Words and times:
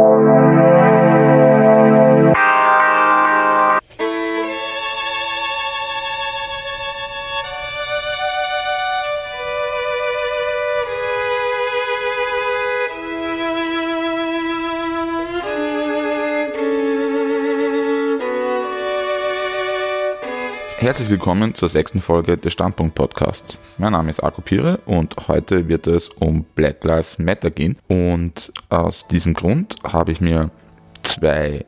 Thank 0.00 0.74
you. 0.74 0.79
Herzlich 20.90 21.08
willkommen 21.08 21.54
zur 21.54 21.68
sechsten 21.68 22.00
Folge 22.00 22.36
des 22.36 22.52
Standpunkt 22.52 22.96
Podcasts. 22.96 23.60
Mein 23.78 23.92
Name 23.92 24.10
ist 24.10 24.24
Akku 24.24 24.42
Pire 24.42 24.80
und 24.86 25.14
heute 25.28 25.68
wird 25.68 25.86
es 25.86 26.08
um 26.08 26.44
Black 26.56 26.82
Lives 26.82 27.16
Matter 27.20 27.52
gehen. 27.52 27.78
Und 27.86 28.52
aus 28.70 29.06
diesem 29.06 29.34
Grund 29.34 29.76
habe 29.84 30.10
ich 30.10 30.20
mir 30.20 30.50
zwei 31.04 31.64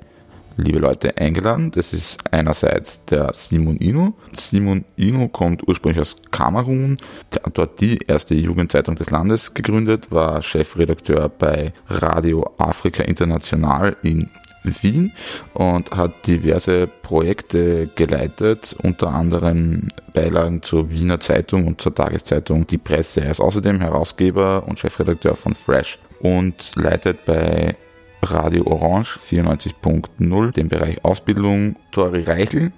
liebe 0.56 0.80
Leute 0.80 1.16
eingeladen. 1.19 1.70
Das 1.70 1.93
ist 1.93 2.19
einerseits 2.32 3.05
der 3.05 3.32
Simon 3.32 3.77
Ino. 3.77 4.15
Simon 4.37 4.84
Ino 4.96 5.29
kommt 5.29 5.68
ursprünglich 5.68 6.01
aus 6.01 6.16
Kamerun, 6.32 6.96
hat 7.45 7.57
dort 7.57 7.80
die 7.80 7.98
erste 7.98 8.34
Jugendzeitung 8.34 8.96
des 8.96 9.10
Landes 9.10 9.54
gegründet, 9.54 10.10
war 10.10 10.43
Chefredakteur 10.43 11.29
bei 11.29 11.73
Radio 11.88 12.52
Afrika 12.59 13.04
International 13.04 13.96
in 14.02 14.30
Wien 14.65 15.12
und 15.55 15.91
hat 15.91 16.27
diverse 16.27 16.87
Projekte 16.87 17.89
geleitet, 17.95 18.77
unter 18.83 19.09
anderem 19.09 19.88
Beilagen 20.15 20.62
zur 20.62 20.91
Wiener 20.91 21.21
Zeitung 21.21 21.66
und 21.66 21.80
zur 21.80 21.95
Tageszeitung 21.95 22.66
Die 22.66 22.79
Presse. 22.79 23.23
Er 23.23 23.30
ist 23.30 23.41
außerdem 23.41 23.80
Herausgeber 23.80 24.65
und 24.66 24.79
Chefredakteur 24.79 25.35
von 25.35 25.55
Fresh 25.55 25.98
und 26.21 26.73
leitet 26.77 27.25
bei 27.25 27.77
Radio 28.23 28.66
Orange 28.66 29.19
94.0 29.19 30.52
den 30.52 30.69
Bereich 30.69 31.05
Ausbildung. 31.05 31.77
Tori 31.91 32.23
Reichel 32.23 32.73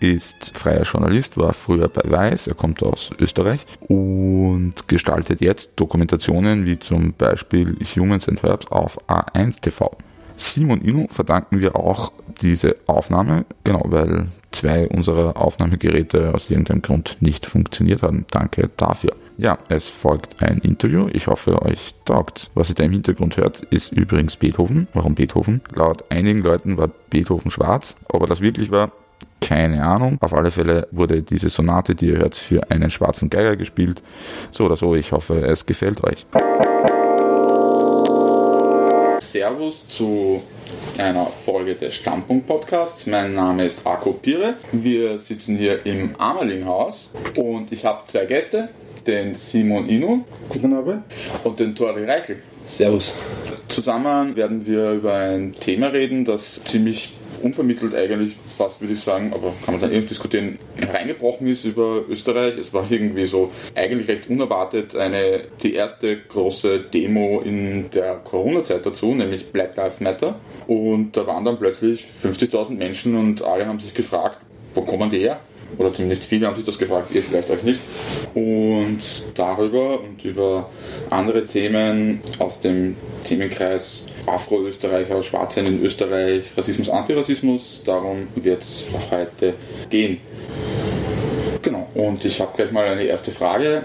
ist 0.00 0.56
freier 0.56 0.82
Journalist, 0.82 1.36
war 1.36 1.52
früher 1.52 1.88
bei 1.88 2.02
Weiß, 2.04 2.46
er 2.46 2.54
kommt 2.54 2.82
aus 2.82 3.10
Österreich 3.18 3.66
und 3.88 4.88
gestaltet 4.88 5.40
jetzt 5.40 5.72
Dokumentationen 5.76 6.66
wie 6.66 6.78
zum 6.78 7.12
Beispiel 7.14 7.76
Humans 7.94 8.28
and 8.28 8.42
Verbs 8.42 8.66
auf 8.70 8.98
A1 9.08 9.60
TV. 9.60 9.96
Simon 10.36 10.82
Inu 10.82 11.06
verdanken 11.08 11.60
wir 11.60 11.76
auch 11.76 12.12
diese 12.40 12.76
Aufnahme, 12.86 13.46
genau, 13.64 13.82
weil 13.86 14.28
zwei 14.52 14.86
unserer 14.88 15.36
Aufnahmegeräte 15.36 16.34
aus 16.34 16.50
irgendeinem 16.50 16.82
Grund 16.82 17.16
nicht 17.20 17.46
funktioniert 17.46 18.02
haben. 18.02 18.26
Danke 18.30 18.70
dafür. 18.76 19.14
Ja, 19.38 19.58
es 19.68 19.88
folgt 19.88 20.42
ein 20.42 20.58
Interview. 20.58 21.08
Ich 21.12 21.26
hoffe, 21.26 21.60
euch 21.62 21.94
taugt. 22.06 22.50
Was 22.54 22.70
ihr 22.70 22.74
da 22.74 22.84
im 22.84 22.92
Hintergrund 22.92 23.36
hört, 23.36 23.60
ist 23.60 23.92
übrigens 23.92 24.36
Beethoven. 24.36 24.88
Warum 24.94 25.14
Beethoven? 25.14 25.60
Laut 25.74 26.10
einigen 26.10 26.40
Leuten 26.40 26.78
war 26.78 26.88
Beethoven 27.10 27.50
schwarz, 27.50 27.96
aber 28.08 28.26
das 28.26 28.40
wirklich 28.40 28.70
war, 28.70 28.92
keine 29.40 29.84
Ahnung. 29.84 30.16
Auf 30.20 30.32
alle 30.32 30.50
Fälle 30.50 30.88
wurde 30.90 31.22
diese 31.22 31.50
Sonate, 31.50 31.94
die 31.94 32.06
ihr 32.06 32.18
hört, 32.18 32.34
für 32.34 32.70
einen 32.70 32.90
schwarzen 32.90 33.28
Geiger 33.28 33.56
gespielt. 33.56 34.02
So 34.52 34.64
oder 34.64 34.76
so, 34.76 34.94
ich 34.94 35.12
hoffe, 35.12 35.40
es 35.46 35.66
gefällt 35.66 36.02
euch. 36.02 36.26
Servus 39.56 39.88
zu 39.88 40.42
einer 40.98 41.26
Folge 41.46 41.76
des 41.76 41.94
Standpunkt 41.94 42.46
Podcasts. 42.46 43.06
Mein 43.06 43.34
Name 43.34 43.64
ist 43.64 43.78
Arko 43.86 44.12
Pire. 44.12 44.56
Wir 44.70 45.18
sitzen 45.18 45.56
hier 45.56 45.86
im 45.86 46.14
Amerlinghaus 46.16 47.10
und 47.36 47.72
ich 47.72 47.86
habe 47.86 48.02
zwei 48.06 48.26
Gäste, 48.26 48.68
den 49.06 49.34
Simon 49.34 49.88
Inu. 49.88 50.24
Guten 50.50 50.74
Abend. 50.74 51.04
Und 51.42 51.58
den 51.58 51.74
Tori 51.74 52.04
Reichel. 52.04 52.42
Servus. 52.66 53.16
Zusammen 53.68 54.36
werden 54.36 54.66
wir 54.66 54.90
über 54.90 55.14
ein 55.14 55.52
Thema 55.52 55.86
reden, 55.86 56.26
das 56.26 56.62
ziemlich 56.66 57.14
unvermittelt 57.46 57.94
eigentlich, 57.94 58.36
fast 58.56 58.80
würde 58.80 58.94
ich 58.94 59.00
sagen, 59.00 59.32
aber 59.32 59.52
kann 59.64 59.74
man 59.74 59.80
dann 59.80 59.90
irgendwie 59.92 60.08
diskutieren, 60.08 60.58
hereingebrochen 60.76 61.46
ist 61.46 61.64
über 61.64 62.02
Österreich. 62.08 62.58
Es 62.58 62.72
war 62.72 62.86
irgendwie 62.90 63.26
so 63.26 63.50
eigentlich 63.74 64.08
recht 64.08 64.28
unerwartet 64.28 64.94
eine, 64.96 65.42
die 65.62 65.74
erste 65.74 66.16
große 66.16 66.80
Demo 66.92 67.40
in 67.44 67.90
der 67.90 68.16
Corona-Zeit 68.16 68.84
dazu, 68.84 69.14
nämlich 69.14 69.50
Black 69.52 69.76
Lives 69.76 70.00
Matter. 70.00 70.36
Und 70.66 71.16
da 71.16 71.26
waren 71.26 71.44
dann 71.44 71.58
plötzlich 71.58 72.06
50.000 72.22 72.76
Menschen 72.76 73.16
und 73.16 73.42
alle 73.42 73.66
haben 73.66 73.80
sich 73.80 73.94
gefragt, 73.94 74.38
wo 74.74 74.82
kommen 74.82 75.10
die 75.10 75.20
her? 75.20 75.40
Oder 75.78 75.92
zumindest 75.92 76.24
viele 76.24 76.46
haben 76.46 76.56
sich 76.56 76.64
das 76.64 76.78
gefragt, 76.78 77.10
ihr 77.12 77.22
vielleicht 77.22 77.50
euch 77.50 77.62
nicht. 77.62 77.80
Und 78.34 78.98
darüber 79.34 80.00
und 80.00 80.24
über 80.24 80.70
andere 81.10 81.46
Themen 81.46 82.20
aus 82.38 82.60
dem 82.60 82.96
Themenkreis 83.24 84.05
Afro-Österreicher, 84.26 85.22
Schwarze 85.22 85.60
in 85.60 85.82
Österreich, 85.82 86.44
Rassismus, 86.56 86.90
Antirassismus, 86.90 87.82
darum 87.84 88.28
wird 88.34 88.62
es 88.62 88.86
heute 89.10 89.54
gehen. 89.90 90.20
Genau, 91.62 91.88
und 91.94 92.24
ich 92.24 92.40
habe 92.40 92.52
gleich 92.56 92.72
mal 92.72 92.86
eine 92.86 93.04
erste 93.04 93.30
Frage. 93.30 93.84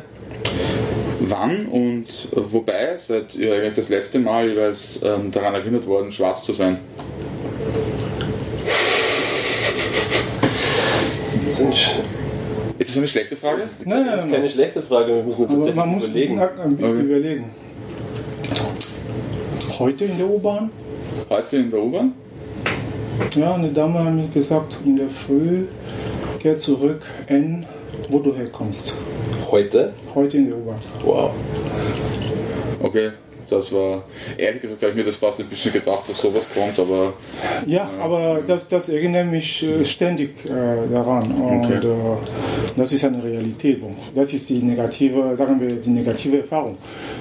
Wann 1.19 1.67
und 1.67 2.07
wobei 2.31 2.97
seid 2.97 3.35
ihr 3.35 3.53
eigentlich 3.53 3.75
das 3.75 3.89
letzte 3.89 4.19
Mal 4.19 4.49
jeweils 4.49 5.01
ähm, 5.03 5.31
daran 5.31 5.53
erinnert 5.53 5.85
worden, 5.85 6.11
schwarz 6.11 6.43
zu 6.43 6.53
sein? 6.53 6.79
Ist 11.47 12.89
das 12.89 12.97
eine 12.97 13.07
schlechte 13.07 13.35
Frage? 13.35 13.59
Das 13.59 13.71
ist, 13.71 13.85
nein, 13.85 14.05
nein, 14.05 14.15
das 14.15 14.25
ist 14.25 14.31
keine 14.31 14.49
schlechte 14.49 14.81
Frage, 14.81 15.13
man 15.13 15.25
muss 15.25 15.37
nur 15.37 15.47
tatsächlich 15.47 15.75
man 15.75 15.89
muss 15.89 16.07
überlegen. 16.07 16.39
Ein 16.39 16.75
bisschen 16.75 16.91
okay. 16.91 17.03
überlegen. 17.03 17.45
Heute 19.81 20.05
in 20.05 20.15
der 20.19 20.29
U-Bahn? 20.29 20.69
Heute 21.27 21.57
in 21.57 21.71
der 21.71 21.81
U-Bahn? 21.81 22.13
Ja, 23.35 23.55
eine 23.55 23.71
Dame 23.71 24.05
hat 24.05 24.13
mir 24.13 24.27
gesagt, 24.27 24.77
in 24.85 24.95
der 24.95 25.09
Früh, 25.09 25.65
geh 26.37 26.55
zurück 26.55 27.01
N, 27.25 27.65
wo 28.07 28.19
du 28.19 28.31
herkommst. 28.35 28.93
Heute? 29.49 29.93
Heute 30.13 30.37
in 30.37 30.49
der 30.49 30.57
U-Bahn. 30.59 30.77
Wow. 31.03 31.31
Okay, 32.83 33.09
das 33.51 33.71
war, 33.73 34.03
ehrlich 34.37 34.61
gesagt, 34.61 34.81
habe 34.81 34.91
ich 34.91 34.97
mir 34.97 35.03
das 35.03 35.17
fast 35.17 35.39
ein 35.39 35.47
bisschen 35.47 35.73
gedacht, 35.73 36.07
dass 36.07 36.21
sowas 36.21 36.47
kommt, 36.53 36.79
aber. 36.79 37.13
Ja, 37.65 37.91
äh, 37.97 38.01
aber 38.01 38.39
das, 38.45 38.67
das 38.67 38.89
erinnert 38.89 39.29
mich 39.29 39.61
äh, 39.61 39.83
ständig 39.83 40.45
äh, 40.45 40.49
daran. 40.91 41.31
Und 41.31 41.65
okay. 41.65 41.85
Äh, 41.85 42.77
das 42.77 42.93
ist 42.93 43.03
eine 43.03 43.21
Realität. 43.23 43.81
Das 44.15 44.33
ist 44.33 44.49
die 44.49 44.59
negative, 44.59 45.35
sagen 45.35 45.59
wir, 45.59 45.75
die 45.75 45.89
negative 45.89 46.39
Erfahrung. 46.39 46.77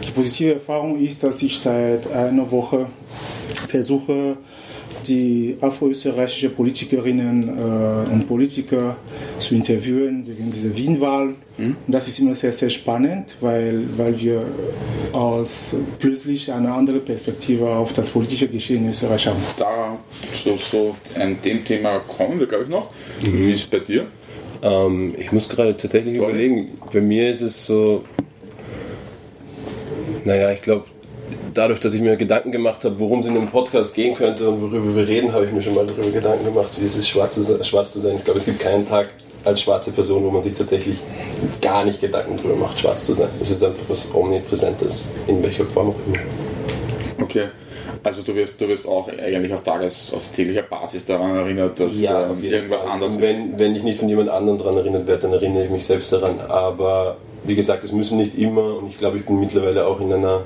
Die 0.06 0.10
positive 0.12 0.54
Erfahrung 0.54 1.00
ist, 1.00 1.22
dass 1.22 1.42
ich 1.42 1.58
seit 1.58 2.10
einer 2.12 2.50
Woche 2.50 2.86
versuche, 3.68 4.36
die 5.06 5.56
afroösterreichische 5.61 6.50
Politikerinnen 6.50 7.49
äh, 7.49 8.12
und 8.12 8.27
Politiker 8.27 8.97
zu 9.38 9.55
interviewen 9.55 10.27
wegen 10.27 10.53
dieser 10.53 10.77
Wien-Wahl. 10.77 11.34
Mhm. 11.59 11.77
Und 11.87 11.93
das 11.93 12.09
ist 12.09 12.19
immer 12.19 12.34
sehr, 12.34 12.53
sehr 12.53 12.71
spannend, 12.71 13.37
weil, 13.41 13.84
weil 13.97 14.19
wir 14.21 14.43
aus 15.12 15.77
plötzlich 15.99 16.53
eine 16.53 16.72
andere 16.72 16.99
Perspektive 16.99 17.69
auf 17.69 17.93
das 17.93 18.10
politische 18.10 18.49
Geschehen 18.49 18.84
in 18.84 18.91
Österreich 18.91 19.27
haben. 19.27 19.41
Da 19.59 19.99
so, 20.44 20.56
so 20.56 20.97
an 21.15 21.37
dem 21.44 21.65
Thema 21.65 22.00
kommen 22.00 22.39
wir, 22.39 22.47
glaube 22.47 22.65
ich, 22.65 22.71
noch. 22.71 22.91
Mhm. 23.22 23.39
Wie 23.39 23.53
ist 23.53 23.60
es 23.60 23.66
bei 23.66 23.81
dir? 23.81 24.06
Ähm, 24.62 25.15
ich 25.19 25.33
muss 25.33 25.49
gerade 25.49 25.77
tatsächlich 25.77 26.16
Sorry. 26.16 26.31
überlegen. 26.31 26.78
Bei 26.93 27.00
mir 27.00 27.31
ist 27.31 27.41
es 27.41 27.66
so, 27.66 28.05
naja, 30.25 30.50
ich 30.53 30.60
glaube, 30.60 30.84
dadurch, 31.55 31.81
dass 31.81 31.94
ich 31.94 32.00
mir 32.00 32.16
Gedanken 32.16 32.53
gemacht 32.53 32.84
habe, 32.84 32.99
worum 32.99 33.21
es 33.21 33.27
in 33.27 33.34
dem 33.34 33.49
Podcast 33.49 33.94
gehen 33.94 34.15
könnte 34.15 34.49
und 34.49 34.61
worüber 34.61 34.94
wir 34.94 35.09
reden, 35.09 35.33
habe 35.33 35.47
ich 35.47 35.53
mir 35.53 35.62
schon 35.62 35.75
mal 35.75 35.87
darüber 35.87 36.11
Gedanken 36.11 36.44
gemacht, 36.44 36.77
wie 36.81 36.87
es 36.87 36.97
ist, 36.97 37.09
schwarz 37.09 37.34
zu, 37.34 37.65
schwarz 37.65 37.93
zu 37.93 38.00
sein. 38.00 38.16
Ich 38.16 38.25
glaube, 38.25 38.38
es 38.38 38.44
gibt 38.44 38.61
keinen 38.61 38.87
Tag 38.87 39.09
als 39.44 39.62
schwarze 39.62 39.93
Person, 39.93 40.25
wo 40.25 40.31
man 40.31 40.43
sich 40.43 40.55
tatsächlich 40.55 40.99
gar 41.60 41.84
nicht 41.84 42.00
Gedanken 42.00 42.37
darüber 42.37 42.56
macht, 42.56 42.78
schwarz 42.78 43.06
zu 43.06 43.15
sein. 43.15 43.28
Es 43.41 43.50
ist 43.50 43.65
einfach 43.65 43.84
was 43.89 44.15
Omnipräsentes, 44.15 45.10
in 45.27 45.43
welcher 45.43 45.65
Form 45.65 45.91
auch 45.91 45.97
immer. 46.06 46.19
Okay. 47.22 47.49
Also 48.03 48.22
du 48.22 48.34
wirst, 48.34 48.59
du 48.59 48.66
wirst 48.66 48.87
auch 48.87 49.09
eigentlich 49.09 49.53
auf 49.53 49.63
Tages, 49.63 50.13
auf 50.15 50.28
täglicher 50.28 50.63
Basis 50.63 51.04
daran 51.04 51.36
erinnert, 51.36 51.78
dass 51.78 52.01
ja, 52.01 52.30
ähm, 52.30 52.42
irgendwas 52.42 52.80
Fall. 52.80 52.91
anderes 52.92 53.21
wenn, 53.21 53.53
ist. 53.53 53.59
Wenn 53.59 53.74
ich 53.74 53.83
nicht 53.83 53.98
von 53.98 54.09
jemand 54.09 54.30
anderem 54.30 54.59
daran 54.59 54.78
erinnert 54.78 55.07
werde, 55.07 55.22
dann 55.22 55.33
erinnere 55.34 55.65
ich 55.65 55.71
mich 55.71 55.84
selbst 55.84 56.10
daran. 56.13 56.41
Aber 56.48 57.19
wie 57.45 57.54
gesagt, 57.54 57.84
es 57.84 57.92
müssen 57.92 58.16
nicht 58.16 58.39
immer 58.39 58.78
und 58.78 58.89
ich 58.89 58.97
glaube, 58.97 59.19
ich 59.19 59.27
bin 59.27 59.39
mittlerweile 59.39 59.86
auch 59.86 60.01
in 60.01 60.13
einer 60.13 60.42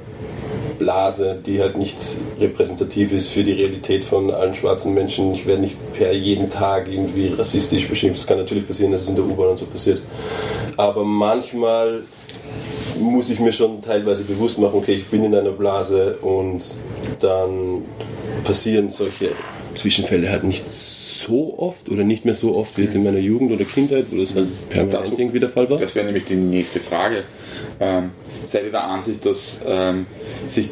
Blase, 0.78 1.38
die 1.44 1.60
halt 1.60 1.76
nicht 1.76 1.96
repräsentativ 2.40 3.12
ist 3.12 3.28
für 3.28 3.42
die 3.42 3.52
Realität 3.52 4.04
von 4.04 4.30
allen 4.30 4.54
schwarzen 4.54 4.94
Menschen. 4.94 5.32
Ich 5.32 5.46
werde 5.46 5.62
nicht 5.62 5.76
per 5.94 6.12
jeden 6.12 6.50
Tag 6.50 6.88
irgendwie 6.88 7.28
rassistisch 7.28 7.88
beschimpft. 7.88 8.18
Es 8.18 8.26
kann 8.26 8.38
natürlich 8.38 8.66
passieren, 8.66 8.92
dass 8.92 9.02
es 9.02 9.08
in 9.08 9.16
der 9.16 9.24
U-Bahn 9.24 9.48
und 9.48 9.56
so 9.56 9.66
passiert. 9.66 10.02
Aber 10.76 11.04
manchmal 11.04 12.02
muss 12.98 13.30
ich 13.30 13.40
mir 13.40 13.52
schon 13.52 13.82
teilweise 13.82 14.24
bewusst 14.24 14.58
machen, 14.58 14.74
okay, 14.74 14.94
ich 14.94 15.06
bin 15.06 15.24
in 15.24 15.34
einer 15.34 15.50
Blase 15.50 16.16
und 16.20 16.64
dann 17.20 17.82
passieren 18.44 18.90
solche 18.90 19.30
Zwischenfälle 19.74 20.30
halt 20.30 20.44
nicht 20.44 20.68
so 20.68 21.58
oft 21.58 21.88
oder 21.88 22.04
nicht 22.04 22.24
mehr 22.24 22.34
so 22.34 22.54
oft 22.54 22.76
wie 22.76 22.82
jetzt 22.82 22.94
in 22.94 23.04
meiner 23.04 23.18
Jugend 23.18 23.50
oder 23.52 23.64
Kindheit, 23.64 24.06
wo 24.10 24.18
das 24.18 24.34
halt 24.34 24.48
permanent 24.68 25.18
irgendwie 25.18 25.40
der 25.40 25.48
Fall 25.48 25.68
war. 25.70 25.78
Das 25.78 25.94
wäre 25.94 26.06
nämlich 26.06 26.24
die 26.24 26.36
nächste 26.36 26.80
Frage. 26.80 27.24
Ähm, 27.80 28.10
seid 28.54 28.64
ihr 28.64 28.70
der 28.70 28.84
Ansicht, 28.84 29.26
dass 29.26 29.64
ähm, 29.66 30.06
sich 30.46 30.70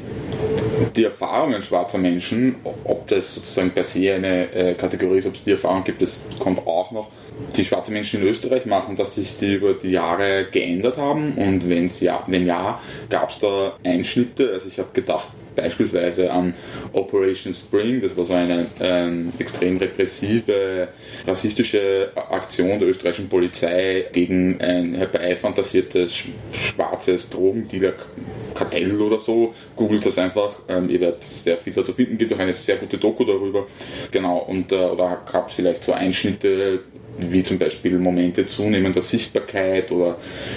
die 0.95 1.05
Erfahrungen 1.05 1.63
schwarzer 1.65 1.99
Menschen, 1.99 2.55
ob 2.85 3.09
das 3.09 3.35
sozusagen 3.35 3.71
per 3.71 3.83
se 3.83 4.15
eine 4.15 4.53
äh, 4.53 4.75
Kategorie 4.75 5.19
ist, 5.19 5.27
ob 5.27 5.35
es 5.35 5.43
die 5.43 5.53
Erfahrung 5.53 5.83
gibt, 5.83 6.01
das 6.01 6.21
kommt 6.39 6.65
auch 6.65 6.93
noch. 6.93 7.09
Die 7.57 7.65
schwarzen 7.65 7.93
Menschen 7.93 8.23
in 8.23 8.29
Österreich 8.29 8.67
machen, 8.67 8.97
dass 8.97 9.15
sich 9.15 9.37
die 9.39 9.55
über 9.55 9.75
die 9.75 9.91
Jahre 9.91 10.47
geändert 10.51 10.97
haben 10.97 11.35
und 11.35 11.69
wenn's 11.69 12.01
ja, 12.01 12.25
wenn 12.27 12.47
ja, 12.47 12.81
gab 13.11 13.31
es 13.31 13.39
da 13.41 13.77
Einschnitte. 13.85 14.53
Also 14.53 14.69
ich 14.69 14.79
habe 14.79 14.89
gedacht, 14.93 15.29
beispielsweise 15.55 16.31
an 16.31 16.55
Operation 16.93 17.55
Spring, 17.55 18.01
das 18.01 18.17
war 18.17 18.25
so 18.25 18.35
eine 18.35 18.67
ähm, 18.81 19.33
extrem 19.39 19.77
repressive, 19.79 20.89
rassistische 21.27 22.11
Aktion 22.15 22.79
der 22.79 22.89
österreichischen 22.89 23.29
Polizei 23.29 24.07
gegen 24.13 24.61
ein 24.61 24.95
herbeifantasiertes 24.95 26.25
schwarzes 26.53 27.29
Drogendealer-Kartell 27.31 29.01
oder 29.01 29.19
so. 29.19 29.55
Googelt 29.77 30.05
das 30.07 30.19
einfach, 30.19 30.55
ähm, 30.69 30.91
ihr 30.91 31.01
werdet 31.01 31.25
sehr 31.25 31.57
viel 31.57 31.73
dazu 31.73 31.93
finden, 31.93 32.19
gibt 32.19 32.33
auch 32.33 32.39
eine 32.39 32.55
sehr 32.55 32.77
gute 32.77 32.99
Doku 32.99 33.25
darüber. 33.25 33.67
Genau, 34.11 34.39
und 34.39 34.73
äh, 34.73 34.77
oder 34.77 35.23
gab 35.31 35.49
es 35.49 35.55
vielleicht 35.55 35.85
so 35.85 35.93
Einschnitte, 35.93 36.81
wie 37.19 37.45
zum 37.45 37.59
Beispiel 37.59 37.99
Momente 37.99 38.47
zunehmender 38.47 39.03
Sichtbarkeit 39.03 39.91
oder 39.93 40.17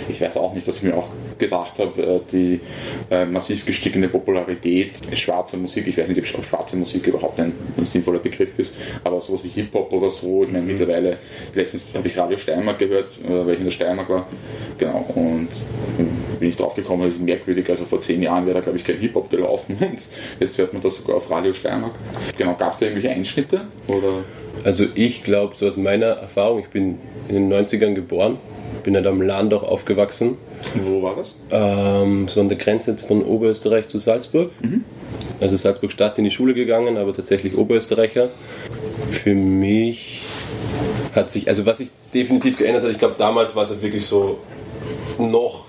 ich 0.09 0.21
weiß 0.21 0.37
auch 0.37 0.53
nicht, 0.53 0.67
was 0.67 0.77
ich 0.77 0.83
mir 0.83 0.95
auch 0.95 1.09
gedacht 1.37 1.79
habe, 1.79 2.01
äh, 2.01 2.19
die 2.31 2.59
äh, 3.11 3.25
massiv 3.25 3.65
gestiegene 3.65 4.07
Popularität 4.07 4.91
schwarzer 5.13 5.57
Musik. 5.57 5.87
Ich 5.87 5.97
weiß 5.97 6.07
nicht, 6.07 6.35
ob 6.35 6.45
schwarze 6.45 6.77
Musik 6.77 7.07
überhaupt 7.07 7.39
ein, 7.39 7.53
sinnvoller 7.83 8.19
Begriff 8.19 8.57
ist, 8.57 8.75
aber 9.03 9.21
sowas 9.21 9.41
wie 9.43 9.49
Hip-Hop 9.49 9.91
oder 9.91 10.09
so. 10.09 10.43
Ich 10.43 10.51
meine, 10.51 10.63
mhm. 10.63 10.71
mittlerweile, 10.71 11.17
letztens 11.53 11.85
habe 11.93 12.07
ich 12.07 12.17
Radio 12.17 12.37
Steiermark 12.37 12.79
gehört, 12.79 13.09
äh, 13.23 13.45
weil 13.45 13.53
ich 13.53 13.59
in 13.59 13.65
der 13.65 13.71
Steiermark 13.71 14.09
war. 14.09 14.27
Genau, 14.77 15.05
und 15.15 15.49
bin 16.39 16.49
ich 16.49 16.57
drauf 16.57 16.75
gekommen, 16.75 17.03
das 17.03 17.15
ist 17.15 17.21
merkwürdig. 17.21 17.69
Also 17.69 17.85
vor 17.85 18.01
zehn 18.01 18.21
Jahren 18.21 18.45
wäre 18.45 18.55
da, 18.55 18.61
glaube 18.61 18.77
ich, 18.77 18.83
kein 18.83 18.97
Hip-Hop 18.97 19.29
gelaufen 19.29 19.77
und 19.79 20.01
jetzt 20.39 20.57
hört 20.57 20.73
man 20.73 20.81
das 20.81 20.97
sogar 20.97 21.17
auf 21.17 21.29
Radio 21.29 21.53
Steiermark. 21.53 21.93
Genau, 22.37 22.55
gab 22.55 22.73
es 22.73 22.79
da 22.79 22.85
irgendwelche 22.85 23.13
Einschnitte? 23.13 23.61
Oder? 23.87 24.23
Also 24.63 24.85
ich 24.95 25.23
glaube, 25.23 25.55
so 25.55 25.67
aus 25.67 25.77
meiner 25.77 26.07
Erfahrung, 26.07 26.59
ich 26.59 26.69
bin 26.69 26.97
in 27.27 27.35
den 27.35 27.51
90ern 27.51 27.93
geboren, 27.93 28.37
bin 28.83 28.95
halt 28.95 29.07
am 29.07 29.21
Land 29.21 29.53
auch 29.53 29.63
aufgewachsen 29.63 30.37
wo 30.73 31.01
war 31.01 31.15
das? 31.15 31.33
Ähm, 31.51 32.27
so 32.27 32.41
an 32.41 32.49
der 32.49 32.57
Grenze 32.57 32.97
von 32.97 33.23
Oberösterreich 33.23 33.87
zu 33.87 33.99
Salzburg. 33.99 34.51
Mhm. 34.61 34.83
Also 35.39 35.57
Salzburg 35.57 35.91
Stadt 35.91 36.17
in 36.17 36.23
die 36.23 36.31
Schule 36.31 36.53
gegangen, 36.53 36.97
aber 36.97 37.13
tatsächlich 37.13 37.57
Oberösterreicher. 37.57 38.29
Für 39.09 39.33
mich 39.35 40.21
hat 41.13 41.31
sich, 41.31 41.47
also 41.47 41.65
was 41.65 41.77
sich 41.79 41.89
definitiv 42.13 42.57
geändert 42.57 42.83
hat, 42.83 42.91
ich 42.91 42.97
glaube 42.97 43.15
damals 43.17 43.55
war 43.55 43.63
es 43.63 43.69
halt 43.69 43.81
wirklich 43.81 44.05
so 44.05 44.39
noch, 45.17 45.65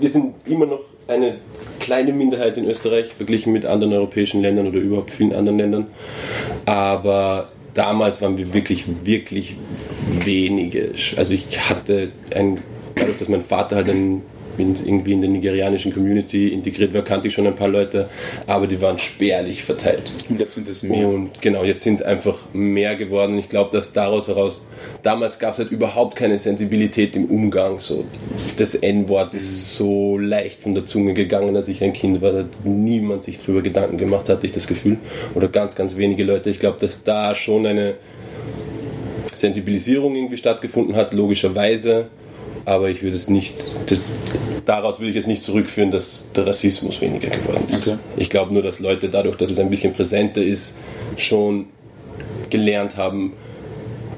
wir 0.00 0.10
sind 0.10 0.34
immer 0.46 0.66
noch 0.66 0.80
eine 1.06 1.36
kleine 1.80 2.12
Minderheit 2.12 2.58
in 2.58 2.66
Österreich 2.66 3.14
verglichen 3.14 3.52
mit 3.52 3.66
anderen 3.66 3.92
europäischen 3.92 4.40
Ländern 4.40 4.66
oder 4.66 4.78
überhaupt 4.78 5.10
vielen 5.10 5.34
anderen 5.34 5.58
Ländern. 5.58 5.86
Aber 6.66 7.50
damals 7.74 8.22
waren 8.22 8.38
wir 8.38 8.54
wirklich, 8.54 8.84
wirklich 9.04 9.56
wenige. 10.24 10.92
Also 11.16 11.34
ich 11.34 11.68
hatte 11.68 12.12
ein 12.34 12.60
dadurch, 12.94 13.18
dass 13.18 13.28
mein 13.28 13.42
Vater 13.42 13.76
halt 13.76 13.90
ein 13.90 14.22
irgendwie 14.58 15.12
in 15.12 15.20
der 15.20 15.30
nigerianischen 15.30 15.92
Community 15.92 16.48
integriert 16.48 16.94
war, 16.94 17.02
kannte 17.02 17.28
ich 17.28 17.34
schon 17.34 17.46
ein 17.46 17.56
paar 17.56 17.68
Leute, 17.68 18.08
aber 18.46 18.66
die 18.66 18.80
waren 18.80 18.98
spärlich 18.98 19.64
verteilt. 19.64 20.12
Und 20.28 20.40
jetzt 20.40 20.54
sind 20.54 20.68
es 20.68 20.82
mehr. 20.82 21.08
Und 21.08 21.40
genau, 21.40 21.64
jetzt 21.64 21.82
sind 21.82 21.94
es 21.94 22.02
einfach 22.02 22.38
mehr 22.52 22.96
geworden. 22.96 23.38
Ich 23.38 23.48
glaube, 23.48 23.70
dass 23.72 23.92
daraus 23.92 24.28
heraus, 24.28 24.66
damals 25.02 25.38
gab 25.38 25.52
es 25.52 25.58
halt 25.58 25.70
überhaupt 25.70 26.16
keine 26.16 26.38
Sensibilität 26.38 27.16
im 27.16 27.26
Umgang. 27.26 27.80
So, 27.80 28.04
das 28.56 28.74
N-Wort 28.74 29.34
ist 29.34 29.76
so 29.76 30.18
leicht 30.18 30.60
von 30.60 30.74
der 30.74 30.84
Zunge 30.86 31.14
gegangen, 31.14 31.56
als 31.56 31.68
ich 31.68 31.82
ein 31.82 31.92
Kind 31.92 32.22
war, 32.22 32.32
da 32.32 32.44
niemand 32.64 33.24
sich 33.24 33.38
darüber 33.38 33.62
Gedanken 33.62 33.98
gemacht, 33.98 34.28
hatte 34.28 34.46
ich 34.46 34.52
das 34.52 34.66
Gefühl. 34.66 34.98
Oder 35.34 35.48
ganz, 35.48 35.74
ganz 35.74 35.96
wenige 35.96 36.24
Leute. 36.24 36.50
Ich 36.50 36.58
glaube, 36.58 36.78
dass 36.80 37.04
da 37.04 37.34
schon 37.34 37.66
eine 37.66 37.94
Sensibilisierung 39.34 40.14
irgendwie 40.14 40.36
stattgefunden 40.36 40.96
hat, 40.96 41.12
logischerweise 41.12 42.06
aber 42.64 42.88
ich 42.88 43.02
würde 43.02 43.16
es 43.16 43.28
nicht, 43.28 43.56
das, 43.86 44.02
daraus 44.64 45.00
würde 45.00 45.10
ich 45.10 45.16
es 45.16 45.26
nicht 45.26 45.42
zurückführen, 45.42 45.90
dass 45.90 46.30
der 46.32 46.46
Rassismus 46.46 47.00
weniger 47.00 47.30
geworden 47.30 47.64
ist. 47.68 47.86
Okay. 47.86 47.98
Ich 48.16 48.30
glaube 48.30 48.52
nur, 48.52 48.62
dass 48.62 48.80
Leute 48.80 49.08
dadurch, 49.08 49.36
dass 49.36 49.50
es 49.50 49.58
ein 49.58 49.70
bisschen 49.70 49.94
präsenter 49.94 50.42
ist, 50.42 50.76
schon 51.16 51.66
gelernt 52.50 52.96
haben, 52.96 53.34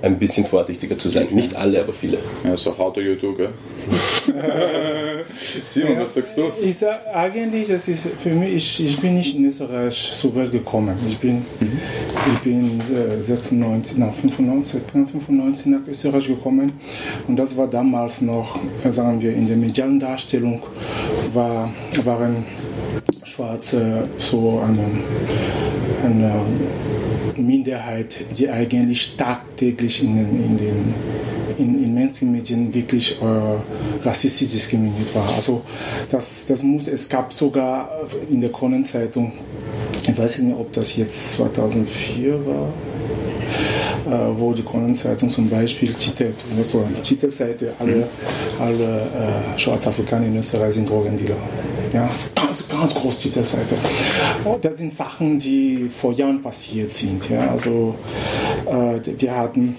ein 0.07 0.19
bisschen 0.19 0.47
vorsichtiger 0.47 0.97
zu 0.97 1.09
sein. 1.09 1.29
Nicht 1.31 1.55
alle, 1.55 1.81
aber 1.81 1.93
viele. 1.93 2.19
Ja, 2.45 2.57
so 2.57 2.77
how 2.77 2.93
do 2.93 3.01
you 3.01 3.17
do, 3.17 3.35
gell? 3.35 3.51
Simon, 5.65 5.93
ja, 5.93 6.01
was 6.01 6.15
sagst 6.15 6.37
du? 6.37 6.53
Ich 6.63 6.79
sage 6.79 7.15
eigentlich, 7.15 7.69
das 7.69 7.89
ist 7.89 8.09
für 8.23 8.31
mich, 8.31 8.55
ich, 8.55 8.87
ich 8.87 9.01
bin 9.01 9.15
nicht 9.15 9.37
in 9.37 9.47
Österreich 9.47 10.13
zur 10.15 10.35
Welt 10.35 10.53
gekommen. 10.53 10.97
Ich 11.09 11.19
bin, 11.19 11.45
mhm. 11.61 11.81
ich 12.33 12.39
bin 12.41 12.81
äh, 12.95 13.23
96, 13.23 13.99
nach 13.99 14.15
95, 14.15 14.83
95 14.93 15.67
nach 15.67 15.87
Österreich 15.89 16.27
gekommen 16.27 16.73
und 17.27 17.37
das 17.37 17.57
war 17.57 17.67
damals 17.67 18.21
noch, 18.21 18.59
äh, 18.85 18.93
sagen 18.93 19.21
wir, 19.21 19.33
in 19.33 19.49
der 19.49 19.57
medialen 19.57 20.01
Darstellung 20.01 20.63
war, 21.33 21.71
waren 22.05 22.45
Schwarze 23.25 24.09
so 24.19 24.63
eine, 24.65 24.87
eine 26.05 26.33
Minderheit, 27.39 28.17
die 28.37 28.49
eigentlich 28.49 29.15
tagtäglich 29.17 30.03
in 30.03 30.17
den, 30.17 30.45
in 30.45 30.57
den 30.57 30.95
in, 31.59 31.83
in 31.83 31.95
Mainstream-Medien 31.95 32.73
wirklich 32.73 33.17
äh, 33.21 34.07
rassistisch 34.07 34.51
diskriminiert 34.51 35.15
war. 35.15 35.29
Also 35.35 35.63
das, 36.11 36.47
das 36.47 36.63
muss, 36.63 36.87
es 36.89 37.09
gab 37.09 37.33
sogar 37.33 37.91
in 38.31 38.41
der 38.41 38.51
Kronenzeitung, 38.51 39.33
ich 40.07 40.17
weiß 40.17 40.39
nicht, 40.39 40.57
ob 40.57 40.73
das 40.73 40.97
jetzt 40.97 41.33
2004 41.33 42.47
war, 42.47 42.69
äh, 44.07 44.39
wo 44.39 44.53
die 44.53 44.63
Kronenzeitung 44.63 45.29
zum 45.29 45.49
Beispiel 45.49 45.93
titelt, 45.95 46.35
so 46.65 46.85
eine 46.87 47.03
Titelseite, 47.03 47.73
alle, 47.79 48.09
alle 48.61 49.01
äh, 49.55 49.59
Schwarzafrikaner 49.59 50.27
in 50.27 50.37
Österreich 50.37 50.75
sind 50.75 50.89
Drogendealer. 50.89 51.37
Ja, 51.97 52.11
ganz, 52.35 52.69
ganz 52.69 52.95
groß 52.95 53.21
Titelseite. 53.21 53.75
Das 54.61 54.77
sind 54.77 54.93
Sachen, 54.93 55.39
die 55.39 55.91
vor 55.99 56.13
Jahren 56.13 56.43
passiert 56.43 56.91
sind. 56.91 57.27
Ja, 57.31 57.49
also 57.49 57.95
äh, 58.67 59.01
wir 59.19 59.35
hatten 59.35 59.77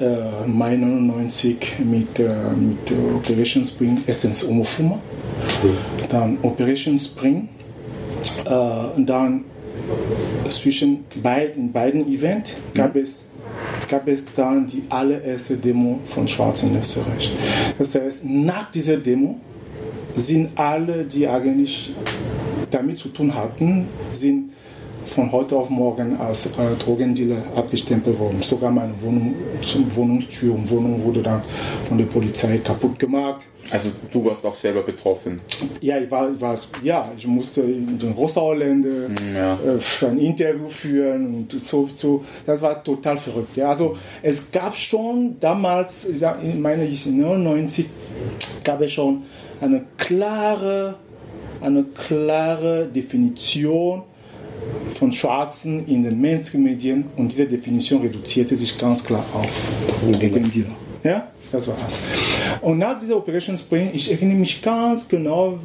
äh, 0.00 0.48
Mai 0.48 0.74
99 0.74 1.76
mit, 1.84 2.18
äh, 2.18 2.28
mit 2.58 2.78
Operation 3.14 3.64
Spring 3.64 4.02
Essence 4.08 4.48
Omofuma, 4.48 4.98
dann 6.08 6.38
Operation 6.42 6.98
Spring, 6.98 7.48
äh, 8.44 8.50
dann 8.96 9.44
zwischen 10.48 11.04
beiden, 11.22 11.70
beiden 11.70 12.12
Events 12.12 12.50
gab 12.74 12.96
mhm. 12.96 13.02
es 13.02 13.26
gab 13.88 14.08
es 14.08 14.26
dann 14.34 14.66
die 14.66 14.82
allererste 14.88 15.56
Demo 15.56 16.00
von 16.12 16.26
Schwarzen 16.26 16.70
in 16.72 16.80
Österreich. 16.80 17.32
Das 17.78 17.94
heißt, 17.94 18.24
nach 18.24 18.72
dieser 18.72 18.96
Demo 18.96 19.40
sind 20.18 20.50
alle, 20.56 21.04
die 21.04 21.26
eigentlich 21.26 21.92
damit 22.70 22.98
zu 22.98 23.08
tun 23.08 23.34
hatten, 23.34 23.88
sind 24.12 24.50
von 25.08 25.32
heute 25.32 25.56
auf 25.56 25.70
morgen 25.70 26.16
als 26.16 26.46
äh, 26.46 26.76
Drogendealer 26.78 27.42
abgestempelt 27.54 28.18
worden. 28.18 28.42
Sogar 28.42 28.70
meine 28.70 28.94
Wohnung, 29.02 29.34
Wohnungstür 29.94 30.54
und 30.54 30.70
Wohnung 30.70 31.02
wurde 31.04 31.22
dann 31.22 31.42
von 31.88 31.98
der 31.98 32.04
Polizei 32.04 32.58
kaputt 32.58 32.98
gemacht. 32.98 33.44
Also 33.70 33.90
du 34.10 34.24
warst 34.24 34.44
auch 34.46 34.54
selber 34.54 34.82
betroffen? 34.82 35.40
Ja, 35.80 35.98
ich 35.98 36.10
war, 36.10 36.30
ich 36.30 36.40
war 36.40 36.58
ja, 36.82 37.10
ich 37.16 37.26
musste 37.26 37.60
in 37.60 37.98
den 37.98 38.12
Rossauländer 38.12 39.10
ja. 39.34 39.54
äh, 39.54 40.06
ein 40.06 40.18
Interview 40.18 40.68
führen 40.68 41.34
und 41.34 41.64
so, 41.64 41.88
so. 41.92 42.24
Das 42.46 42.62
war 42.62 42.82
total 42.82 43.18
verrückt. 43.18 43.56
Ja. 43.56 43.70
Also 43.70 43.98
es 44.22 44.50
gab 44.50 44.76
schon 44.76 45.36
damals, 45.40 46.08
ich 46.08 46.22
meine 46.58 46.84
ich 46.84 47.04
99, 47.06 47.86
gab 48.64 48.80
es 48.80 48.92
schon 48.92 49.24
eine 49.60 49.84
klare, 49.96 50.96
eine 51.60 51.84
klare 51.84 52.86
Definition 52.86 54.02
von 54.98 55.12
Schwarzen 55.12 55.86
in 55.86 56.02
den 56.02 56.20
Mainstream-Medien 56.20 57.04
und 57.16 57.32
diese 57.32 57.46
Definition 57.46 58.02
reduzierte 58.02 58.56
sich 58.56 58.78
ganz 58.78 59.04
klar 59.04 59.24
auf 59.32 59.68
Drogendealer. 60.12 60.70
Ja, 61.04 61.28
das 61.52 61.68
war's. 61.68 62.02
Und 62.60 62.78
nach 62.78 62.98
dieser 62.98 63.16
Operation 63.16 63.56
Spring, 63.56 63.90
ich 63.92 64.10
erinnere 64.10 64.36
mich 64.36 64.60
ganz 64.60 65.08
genau, 65.08 65.58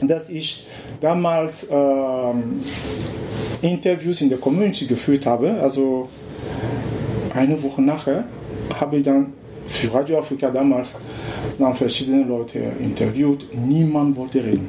dass 0.00 0.30
ich 0.30 0.66
damals 1.00 1.66
ähm, 1.70 2.60
Interviews 3.60 4.20
in 4.20 4.28
der 4.28 4.38
Community 4.38 4.86
geführt 4.86 5.26
habe. 5.26 5.60
Also 5.60 6.08
eine 7.34 7.62
Woche 7.62 7.82
nachher 7.82 8.24
habe 8.74 8.96
ich 8.96 9.02
dann 9.02 9.32
für 9.72 9.92
Radio 9.92 10.18
Afrika 10.18 10.50
damals 10.50 10.94
dann 11.58 11.74
verschiedene 11.74 12.24
Leute 12.24 12.58
interviewt. 12.78 13.48
Niemand 13.54 14.16
wollte 14.16 14.44
reden. 14.44 14.68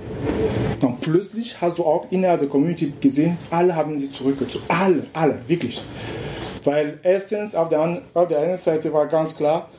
Dann 0.79 0.97
plötzlich 0.99 1.59
hast 1.59 1.77
du 1.77 1.83
auch 1.83 2.05
innerhalb 2.09 2.39
der 2.39 2.49
Community 2.49 2.93
gesehen, 2.99 3.37
alle 3.49 3.75
haben 3.75 3.99
sie 3.99 4.09
zurückgezogen. 4.09 4.65
Alle, 4.67 5.05
alle, 5.13 5.39
wirklich. 5.47 5.81
Weil 6.63 6.99
erstens 7.03 7.55
auf 7.55 7.69
der, 7.69 8.01
auf 8.13 8.27
der 8.27 8.39
einen 8.39 8.57
Seite 8.57 8.91
war 8.93 9.07
ganz 9.07 9.35
klar, 9.35 9.69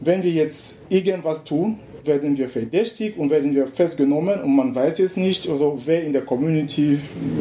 wenn 0.00 0.22
wir 0.22 0.32
jetzt 0.32 0.90
irgendwas 0.90 1.44
tun, 1.44 1.78
werden 2.04 2.36
wir 2.36 2.48
verdächtigt 2.48 3.16
und 3.16 3.30
werden 3.30 3.54
wir 3.54 3.68
festgenommen 3.68 4.40
und 4.40 4.56
man 4.56 4.74
weiß 4.74 4.98
jetzt 4.98 5.16
nicht, 5.16 5.48
also 5.48 5.80
wer 5.84 6.02
in 6.02 6.12
der 6.12 6.22
Community 6.22 6.98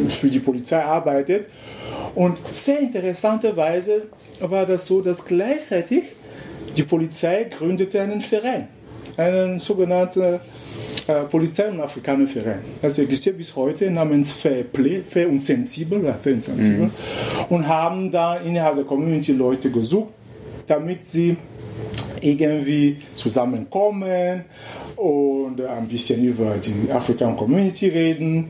für 0.08 0.30
die 0.30 0.40
Polizei 0.40 0.84
arbeitet. 0.84 1.48
Und 2.14 2.38
sehr 2.52 2.80
interessanterweise 2.80 4.08
war 4.40 4.66
das 4.66 4.86
so, 4.86 5.02
dass 5.02 5.26
gleichzeitig 5.26 6.04
die 6.76 6.84
Polizei 6.84 7.46
gründete 7.46 8.02
einen 8.02 8.22
Verein, 8.22 8.68
einen 9.18 9.60
sogenannten 9.60 10.40
äh, 11.08 11.24
Polizei- 11.30 11.70
und 11.70 11.82
Afrikanerverein. 11.82 12.60
Das 12.82 12.98
existiert 13.00 13.38
bis 13.38 13.56
heute 13.56 13.90
namens 13.92 14.32
Fair 14.32 14.64
Play, 14.64 15.02
Fair 15.02 15.30
und 15.30 15.42
Sensibel, 15.42 16.02
Fair 16.22 16.34
und, 16.34 16.44
Sensibel 16.44 16.86
mhm. 16.86 16.92
und 17.50 17.68
haben 17.68 18.12
da 18.12 18.38
innerhalb 18.38 18.76
der 18.76 18.86
Community 18.86 19.34
Leute 19.34 19.70
gesucht, 19.72 20.14
damit 20.68 21.08
sie 21.08 21.36
irgendwie 22.22 22.98
zusammenkommen 23.16 24.46
und 24.96 25.62
ein 25.62 25.88
bisschen 25.88 26.24
über 26.24 26.56
die 26.58 26.92
African 26.92 27.36
Community 27.36 27.88
reden, 27.88 28.50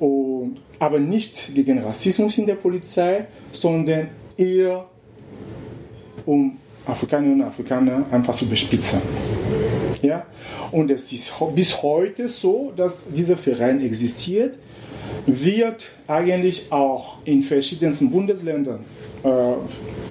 und, 0.00 0.56
aber 0.78 0.98
nicht 0.98 1.54
gegen 1.54 1.78
Rassismus 1.78 2.38
in 2.38 2.46
der 2.46 2.56
Polizei, 2.56 3.26
sondern 3.52 4.08
eher 4.36 4.86
um 6.26 6.56
Afrikanerinnen 6.86 7.42
und 7.42 7.46
Afrikaner 7.46 8.04
einfach 8.10 8.34
zu 8.34 8.46
bespitzen. 8.46 9.00
Ja? 10.02 10.26
Und 10.70 10.90
es 10.90 11.12
ist 11.12 11.32
bis 11.54 11.82
heute 11.82 12.28
so, 12.28 12.72
dass 12.76 13.08
dieser 13.10 13.36
Verein 13.36 13.80
existiert, 13.80 14.58
wird 15.26 15.90
eigentlich 16.06 16.70
auch 16.70 17.18
in 17.24 17.42
verschiedensten 17.42 18.10
Bundesländern 18.10 18.80
äh, 19.22 19.28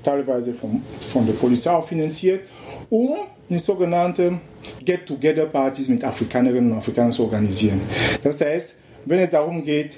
teilweise 0.04 0.54
vom, 0.54 0.82
von 1.02 1.26
der 1.26 1.34
Polizei 1.34 1.72
auch 1.72 1.88
finanziert 1.88 2.42
um 2.90 3.16
die 3.50 3.60
sogenannte 3.60 4.40
Get-Together-Partys 4.86 5.88
mit 5.88 6.04
Afrikanerinnen 6.04 6.72
und 6.72 6.78
Afrikanern 6.78 7.12
zu 7.12 7.24
organisieren. 7.24 7.82
Das 8.22 8.40
heißt, 8.42 8.76
wenn 9.06 9.20
es 9.20 9.32
darum 9.32 9.64
geht, 9.64 9.98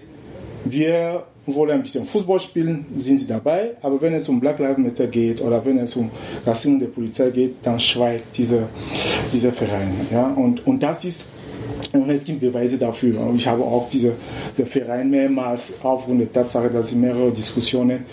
wir 0.64 1.26
wollen 1.54 1.72
ein 1.72 1.82
bisschen 1.84 2.06
Fußball 2.06 2.40
spielen, 2.40 2.86
sind 2.98 3.20
sie 3.20 3.28
dabei, 3.28 3.76
aber 3.82 4.02
wenn 4.02 4.14
es 4.14 4.28
um 4.28 4.40
Black 4.40 4.60
Lives 4.60 4.78
Matter 4.78 5.08
geht 5.08 5.42
oder 5.42 5.64
wenn 5.64 5.78
es 5.78 5.96
um 5.96 6.10
Rassismus 6.46 6.80
der 6.80 6.88
Polizei 6.88 7.30
geht, 7.30 7.56
dann 7.62 7.80
schweigt 7.80 8.38
dieser, 8.38 8.70
dieser 9.32 9.52
Verein. 9.52 9.94
Ja? 10.12 10.28
Und, 10.28 10.66
und 10.66 10.82
das 10.82 11.06
ist 11.06 11.26
und 11.94 12.10
es 12.10 12.26
gibt 12.26 12.42
Beweise 12.42 12.78
dafür. 12.78 13.34
Ich 13.36 13.48
habe 13.48 13.64
auch 13.64 13.90
diese, 13.90 14.14
diese 14.58 14.66
Verein 14.66 15.10
mehrmals 15.10 15.74
aufgrund 15.84 16.22
der 16.22 16.32
Tatsache, 16.32 16.70
dass 16.70 16.92
ich 16.92 16.98
mehrere 16.98 17.32
Diskussionen 17.32 18.06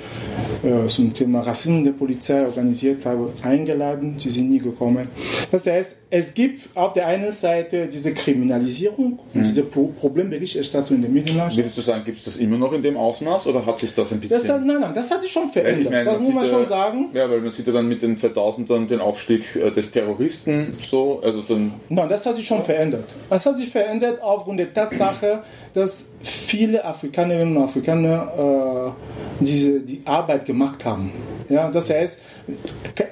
äh, 0.62 0.88
zum 0.88 1.12
Thema 1.14 1.40
Rassismus 1.40 1.84
der 1.84 1.92
Polizei 1.92 2.42
organisiert 2.42 3.04
habe, 3.04 3.32
eingeladen. 3.42 4.16
Sie 4.18 4.30
sind 4.30 4.50
nie 4.50 4.58
gekommen. 4.58 5.08
Das 5.50 5.66
heißt, 5.66 6.02
es 6.10 6.34
gibt 6.34 6.68
auf 6.76 6.92
der 6.92 7.06
einen 7.06 7.32
Seite 7.32 7.86
diese 7.86 8.12
Kriminalisierung 8.12 9.18
und 9.32 9.40
mhm. 9.40 9.44
diese 9.44 9.62
Pro 9.62 9.92
Problemberichterstattung 9.98 10.96
in 10.96 11.02
der 11.02 11.10
Medienlandschaft. 11.10 11.58
Würdest 11.58 11.78
du 11.78 11.82
sagen, 11.82 12.04
gibt 12.04 12.18
es 12.18 12.24
das 12.24 12.36
immer 12.36 12.56
noch 12.56 12.72
in 12.72 12.82
dem 12.82 12.96
Ausmaß 12.96 13.46
oder 13.46 13.64
hat 13.64 13.80
sich 13.80 13.94
das 13.94 14.12
ein 14.12 14.20
bisschen... 14.20 14.38
Das 14.38 14.48
hat, 14.48 14.64
nein, 14.64 14.80
nein, 14.80 14.92
das 14.94 15.10
hat 15.10 15.22
sich 15.22 15.32
schon 15.32 15.48
verändert. 15.48 15.92
Meine, 15.92 16.04
das 16.04 16.20
muss 16.20 16.34
man 16.34 16.44
schon 16.44 16.66
sagen. 16.66 17.08
Ja, 17.12 17.30
weil 17.30 17.40
man 17.40 17.52
sieht 17.52 17.66
ja 17.66 17.72
dann 17.72 17.88
mit 17.88 18.02
den 18.02 18.16
2000ern 18.16 18.86
den 18.86 19.00
Aufstieg 19.00 19.56
äh, 19.56 19.70
des 19.70 19.90
Terroristen 19.90 20.74
so, 20.84 21.20
also 21.22 21.42
dann... 21.42 21.74
Nein, 21.88 22.08
das 22.08 22.26
hat 22.26 22.36
sich 22.36 22.46
schon 22.46 22.64
verändert. 22.64 23.14
Das 23.28 23.46
hat 23.46 23.56
sich 23.56 23.61
verändert 23.70 24.22
aufgrund 24.22 24.60
der 24.60 24.72
Tatsache, 24.72 25.42
dass 25.74 26.12
viele 26.22 26.84
Afrikanerinnen 26.84 27.56
und 27.56 27.64
Afrikaner 27.64 28.94
äh, 29.40 29.44
diese, 29.44 29.80
die 29.80 30.02
Arbeit 30.04 30.46
gemacht 30.46 30.84
haben. 30.84 31.12
Ja, 31.48 31.70
das 31.70 31.90
heißt, 31.90 32.20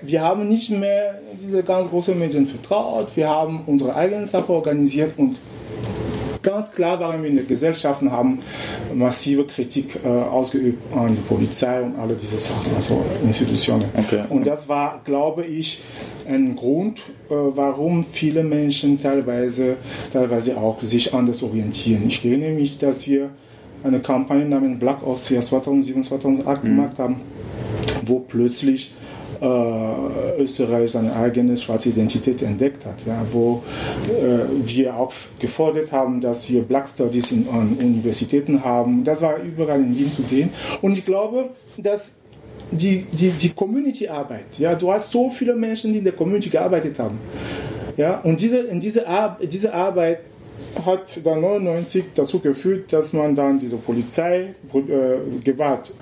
wir 0.03 0.23
haben 0.23 0.49
nicht 0.49 0.71
mehr 0.71 1.21
diese 1.43 1.63
ganz 1.63 1.89
großen 1.89 2.19
Medien 2.19 2.47
vertraut, 2.47 3.09
wir 3.15 3.29
haben 3.29 3.63
unsere 3.67 3.95
eigene 3.95 4.27
Sache 4.27 4.53
organisiert 4.53 5.19
und 5.19 5.37
ganz 6.43 6.73
klar 6.73 6.99
waren 7.01 7.23
wir 7.23 7.31
in 7.31 7.37
der 7.37 7.45
Gesellschaft 7.45 8.03
und 8.03 8.13
haben 8.13 8.41
massive 8.95 9.45
Kritik 9.45 10.01
äh, 10.05 10.09
ausgeübt 10.09 10.81
an 10.95 11.15
die 11.15 11.23
Polizei 11.23 11.83
und 11.83 11.99
alle 11.99 12.15
diese 12.15 12.39
Sachen, 12.39 12.75
also 12.75 13.05
Institutionen. 13.25 13.85
Okay. 13.97 14.25
Und 14.29 14.47
das 14.47 14.69
war, 14.69 15.01
glaube 15.05 15.45
ich, 15.45 15.83
ein 16.27 16.57
Grund, 16.57 17.01
äh, 17.29 17.35
warum 17.35 18.07
viele 18.13 18.43
Menschen 18.43 19.01
teilweise, 19.01 19.77
teilweise 20.13 20.57
auch 20.57 20.81
sich 20.83 21.15
anders 21.15 21.43
orientieren. 21.43 22.05
Ich 22.07 22.25
erinnere 22.25 22.53
mich, 22.53 22.79
dass 22.79 23.07
wir 23.07 23.31
eine 23.83 24.01
Kampagne 24.01 24.45
namens 24.45 24.79
Black 24.79 25.03
Austria 25.03 25.41
2007, 25.41 26.05
2008 26.05 26.65
mhm. 26.65 26.69
gemacht 26.69 26.99
haben, 26.99 27.21
wo 28.05 28.21
plötzlich 28.21 28.93
äh, 29.41 30.43
Österreich 30.43 30.91
seine 30.93 31.15
eigene 31.15 31.57
schwarze 31.57 31.89
Identität 31.89 32.43
entdeckt 32.43 32.85
hat, 32.87 32.97
ja, 33.07 33.25
wo 33.33 33.63
äh, 34.09 34.67
wir 34.67 34.95
auch 34.97 35.13
gefordert 35.39 35.93
haben, 35.93 36.21
dass 36.21 36.49
wir 36.49 36.63
Black 36.63 36.89
Studies 36.89 37.33
in, 37.33 37.49
an 37.49 37.77
Universitäten 37.79 38.65
haben. 38.65 39.05
Das 39.05 39.23
war 39.23 39.39
überall 39.39 39.81
in 39.81 39.97
Wien 39.97 40.11
zu 40.11 40.23
sehen. 40.23 40.51
Und 40.83 40.93
ich 40.93 41.05
glaube, 41.05 41.51
dass 41.77 42.19
die, 42.71 43.07
die, 43.13 43.31
die 43.31 43.51
Community-Arbeit, 43.51 44.59
ja, 44.59 44.75
du 44.75 44.93
hast 44.93 45.11
so 45.11 45.31
viele 45.31 45.55
Menschen, 45.55 45.93
die 45.93 45.99
in 45.99 46.05
der 46.05 46.13
Community 46.13 46.51
gearbeitet 46.51 46.99
haben. 46.99 47.19
Ja, 47.97 48.21
und 48.21 48.41
diese, 48.41 48.59
in 48.59 48.81
diese, 48.81 49.07
Ar 49.07 49.39
diese 49.43 49.75
Arbeit 49.75 50.21
hat 50.85 51.21
dann 51.25 51.41
99 51.41 52.05
dazu 52.15 52.39
geführt, 52.39 52.93
dass 52.93 53.13
man 53.13 53.35
dann 53.35 53.59
diese 53.59 53.77
Polizeigewalt 53.77 55.93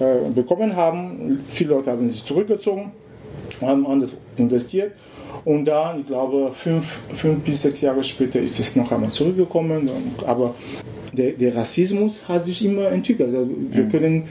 äh, 0.00 0.04
äh, 0.04 0.30
bekommen 0.34 0.76
haben. 0.76 1.40
Viele 1.50 1.70
Leute 1.70 1.90
haben 1.90 2.10
sich 2.10 2.24
zurückgezogen, 2.24 2.92
haben 3.60 3.86
anders 3.86 4.10
investiert. 4.36 4.92
Und 5.44 5.64
dann, 5.64 6.00
ich 6.00 6.06
glaube, 6.06 6.52
fünf, 6.54 7.00
fünf 7.14 7.42
bis 7.42 7.62
sechs 7.62 7.80
Jahre 7.80 8.04
später 8.04 8.38
ist 8.38 8.60
es 8.60 8.76
noch 8.76 8.92
einmal 8.92 9.10
zurückgekommen. 9.10 9.90
Aber 10.26 10.54
der, 11.12 11.32
der 11.32 11.56
Rassismus 11.56 12.20
hat 12.28 12.44
sich 12.44 12.64
immer 12.64 12.90
entwickelt. 12.90 13.34
Also 13.34 13.50
wir 13.70 13.84
mhm. 13.84 13.90
können 13.90 14.24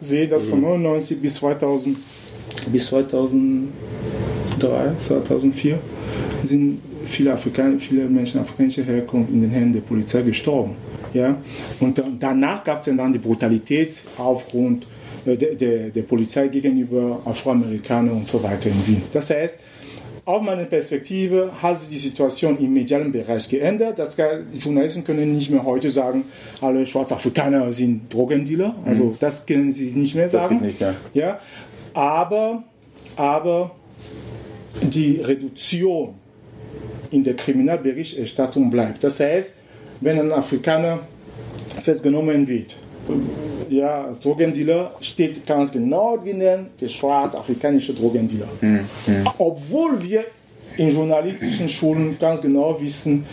sehen, 0.00 0.30
dass 0.30 0.46
von 0.46 0.60
99 0.60 1.20
bis 1.20 1.36
2000 1.36 1.96
bis 2.70 2.86
2003, 2.86 3.68
2004 5.00 5.78
sind 6.44 6.80
viele, 7.06 7.32
Afrikaner, 7.32 7.78
viele 7.78 8.04
Menschen 8.04 8.40
afrikanischer 8.40 8.84
Herkunft 8.84 9.32
in 9.32 9.42
den 9.42 9.50
Händen 9.50 9.74
der 9.74 9.80
Polizei 9.80 10.22
gestorben. 10.22 10.76
Ja? 11.12 11.36
Und 11.80 12.02
danach 12.20 12.64
gab 12.64 12.86
es 12.86 12.96
dann 12.96 13.12
die 13.12 13.18
Brutalität 13.18 14.00
aufgrund 14.18 14.86
äh, 15.26 15.36
der, 15.36 15.54
der, 15.54 15.90
der 15.90 16.02
Polizei 16.02 16.48
gegenüber 16.48 17.20
Afroamerikanern 17.24 18.16
und 18.16 18.28
so 18.28 18.42
weiter 18.42 18.68
in 18.68 18.86
Wien. 18.86 19.02
Das 19.12 19.30
heißt, 19.30 19.58
aus 20.26 20.42
meiner 20.42 20.64
Perspektive 20.64 21.50
hat 21.60 21.78
sich 21.80 21.90
die 21.90 22.08
Situation 22.08 22.58
im 22.58 22.72
medialen 22.72 23.12
Bereich 23.12 23.46
geändert. 23.46 23.98
Das 23.98 24.16
Journalisten 24.58 25.04
können 25.04 25.36
nicht 25.36 25.50
mehr 25.50 25.64
heute 25.64 25.90
sagen, 25.90 26.24
alle 26.62 26.86
Schwarzafrikaner 26.86 27.70
sind 27.74 28.12
Drogendealer. 28.12 28.74
Also 28.86 29.04
mhm. 29.04 29.16
das 29.20 29.44
können 29.44 29.72
sie 29.72 29.90
nicht 29.90 30.14
mehr 30.14 30.30
sagen. 30.30 30.62
Nicht, 30.62 30.80
ja. 30.80 30.94
ja. 31.12 31.40
Aber, 31.92 32.64
aber 33.16 33.72
die 34.80 35.20
Reduktion 35.20 36.14
in 37.14 37.22
der 37.22 37.34
Kriminalberichterstattung 37.34 38.70
bleibt. 38.70 39.04
Das 39.04 39.20
heißt, 39.20 39.54
wenn 40.00 40.18
ein 40.18 40.32
Afrikaner 40.32 41.00
festgenommen 41.82 42.46
wird, 42.48 42.76
ja, 43.70 44.10
Drogendealer 44.22 44.94
steht 45.00 45.46
ganz 45.46 45.70
genau 45.70 46.16
drinnen, 46.16 46.68
der 46.80 46.88
schwarz-afrikanische 46.88 47.94
Drogendealer. 47.94 48.48
Mhm. 48.60 48.86
Obwohl 49.38 50.02
wir 50.02 50.24
in 50.76 50.90
journalistischen 50.90 51.68
Schulen 51.68 52.16
ganz 52.18 52.40
genau 52.40 52.80
wissen, 52.80 53.24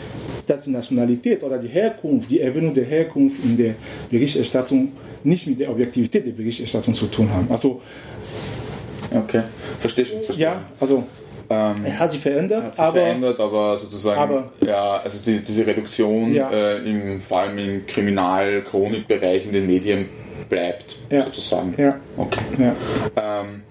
dass 0.45 0.63
die 0.63 0.71
Nationalität 0.71 1.43
oder 1.43 1.57
die 1.57 1.67
Herkunft, 1.67 2.29
die 2.29 2.39
Erwähnung 2.39 2.73
der 2.73 2.85
Herkunft 2.85 3.43
in 3.43 3.57
der 3.57 3.75
Berichterstattung 4.09 4.91
nicht 5.23 5.47
mit 5.47 5.59
der 5.59 5.71
Objektivität 5.71 6.25
der 6.25 6.31
Berichterstattung 6.31 6.93
zu 6.93 7.07
tun 7.07 7.29
haben. 7.31 7.47
Also, 7.49 7.81
okay, 9.13 9.43
verstehe 9.79 10.05
ich. 10.05 10.37
Ja, 10.37 10.65
also 10.79 11.03
ähm, 11.51 11.85
er 11.85 11.99
hat 11.99 12.11
sich 12.11 12.21
verändert, 12.21 12.63
hat 12.63 12.71
sich 12.71 12.79
aber, 12.79 12.99
verändert, 12.99 13.39
aber 13.39 13.77
sozusagen, 13.77 14.21
aber, 14.21 14.51
ja, 14.65 15.01
also 15.03 15.17
die, 15.25 15.39
diese 15.39 15.67
Reduktion, 15.67 16.33
ja. 16.33 16.49
äh, 16.49 16.77
im, 16.77 17.21
vor 17.21 17.39
allem 17.39 17.57
im 17.57 17.85
Kriminal-Chronikbereich 17.85 19.45
in 19.47 19.51
den 19.51 19.67
Medien 19.67 20.07
bleibt, 20.49 20.95
ja. 21.09 21.25
sozusagen. 21.25 21.73
Ja. 21.77 21.99
Okay. 22.15 22.41
Ja. 22.57 22.75
Ähm, 23.17 23.63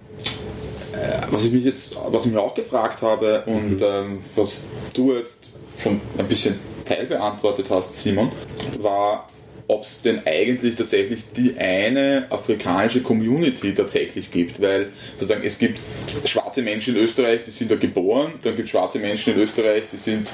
äh, 0.93 1.27
was 1.31 1.45
ich 1.45 1.53
mich 1.53 1.65
jetzt, 1.65 1.97
was 2.11 2.27
ich 2.27 2.33
mir 2.33 2.41
auch 2.41 2.55
gefragt 2.55 3.01
habe 3.01 3.45
und 3.47 3.79
mhm. 3.79 3.83
ähm, 3.83 4.19
was 4.37 4.67
du 4.93 5.15
jetzt 5.15 5.49
schon 5.83 6.01
ein 6.19 6.27
bisschen 6.27 6.57
teilbeantwortet 6.85 7.71
hast, 7.71 7.97
Simon, 7.97 8.31
war 8.81 9.27
ob 9.71 9.85
es 9.85 10.03
denn 10.03 10.27
eigentlich 10.27 10.75
tatsächlich 10.75 11.23
die 11.37 11.57
eine 11.57 12.27
afrikanische 12.29 13.03
Community 13.03 13.73
tatsächlich 13.73 14.33
gibt, 14.33 14.61
weil 14.61 14.89
sozusagen 15.12 15.45
es 15.45 15.59
gibt 15.59 15.79
schwarze 16.25 16.61
Menschen 16.61 16.97
in 16.97 17.05
Österreich, 17.05 17.45
die 17.45 17.53
sind 17.53 17.71
da 17.71 17.77
geboren, 17.77 18.35
dann 18.43 18.57
gibt 18.57 18.67
es 18.67 18.71
schwarze 18.71 18.99
Menschen 18.99 19.35
in 19.35 19.41
Österreich, 19.41 19.85
die 19.93 19.97
sind 19.97 20.29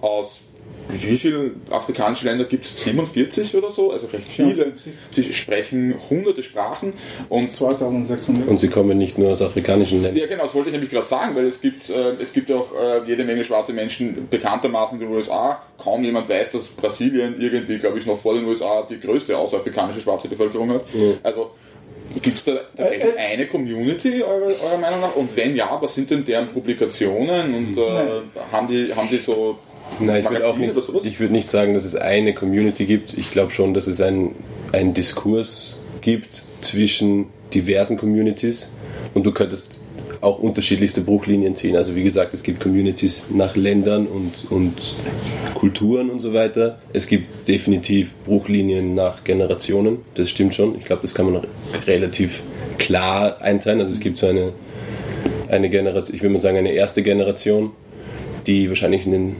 aus 0.00 0.42
wie 0.88 1.18
viele 1.18 1.52
afrikanische 1.70 2.26
Länder 2.26 2.44
gibt 2.44 2.64
es? 2.64 2.80
47 2.80 3.54
oder 3.54 3.70
so? 3.70 3.92
Also 3.92 4.06
recht 4.08 4.28
viele. 4.28 4.72
Sie 5.14 5.32
sprechen 5.32 5.94
hunderte 6.08 6.42
Sprachen 6.42 6.94
und 7.28 7.52
2600. 7.52 8.48
Und 8.48 8.60
sie 8.60 8.68
kommen 8.68 8.96
nicht 8.96 9.18
nur 9.18 9.30
aus 9.30 9.42
afrikanischen 9.42 10.02
Ländern. 10.02 10.22
Ja, 10.22 10.26
genau, 10.26 10.44
das 10.44 10.54
wollte 10.54 10.68
ich 10.68 10.72
nämlich 10.72 10.90
gerade 10.90 11.06
sagen, 11.06 11.36
weil 11.36 11.46
es 11.46 11.60
gibt, 11.60 11.90
äh, 11.90 12.12
es 12.20 12.32
gibt 12.32 12.50
auch 12.50 12.72
äh, 12.74 13.06
jede 13.06 13.24
Menge 13.24 13.44
schwarze 13.44 13.72
Menschen, 13.72 14.28
bekanntermaßen 14.30 15.00
in 15.00 15.06
den 15.06 15.14
USA. 15.14 15.62
Kaum 15.76 16.04
jemand 16.04 16.28
weiß, 16.28 16.52
dass 16.52 16.68
Brasilien 16.68 17.40
irgendwie, 17.40 17.78
glaube 17.78 17.98
ich, 17.98 18.06
noch 18.06 18.16
vor 18.16 18.34
den 18.34 18.44
USA 18.44 18.86
die 18.88 18.98
größte 18.98 19.36
außerafrikanische 19.36 20.00
schwarze 20.00 20.28
Bevölkerung 20.28 20.70
hat. 20.70 20.84
Ja. 20.94 21.12
Also 21.22 21.50
Gibt 22.22 22.38
es 22.38 22.44
da 22.44 22.56
tatsächlich 22.76 23.14
äh, 23.14 23.16
äh, 23.16 23.32
eine 23.32 23.46
Community 23.46 24.22
eurer, 24.22 24.46
eurer, 24.46 24.78
Meinung 24.78 25.00
nach? 25.00 25.14
Und 25.14 25.36
wenn 25.36 25.54
ja, 25.54 25.76
was 25.80 25.94
sind 25.94 26.10
denn 26.10 26.24
deren 26.24 26.48
Publikationen 26.48 27.54
und 27.54 27.78
äh, 27.78 28.20
haben, 28.50 28.68
die, 28.68 28.92
haben 28.94 29.08
die 29.10 29.18
so 29.18 29.58
Nein, 30.00 30.22
ich 30.22 30.30
würde 30.30 30.46
auch 30.46 30.56
nicht, 30.56 30.74
ich 31.04 31.20
würde 31.20 31.32
nicht 31.32 31.48
sagen, 31.48 31.74
dass 31.74 31.84
es 31.84 31.94
eine 31.94 32.34
Community 32.34 32.86
gibt. 32.86 33.16
Ich 33.16 33.30
glaube 33.30 33.52
schon, 33.52 33.74
dass 33.74 33.86
es 33.86 34.00
einen, 34.00 34.34
einen 34.72 34.94
Diskurs 34.94 35.80
gibt 36.00 36.42
zwischen 36.60 37.26
diversen 37.52 37.96
Communities 37.96 38.70
und 39.14 39.24
du 39.24 39.32
könntest 39.32 39.80
auch 40.20 40.38
unterschiedlichste 40.38 41.00
Bruchlinien 41.00 41.54
ziehen. 41.54 41.76
Also 41.76 41.94
wie 41.94 42.02
gesagt, 42.02 42.34
es 42.34 42.42
gibt 42.42 42.60
Communities 42.60 43.26
nach 43.30 43.56
Ländern 43.56 44.06
und, 44.06 44.50
und 44.50 44.74
Kulturen 45.54 46.10
und 46.10 46.20
so 46.20 46.34
weiter. 46.34 46.78
Es 46.92 47.06
gibt 47.06 47.46
definitiv 47.46 48.14
Bruchlinien 48.24 48.94
nach 48.94 49.24
Generationen, 49.24 49.98
das 50.14 50.30
stimmt 50.30 50.54
schon. 50.54 50.76
Ich 50.76 50.84
glaube, 50.84 51.02
das 51.02 51.14
kann 51.14 51.30
man 51.30 51.42
relativ 51.86 52.42
klar 52.78 53.40
einteilen. 53.40 53.80
Also 53.80 53.92
es 53.92 54.00
gibt 54.00 54.18
so 54.18 54.26
eine, 54.26 54.52
eine 55.48 55.70
Generation, 55.70 56.14
ich 56.14 56.22
würde 56.22 56.32
mal 56.32 56.40
sagen, 56.40 56.58
eine 56.58 56.72
erste 56.72 57.02
Generation, 57.02 57.70
die 58.46 58.68
wahrscheinlich 58.68 59.06
in 59.06 59.12
den 59.12 59.36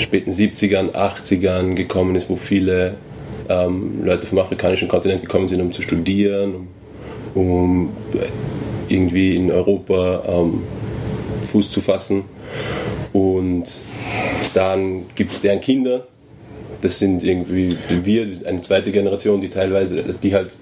späten 0.00 0.32
70ern, 0.32 0.92
80ern 0.92 1.74
gekommen 1.74 2.16
ist, 2.16 2.30
wo 2.30 2.36
viele 2.36 2.94
ähm, 3.48 4.04
Leute 4.04 4.26
vom 4.26 4.38
afrikanischen 4.38 4.88
Kontinent 4.88 5.22
gekommen 5.22 5.48
sind, 5.48 5.60
um 5.60 5.72
zu 5.72 5.82
studieren, 5.82 6.68
um, 7.34 7.42
um 7.42 7.90
irgendwie 8.88 9.36
in 9.36 9.50
Europa 9.50 10.22
ähm, 10.26 10.62
Fuß 11.50 11.70
zu 11.70 11.80
fassen. 11.80 12.24
Und 13.12 13.64
dann 14.54 15.06
gibt 15.14 15.32
es 15.32 15.40
deren 15.40 15.60
Kinder, 15.60 16.06
das 16.80 16.98
sind 16.98 17.22
irgendwie 17.22 17.76
wir, 17.88 18.28
eine 18.46 18.60
zweite 18.62 18.92
Generation, 18.92 19.40
die 19.40 19.48
teilweise, 19.48 20.02
die 20.22 20.34
halt 20.34 20.56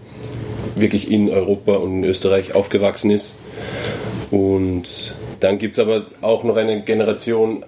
wirklich 0.77 1.11
in 1.11 1.31
Europa 1.31 1.75
und 1.75 2.03
in 2.03 2.05
Österreich 2.05 2.55
aufgewachsen 2.55 3.11
ist. 3.11 3.37
Und 4.31 5.15
dann 5.41 5.59
gibt 5.59 5.75
es 5.75 5.79
aber 5.79 6.07
auch 6.21 6.45
noch 6.45 6.57
eine 6.57 6.83
Generation, 6.83 7.65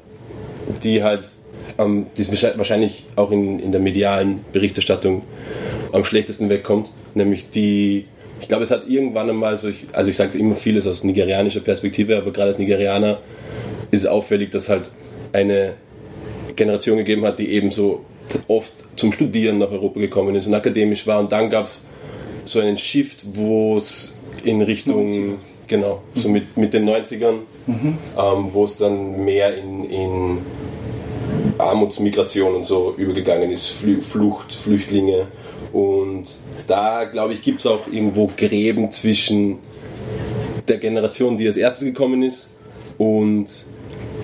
die 0.83 1.03
halt 1.03 1.29
ähm, 1.81 2.07
die 2.17 2.27
wahrscheinlich 2.57 3.05
auch 3.17 3.31
in, 3.31 3.59
in 3.59 3.73
der 3.73 3.81
medialen 3.81 4.41
Berichterstattung 4.53 5.23
am 5.93 6.05
schlechtesten 6.05 6.49
wegkommt, 6.49 6.91
nämlich 7.15 7.51
die, 7.51 8.07
ich 8.41 8.49
glaube, 8.49 8.65
es 8.65 8.71
hat 8.71 8.89
irgendwann 8.89 9.31
einmal 9.31 9.59
so, 9.59 9.69
ich, 9.69 9.87
also 9.93 10.11
ich 10.11 10.17
sage 10.17 10.39
immer 10.39 10.55
vieles 10.55 10.87
aus 10.87 11.05
nigerianischer 11.05 11.61
Perspektive, 11.61 12.17
aber 12.17 12.33
gerade 12.33 12.49
als 12.49 12.59
Nigerianer 12.59 13.19
ist 13.91 14.03
es 14.03 14.07
auffällig, 14.07 14.51
dass 14.51 14.69
halt 14.69 14.91
eine 15.33 15.75
Generation 16.57 16.99
gegeben 16.99 17.25
hat, 17.25 17.39
die 17.39 17.51
eben 17.51 17.71
so 17.71 18.05
oft 18.47 18.73
zum 18.97 19.13
Studieren 19.13 19.59
nach 19.59 19.71
Europa 19.71 19.99
gekommen 19.99 20.35
ist 20.37 20.47
und 20.47 20.55
akademisch 20.55 21.07
war 21.07 21.19
und 21.19 21.33
dann 21.33 21.51
gab 21.51 21.65
es 21.65 21.85
so 22.45 22.61
einen 22.61 22.79
Shift, 22.79 23.25
wo 23.33 23.77
es 23.77 24.17
in 24.45 24.63
Richtung 24.63 25.09
90er. 25.09 25.35
genau, 25.67 26.03
so 26.15 26.29
mit, 26.29 26.57
mit 26.57 26.73
den 26.73 26.89
90ern, 26.89 27.41
mhm. 27.67 27.99
ähm, 28.17 28.49
wo 28.53 28.65
es 28.65 28.77
dann 28.77 29.25
mehr 29.25 29.57
in, 29.57 29.85
in 29.85 30.39
Armutsmigration 31.63 32.55
und 32.55 32.65
so 32.65 32.95
übergegangen 32.97 33.51
ist, 33.51 33.69
Flucht, 33.69 34.55
Flüchtlinge. 34.55 35.29
Und 35.73 36.37
da, 36.67 37.05
glaube 37.05 37.33
ich, 37.33 37.43
gibt 37.43 37.61
es 37.61 37.67
auch 37.67 37.87
irgendwo 37.87 38.31
Gräben 38.37 38.91
zwischen 38.91 39.59
der 40.69 40.79
Generation, 40.79 41.39
die 41.39 41.47
als 41.47 41.57
erstes 41.57 41.85
gekommen 41.85 42.23
ist, 42.23 42.51
und 42.99 43.47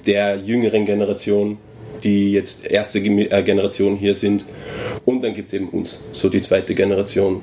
der 0.06 0.36
jüngeren 0.36 0.84
Generation, 0.84 1.58
die 2.06 2.32
jetzt 2.32 2.64
erste 2.64 3.00
äh, 3.00 3.42
Generation 3.42 3.96
hier 3.96 4.14
sind. 4.14 4.44
Und 5.04 5.22
dann 5.22 5.34
gibt 5.34 5.48
es 5.48 5.54
eben 5.54 5.68
uns, 5.68 6.00
so 6.12 6.28
die 6.28 6.40
zweite 6.40 6.72
Generation, 6.74 7.42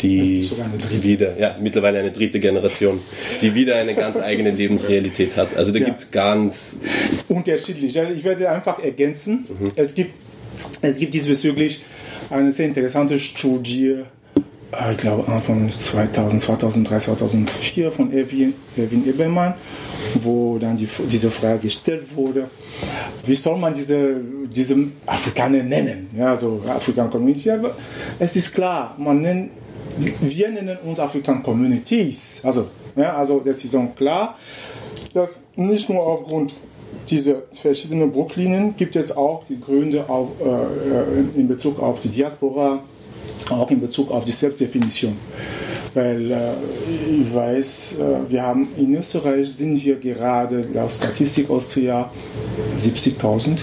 die 0.00 0.50
wieder, 1.02 1.38
ja, 1.38 1.56
mittlerweile 1.60 1.98
eine 1.98 2.12
dritte 2.12 2.38
Generation, 2.40 3.00
die 3.42 3.54
wieder 3.54 3.76
eine 3.76 3.94
ganz 3.94 4.16
eigene 4.16 4.50
Lebensrealität 4.50 5.36
hat. 5.36 5.56
Also 5.56 5.72
da 5.72 5.80
ja. 5.80 5.86
gibt 5.86 5.98
es 5.98 6.10
ganz 6.10 6.76
unterschiedlich. 7.28 7.96
Ich 7.96 8.24
werde 8.24 8.48
einfach 8.50 8.78
ergänzen. 8.78 9.46
Mhm. 9.60 9.72
Es 9.76 9.94
gibt 9.94 10.12
es 10.82 10.98
gibt 10.98 11.14
diesbezüglich 11.14 11.82
eine 12.30 12.52
sehr 12.52 12.66
interessante 12.66 13.18
Studie, 13.18 14.04
ich 14.92 14.98
glaube 14.98 15.30
Anfang 15.30 15.70
2000, 15.70 16.40
2003, 16.40 16.98
2004 16.98 17.92
von 17.92 18.12
Erwin, 18.12 18.54
Erwin 18.76 19.08
Ebermann, 19.08 19.54
wo 20.22 20.58
dann 20.58 20.76
die, 20.76 20.88
diese 21.10 21.30
Frage 21.30 21.60
gestellt 21.60 22.14
wurde, 22.14 22.48
wie 23.26 23.34
soll 23.34 23.58
man 23.58 23.74
diese, 23.74 24.16
diese 24.46 24.76
Afrikaner 25.06 25.62
nennen? 25.62 26.10
Ja, 26.16 26.30
also 26.30 26.60
African 26.68 27.10
Community. 27.10 27.50
Aber 27.50 27.74
es 28.18 28.36
ist 28.36 28.54
klar, 28.54 28.94
man 28.98 29.20
nennt 29.20 29.50
wir 29.96 30.50
nennen 30.50 30.78
uns 30.84 30.98
African 30.98 31.42
Communities. 31.42 32.42
Also, 32.44 32.66
ja, 32.96 33.16
also 33.16 33.40
das 33.40 33.64
ist 33.64 33.74
auch 33.74 33.94
klar, 33.94 34.36
dass 35.12 35.42
nicht 35.56 35.88
nur 35.88 36.02
aufgrund 36.04 36.54
dieser 37.08 37.42
verschiedenen 37.52 38.12
Bruchlinien 38.12 38.76
gibt 38.76 38.96
es 38.96 39.16
auch 39.16 39.44
die 39.44 39.60
Gründe 39.60 40.08
auf, 40.08 40.28
äh, 40.40 41.38
in 41.38 41.48
Bezug 41.48 41.80
auf 41.80 42.00
die 42.00 42.08
Diaspora, 42.08 42.82
auch 43.50 43.70
in 43.70 43.80
Bezug 43.80 44.10
auf 44.10 44.24
die 44.24 44.32
Selbstdefinition. 44.32 45.16
Weil 45.94 46.30
äh, 46.30 46.52
ich 47.08 47.34
weiß, 47.34 47.96
äh, 47.98 48.30
wir 48.30 48.42
haben 48.42 48.68
in 48.76 48.96
Österreich 48.96 49.52
sind 49.52 49.82
wir 49.84 49.96
gerade 49.96 50.66
laut 50.74 50.90
Statistik 50.90 51.48
Austria 51.50 52.10
70.000 52.76 53.58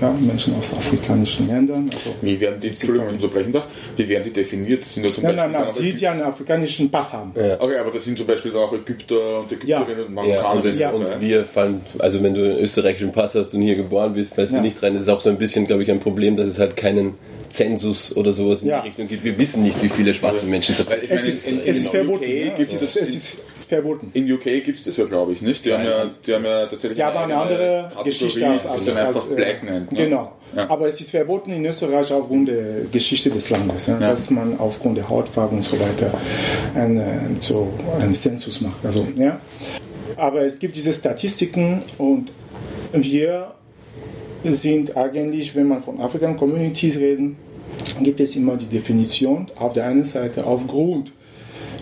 ja, 0.00 0.14
Menschen 0.20 0.54
aus 0.56 0.72
afrikanischen 0.72 1.48
Ländern. 1.48 1.90
Also 1.92 2.14
wie 2.22 2.40
werden 2.40 2.60
die, 2.60 2.68
Entschuldigung, 2.68 3.08
unterbrechen 3.08 3.52
darf, 3.52 3.66
wie 3.96 4.08
werden 4.08 4.24
die 4.24 4.32
definiert? 4.32 4.84
Sind 4.84 5.04
da 5.04 5.12
zum 5.12 5.24
nein, 5.24 5.36
Beispiel 5.36 5.52
nein, 5.52 5.62
nein, 5.64 5.74
die, 5.82 5.92
die 5.92 6.06
einen 6.06 6.22
afrikanischen 6.22 6.90
Pass 6.90 7.12
haben. 7.12 7.32
Ja. 7.34 7.60
Okay, 7.60 7.78
aber 7.78 7.90
das 7.90 8.04
sind 8.04 8.16
zum 8.16 8.26
Beispiel 8.26 8.54
auch 8.56 8.72
Ägypter 8.72 9.40
und 9.40 9.52
Ägypterinnen 9.52 9.98
ja. 9.98 10.06
und 10.06 10.14
Marokkaner. 10.14 10.42
Ja, 10.42 10.50
und, 10.52 10.64
das, 10.64 10.78
ja. 10.78 10.90
und 10.90 11.20
wir 11.20 11.44
fallen, 11.44 11.80
also 11.98 12.22
wenn 12.22 12.34
du 12.34 12.44
einen 12.44 12.58
österreichischen 12.58 13.12
Pass 13.12 13.34
hast 13.34 13.54
und 13.54 13.62
hier 13.62 13.76
geboren 13.76 14.14
bist, 14.14 14.34
fällst 14.34 14.54
du 14.54 14.60
nicht 14.60 14.82
rein. 14.82 14.94
Das 14.94 15.02
ist 15.02 15.08
auch 15.08 15.20
so 15.20 15.30
ein 15.30 15.38
bisschen, 15.38 15.66
glaube 15.66 15.82
ich, 15.82 15.90
ein 15.90 16.00
Problem, 16.00 16.36
dass 16.36 16.46
es 16.46 16.58
halt 16.58 16.76
keinen 16.76 17.14
Zensus 17.50 18.16
oder 18.16 18.32
sowas 18.32 18.62
in 18.62 18.68
die 18.68 18.74
Richtung 18.74 19.08
gibt. 19.08 19.24
Wir 19.24 19.38
wissen 19.38 19.62
nicht, 19.62 19.82
wie 19.82 19.88
viele 19.88 20.14
schwarze 20.14 20.46
Menschen 20.46 20.76
tatsächlich 20.76 21.10
es 21.10 21.28
ist. 21.28 21.46
Es 21.46 21.76
ist 21.76 21.88
verboten. 21.88 22.24
Es 22.24 22.96
ist 22.96 23.38
verboten. 23.68 24.10
In 24.14 24.30
UK 24.32 24.44
gibt 24.64 24.78
es 24.78 24.84
das 24.84 24.96
ja, 24.96 25.04
glaube 25.04 25.32
ich, 25.32 25.42
nicht? 25.42 25.64
Die, 25.64 25.72
haben 25.72 25.84
ja, 25.84 26.10
die 26.26 26.34
haben 26.34 26.44
ja 26.44 26.66
tatsächlich 26.66 26.96
die 26.96 27.04
haben 27.04 27.16
eine, 27.18 27.36
andere 27.36 27.92
Geschichte 28.02 28.46
als, 28.46 28.66
als, 28.66 28.96
als, 28.96 29.26
Black 29.34 29.62
nennt. 29.62 29.92
Ne? 29.92 30.04
Genau. 30.04 30.32
Ja. 30.56 30.68
Aber 30.70 30.88
es 30.88 31.00
ist 31.00 31.10
verboten 31.10 31.52
in 31.52 31.64
Österreich 31.66 32.10
aufgrund 32.12 32.48
der 32.48 32.84
Geschichte 32.90 33.30
des 33.30 33.50
Landes, 33.50 33.86
ja, 33.86 33.98
dass 33.98 34.30
man 34.30 34.58
aufgrund 34.58 34.96
der 34.96 35.08
Hautfarbe 35.08 35.56
und 35.56 35.64
so 35.64 35.78
weiter 35.78 36.12
einen, 36.74 37.36
so 37.40 37.72
einen 38.00 38.14
Zensus 38.14 38.60
macht. 38.60 38.84
Also, 38.84 39.06
ja. 39.16 39.38
Aber 40.16 40.40
es 40.42 40.58
gibt 40.58 40.74
diese 40.74 40.92
Statistiken 40.92 41.82
und 41.98 42.32
wir 42.92 43.52
sind 44.44 44.96
eigentlich, 44.96 45.54
wenn 45.54 45.68
man 45.68 45.82
von 45.82 46.00
African 46.00 46.36
Communities 46.36 46.96
reden, 46.96 47.36
gibt 48.00 48.20
es 48.20 48.36
immer 48.36 48.56
die 48.56 48.66
Definition 48.66 49.50
auf 49.56 49.72
der 49.72 49.86
einen 49.86 50.04
Seite 50.04 50.46
aufgrund 50.46 51.12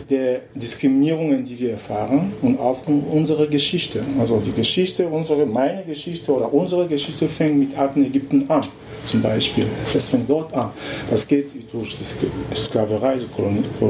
der 0.09 0.43
Diskriminierungen, 0.55 1.45
die 1.45 1.59
wir 1.59 1.73
erfahren 1.73 2.33
und 2.43 2.59
aufgrund 2.61 3.11
unserer 3.11 3.47
Geschichte. 3.49 4.05
Also 4.21 4.41
die 4.41 4.53
Geschichte, 4.53 5.09
unsere, 5.09 5.47
meine 5.47 5.83
Geschichte 5.83 6.33
oder 6.33 6.53
unsere 6.53 6.87
Geschichte 6.87 7.29
fängt 7.29 7.59
mit 7.59 7.77
alten 7.77 8.05
Ägypten 8.05 8.49
an, 8.49 8.63
zum 9.05 9.21
Beispiel. 9.21 9.67
Das 9.93 10.11
fängt 10.11 10.31
dort 10.31 10.55
an. 10.55 10.71
Das 11.11 11.27
geht 11.27 11.51
durch 11.73 11.97
die 11.99 12.57
Sklaverei, 12.57 13.19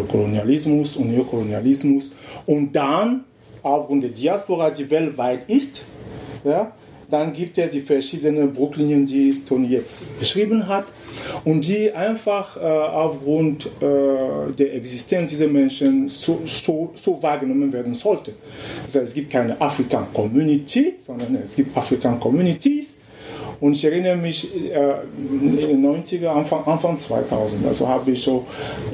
Kolonialismus 0.08 0.96
und 0.96 1.10
Neokolonialismus 1.10 2.10
und 2.46 2.72
dann 2.72 3.24
aufgrund 3.62 4.04
der 4.04 4.10
Diaspora, 4.10 4.70
die 4.70 4.88
weltweit 4.88 5.50
ist, 5.50 5.84
ja, 6.44 6.72
dann 7.10 7.32
gibt 7.32 7.58
es 7.58 7.70
die 7.70 7.80
verschiedenen 7.80 8.52
Bruchlinien, 8.52 9.06
die 9.06 9.42
Toni 9.46 9.68
jetzt 9.68 10.02
beschrieben 10.18 10.66
hat 10.66 10.86
und 11.44 11.66
die 11.66 11.92
einfach 11.92 12.56
äh, 12.56 12.60
aufgrund 12.60 13.66
äh, 13.66 14.52
der 14.58 14.74
Existenz 14.74 15.30
dieser 15.30 15.48
Menschen 15.48 16.08
so, 16.08 16.42
so, 16.46 16.92
so, 16.94 17.22
wahrgenommen 17.22 17.72
werden 17.72 17.94
sollte. 17.94 18.32
Das 18.84 18.96
heißt, 18.96 19.08
es 19.08 19.14
gibt 19.14 19.30
keine 19.30 19.60
African 19.60 20.06
Community, 20.12 20.94
sondern 21.06 21.36
es 21.36 21.56
gibt 21.56 21.76
African 21.76 22.18
Communities. 22.18 22.98
Und 23.60 23.72
ich 23.72 23.84
erinnere 23.84 24.16
mich 24.16 24.54
äh, 24.54 24.94
in 25.16 25.56
den 25.56 25.86
90er, 25.86 26.28
Anfang, 26.28 26.64
Anfang 26.66 26.98
2000, 26.98 27.66
also 27.66 27.88
habe 27.88 28.10
ich 28.10 28.22
so 28.22 28.44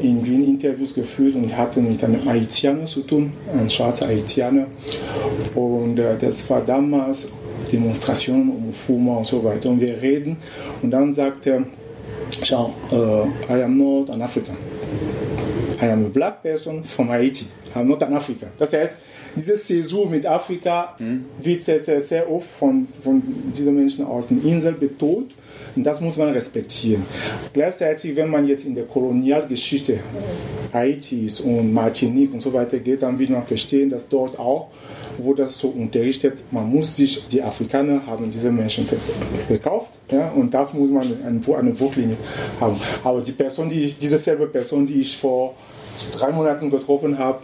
in 0.01 0.25
Wien 0.25 0.45
Interviews 0.45 0.95
geführt 0.95 1.35
und 1.35 1.57
hatte 1.57 1.81
mit 1.81 2.03
einem 2.05 2.25
Haitianer 2.25 2.87
zu 2.87 3.01
tun, 3.01 3.33
einem 3.53 3.69
schwarzen 3.69 4.07
Haitianer. 4.07 4.67
Und 5.55 5.99
äh, 5.99 6.17
das 6.17 6.49
war 6.49 6.61
damals 6.61 7.29
Demonstrationen 7.73 8.51
um 8.51 8.73
Fuma 8.73 9.17
und 9.17 9.27
so 9.27 9.43
weiter. 9.43 9.71
Und 9.71 9.81
wir 9.81 10.01
reden 10.01 10.37
und 10.83 10.91
dann 10.91 11.13
sagt 11.13 11.47
er, 11.47 11.65
schau, 12.43 12.73
uh, 12.91 13.27
I 13.49 13.63
am 13.63 13.79
not 13.79 14.11
an 14.11 14.23
African. 14.23 14.57
I 15.81 15.87
am 15.87 16.05
a 16.07 16.09
black 16.09 16.43
person 16.43 16.85
from 16.85 17.09
Haiti. 17.09 17.47
I 17.75 17.81
am 17.81 17.89
not 17.89 18.03
an 18.03 18.15
African. 18.15 18.51
Das 18.59 18.73
heißt, 18.73 18.95
diese 19.35 19.55
Zäsur 19.55 20.09
mit 20.09 20.27
Afrika 20.27 20.95
mhm. 20.99 21.25
wird 21.43 21.65
sehr, 21.65 21.81
sehr, 21.81 22.01
sehr 22.01 22.31
oft 22.31 22.49
von, 22.49 22.89
von 23.03 23.23
diesen 23.57 23.75
Menschen 23.75 24.05
aus 24.05 24.29
den 24.29 24.45
Inseln 24.45 24.79
betont. 24.79 25.33
Und 25.75 25.85
das 25.85 26.01
muss 26.01 26.19
man 26.19 26.29
respektieren. 26.31 27.05
Gleichzeitig, 27.53 28.15
wenn 28.15 28.29
man 28.29 28.47
jetzt 28.47 28.67
in 28.67 28.75
der 28.75 28.85
Kolonialgeschichte 28.85 30.01
Haitis 30.73 31.41
und 31.41 31.73
Martinique 31.73 32.33
und 32.35 32.41
so 32.41 32.53
weiter 32.53 32.79
geht, 32.79 33.03
dann 33.03 33.19
wird 33.19 33.31
man 33.31 33.47
verstehen, 33.47 33.89
dass 33.89 34.09
dort 34.09 34.39
auch 34.39 34.69
wurde 35.19 35.45
das 35.45 35.59
so 35.59 35.69
unterrichtet, 35.69 36.39
man 36.51 36.69
muss 36.71 36.97
sich, 36.97 37.27
die 37.29 37.43
Afrikaner 37.43 38.07
haben 38.07 38.31
diese 38.31 38.51
Menschen 38.51 38.89
verkauft 39.47 39.91
ja, 40.11 40.31
und 40.31 40.53
das 40.53 40.73
muss 40.73 40.91
man 40.91 41.03
eine, 41.03 41.57
eine 41.59 41.71
Bruchlinie 41.71 42.17
haben. 42.61 42.81
Aber 43.05 43.21
die 43.21 43.33
Person, 43.33 43.69
die, 43.69 43.95
diese 44.01 44.19
selbe 44.19 44.47
Person, 44.47 44.87
die 44.87 45.01
ich 45.01 45.17
vor 45.17 45.55
drei 46.13 46.31
Monaten 46.31 46.71
getroffen 46.71 47.19
habe, 47.19 47.41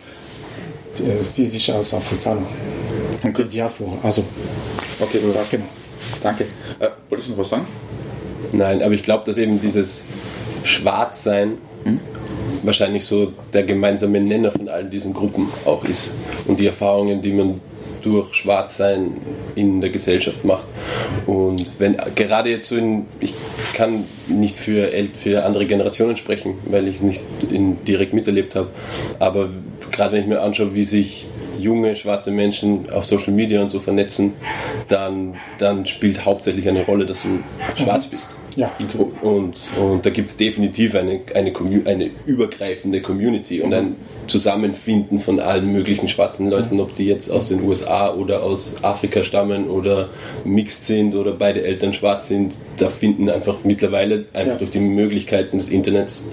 sie 1.23 1.45
sich 1.45 1.73
als 1.73 1.95
Afrikaner. 1.95 2.47
Okay. 3.23 3.45
Diaspora. 3.45 3.93
Also. 4.03 4.25
Okay, 5.01 5.21
ja, 5.35 5.45
genau. 5.51 5.65
Danke. 6.23 6.45
Äh, 6.79 6.89
wolltest 7.09 7.29
du 7.29 7.33
noch 7.33 7.39
was 7.41 7.51
sagen? 7.51 7.67
Nein, 8.53 8.83
aber 8.83 8.95
ich 8.95 9.03
glaube, 9.03 9.25
dass 9.25 9.37
eben 9.37 9.61
dieses 9.61 10.05
Schwarzsein 10.65 11.59
hm? 11.85 12.01
Wahrscheinlich 12.63 13.05
so 13.05 13.33
der 13.53 13.63
gemeinsame 13.65 14.21
Nenner 14.21 14.51
von 14.51 14.69
all 14.69 14.85
diesen 14.85 15.15
Gruppen 15.15 15.49
auch 15.65 15.85
ist. 15.85 16.13
Und 16.47 16.61
die 16.61 16.67
Erfahrungen, 16.67 17.23
die 17.23 17.33
man 17.33 17.61
durch 18.03 18.35
Schwarzsein 18.35 19.17
in 19.55 19.81
der 19.81 19.91
Gesellschaft 19.91 20.45
macht. 20.45 20.67
Und 21.27 21.71
wenn 21.79 21.97
gerade 22.15 22.51
jetzt 22.51 22.69
so 22.69 22.77
in, 22.77 23.07
ich 23.21 23.35
kann 23.75 24.05
nicht 24.29 24.57
für, 24.57 24.91
für 25.15 25.45
andere 25.45 25.67
Generationen 25.67 26.17
sprechen, 26.17 26.55
weil 26.67 26.89
ich 26.89 26.97
es 26.97 27.03
nicht 27.03 27.23
in, 27.51 27.85
direkt 27.85 28.15
miterlebt 28.15 28.55
habe, 28.55 28.69
aber 29.19 29.51
gerade 29.91 30.15
wenn 30.15 30.23
ich 30.23 30.29
mir 30.29 30.41
anschaue, 30.41 30.75
wie 30.75 30.85
sich 30.85 31.27
junge 31.59 31.97
schwarze 31.97 32.31
Menschen 32.31 32.91
auf 32.91 33.05
Social 33.05 33.33
Media 33.33 33.61
und 33.63 33.71
so 33.71 33.81
vernetzen, 33.81 34.35
dann, 34.89 35.37
dann 35.59 35.87
spielt 35.87 36.25
hauptsächlich 36.25 36.69
eine 36.69 36.85
Rolle, 36.85 37.07
dass 37.07 37.23
du 37.23 37.41
schwarz 37.75 38.07
mhm. 38.07 38.11
bist. 38.11 38.37
Ja. 38.57 38.73
Und, 39.23 39.69
und 39.81 40.05
da 40.05 40.11
gibt 40.11 40.31
es 40.31 40.37
definitiv 40.37 40.95
eine, 40.97 41.21
eine, 41.35 41.53
eine 41.85 42.11
übergreifende 42.27 43.01
Community 43.01 43.61
und 43.61 43.73
ein 43.73 43.97
Zusammenfinden 44.27 45.21
von 45.21 45.39
allen 45.39 45.73
möglichen 45.73 46.09
schwarzen 46.09 46.51
Leuten, 46.51 46.81
ob 46.81 46.95
die 46.95 47.07
jetzt 47.07 47.31
aus 47.31 47.51
den 47.51 47.63
USA 47.63 48.13
oder 48.13 48.43
aus 48.43 48.83
Afrika 48.83 49.23
stammen 49.23 49.69
oder 49.69 50.09
mixed 50.45 50.85
sind 50.85 51.15
oder 51.15 51.33
beide 51.33 51.63
Eltern 51.63 51.95
schwarz 51.95 52.27
sind. 52.27 52.59
Da 52.79 52.89
finden 52.89 53.31
einfach 53.31 53.59
mittlerweile 53.63 54.25
einfach 54.33 54.55
ja. 54.55 54.59
durch 54.59 54.71
die 54.71 54.81
Möglichkeiten 54.81 55.59
des 55.59 55.69
Internets 55.69 56.25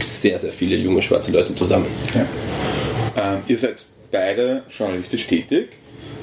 sehr, 0.00 0.38
sehr 0.38 0.52
viele 0.52 0.76
junge 0.76 1.02
schwarze 1.02 1.32
Leute 1.32 1.54
zusammen. 1.54 1.86
Ja. 2.14 3.34
Ähm, 3.34 3.38
ihr 3.48 3.58
seid 3.58 3.84
beide 4.10 4.62
journalistisch 4.68 5.26
tätig. 5.26 5.68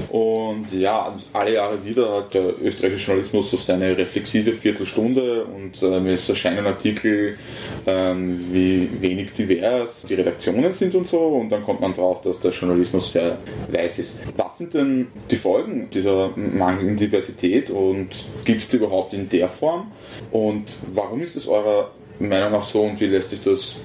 Und 0.10 0.68
ja, 0.74 1.16
alle 1.34 1.54
Jahre 1.54 1.86
wieder 1.86 2.18
hat 2.18 2.34
der 2.34 2.62
österreichische 2.62 3.08
Journalismus 3.08 3.52
so 3.52 3.58
seine 3.58 3.96
reflexive 3.96 4.54
Viertelstunde 4.54 5.46
und 5.46 5.82
ähm, 5.84 6.08
es 6.08 6.28
erscheinen 6.28 6.66
Artikel 6.66 7.38
ähm, 7.86 8.40
wie 8.52 8.90
wenig 9.02 9.34
divers 9.34 10.04
die 10.08 10.16
Redaktionen 10.16 10.74
sind 10.74 10.96
und 10.96 11.08
so 11.08 11.20
und 11.20 11.50
dann 11.50 11.64
kommt 11.64 11.82
man 11.82 11.94
drauf, 11.94 12.22
dass 12.22 12.40
der 12.40 12.52
Journalismus 12.52 13.12
sehr 13.12 13.38
weiß 13.72 14.00
ist. 14.00 14.20
Was 14.36 14.58
sind 14.58 14.74
denn 14.74 15.08
die 15.30 15.36
Folgen 15.36 15.90
dieser 15.92 16.32
mangelnden 16.36 16.98
Diversität 16.98 17.70
und 17.70 18.10
gibt 18.46 18.62
es 18.62 18.70
die 18.70 18.78
überhaupt 18.78 19.14
in 19.14 19.30
der 19.30 19.50
Form? 19.50 19.92
Und 20.32 20.74
warum 20.94 21.22
ist 21.22 21.36
es 21.36 21.48
eurer 21.48 21.92
Meinung 22.20 22.52
nach 22.52 22.64
so 22.64 22.82
und 22.82 23.00
wie 23.00 23.08
lässt 23.08 23.30
sich 23.30 23.44
das 23.44 23.76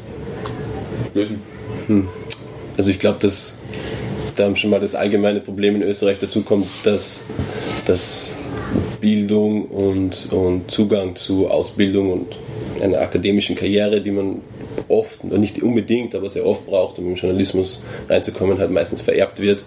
lösen? 1.12 1.42
Hm. 1.86 2.08
Also 2.76 2.90
ich 2.90 2.98
glaube, 2.98 3.18
dass 3.20 3.57
da 4.38 4.54
schon 4.56 4.70
mal 4.70 4.80
das 4.80 4.94
allgemeine 4.94 5.40
Problem 5.40 5.76
in 5.76 5.82
Österreich 5.82 6.18
dazu 6.20 6.42
kommt, 6.42 6.66
dass, 6.84 7.22
dass 7.86 8.32
Bildung 9.00 9.66
und, 9.66 10.32
und 10.32 10.70
Zugang 10.70 11.16
zu 11.16 11.48
Ausbildung 11.48 12.12
und 12.12 12.38
einer 12.82 13.00
akademischen 13.00 13.56
Karriere, 13.56 14.00
die 14.00 14.10
man 14.10 14.42
oft, 14.88 15.24
nicht 15.24 15.62
unbedingt, 15.62 16.14
aber 16.14 16.30
sehr 16.30 16.46
oft 16.46 16.66
braucht, 16.66 16.98
um 16.98 17.08
im 17.08 17.14
Journalismus 17.16 17.82
reinzukommen, 18.08 18.58
halt 18.58 18.70
meistens 18.70 19.02
vererbt 19.02 19.40
wird. 19.40 19.64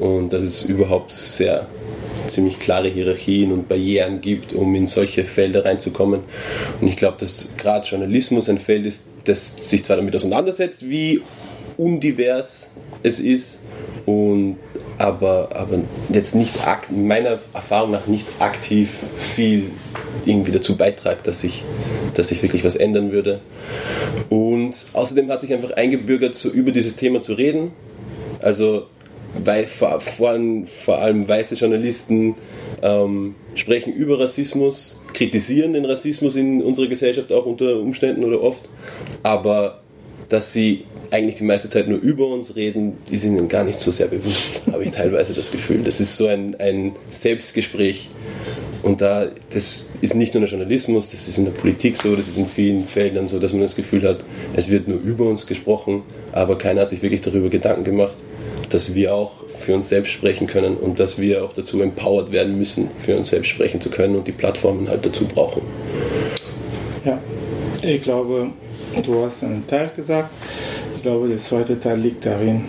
Und 0.00 0.32
dass 0.32 0.42
es 0.42 0.64
überhaupt 0.64 1.12
sehr 1.12 1.66
ziemlich 2.26 2.58
klare 2.58 2.88
Hierarchien 2.88 3.52
und 3.52 3.68
Barrieren 3.68 4.20
gibt, 4.20 4.52
um 4.52 4.74
in 4.74 4.86
solche 4.86 5.24
Felder 5.24 5.64
reinzukommen. 5.64 6.20
Und 6.80 6.88
ich 6.88 6.96
glaube, 6.96 7.16
dass 7.18 7.50
gerade 7.56 7.86
Journalismus 7.86 8.48
ein 8.48 8.58
Feld 8.58 8.86
ist, 8.86 9.02
das 9.24 9.68
sich 9.70 9.84
zwar 9.84 9.96
damit 9.96 10.14
auseinandersetzt, 10.14 10.88
wie 10.88 11.22
undivers 11.76 12.68
es 13.02 13.20
ist, 13.20 13.60
und 14.06 14.56
aber, 14.98 15.50
aber 15.54 15.78
jetzt 16.12 16.34
nicht 16.34 16.54
meiner 16.90 17.38
Erfahrung 17.54 17.92
nach 17.92 18.06
nicht 18.08 18.26
aktiv 18.40 19.04
viel 19.16 19.70
irgendwie 20.24 20.50
dazu 20.50 20.76
beitragt, 20.76 21.26
dass 21.26 21.40
sich, 21.40 21.64
dass 22.14 22.28
sich 22.28 22.42
wirklich 22.42 22.64
was 22.64 22.74
ändern 22.74 23.12
würde. 23.12 23.40
Und 24.28 24.86
außerdem 24.92 25.30
hat 25.30 25.42
sich 25.42 25.52
einfach 25.52 25.70
eingebürgert, 25.70 26.34
so 26.34 26.50
über 26.50 26.72
dieses 26.72 26.96
Thema 26.96 27.22
zu 27.22 27.34
reden. 27.34 27.70
Also 28.40 28.86
weil 29.44 29.66
vor, 29.66 30.00
vor, 30.00 30.30
allem, 30.30 30.66
vor 30.66 30.98
allem 30.98 31.28
weiße 31.28 31.54
Journalisten 31.54 32.34
ähm, 32.82 33.34
sprechen 33.54 33.92
über 33.92 34.18
Rassismus, 34.18 35.02
kritisieren 35.12 35.72
den 35.72 35.84
Rassismus 35.84 36.34
in 36.34 36.62
unserer 36.62 36.86
Gesellschaft 36.86 37.32
auch 37.32 37.46
unter 37.46 37.78
Umständen 37.78 38.24
oder 38.24 38.42
oft, 38.42 38.68
aber 39.22 39.82
dass 40.28 40.52
sie 40.52 40.84
eigentlich 41.10 41.36
die 41.36 41.44
meiste 41.44 41.68
Zeit 41.68 41.88
nur 41.88 41.98
über 41.98 42.26
uns 42.28 42.56
reden, 42.56 42.98
ist 43.10 43.24
ihnen 43.24 43.48
gar 43.48 43.64
nicht 43.64 43.80
so 43.80 43.90
sehr 43.90 44.08
bewusst, 44.08 44.62
habe 44.72 44.84
ich 44.84 44.90
teilweise 44.90 45.32
das 45.32 45.50
Gefühl. 45.50 45.82
Das 45.84 46.00
ist 46.00 46.16
so 46.16 46.26
ein, 46.26 46.54
ein 46.58 46.92
Selbstgespräch. 47.10 48.10
Und 48.82 49.00
da, 49.00 49.28
das 49.50 49.90
ist 50.00 50.14
nicht 50.14 50.34
nur 50.34 50.42
der 50.42 50.50
Journalismus, 50.50 51.10
das 51.10 51.26
ist 51.26 51.36
in 51.36 51.44
der 51.44 51.52
Politik 51.52 51.96
so, 51.96 52.14
das 52.14 52.28
ist 52.28 52.38
in 52.38 52.46
vielen 52.46 52.86
Feldern 52.86 53.26
so, 53.26 53.40
dass 53.40 53.52
man 53.52 53.62
das 53.62 53.74
Gefühl 53.74 54.06
hat, 54.06 54.20
es 54.54 54.70
wird 54.70 54.86
nur 54.86 55.00
über 55.00 55.28
uns 55.28 55.46
gesprochen, 55.46 56.02
aber 56.32 56.56
keiner 56.56 56.82
hat 56.82 56.90
sich 56.90 57.02
wirklich 57.02 57.20
darüber 57.20 57.48
Gedanken 57.48 57.82
gemacht, 57.82 58.16
dass 58.70 58.94
wir 58.94 59.14
auch 59.14 59.32
für 59.58 59.74
uns 59.74 59.88
selbst 59.88 60.12
sprechen 60.12 60.46
können 60.46 60.76
und 60.76 61.00
dass 61.00 61.20
wir 61.20 61.44
auch 61.44 61.52
dazu 61.52 61.82
empowered 61.82 62.30
werden 62.30 62.56
müssen, 62.56 62.88
für 63.04 63.16
uns 63.16 63.30
selbst 63.30 63.48
sprechen 63.48 63.80
zu 63.80 63.90
können 63.90 64.14
und 64.14 64.26
die 64.26 64.32
Plattformen 64.32 64.88
halt 64.88 65.04
dazu 65.04 65.24
brauchen. 65.26 65.62
Ja, 67.04 67.18
ich 67.82 68.02
glaube, 68.02 68.50
du 69.04 69.24
hast 69.24 69.42
einen 69.42 69.66
Teil 69.66 69.90
gesagt. 69.94 70.30
Ich 70.98 71.02
glaube, 71.02 71.28
der 71.28 71.38
zweite 71.38 71.78
Teil 71.78 72.00
liegt 72.00 72.26
darin, 72.26 72.64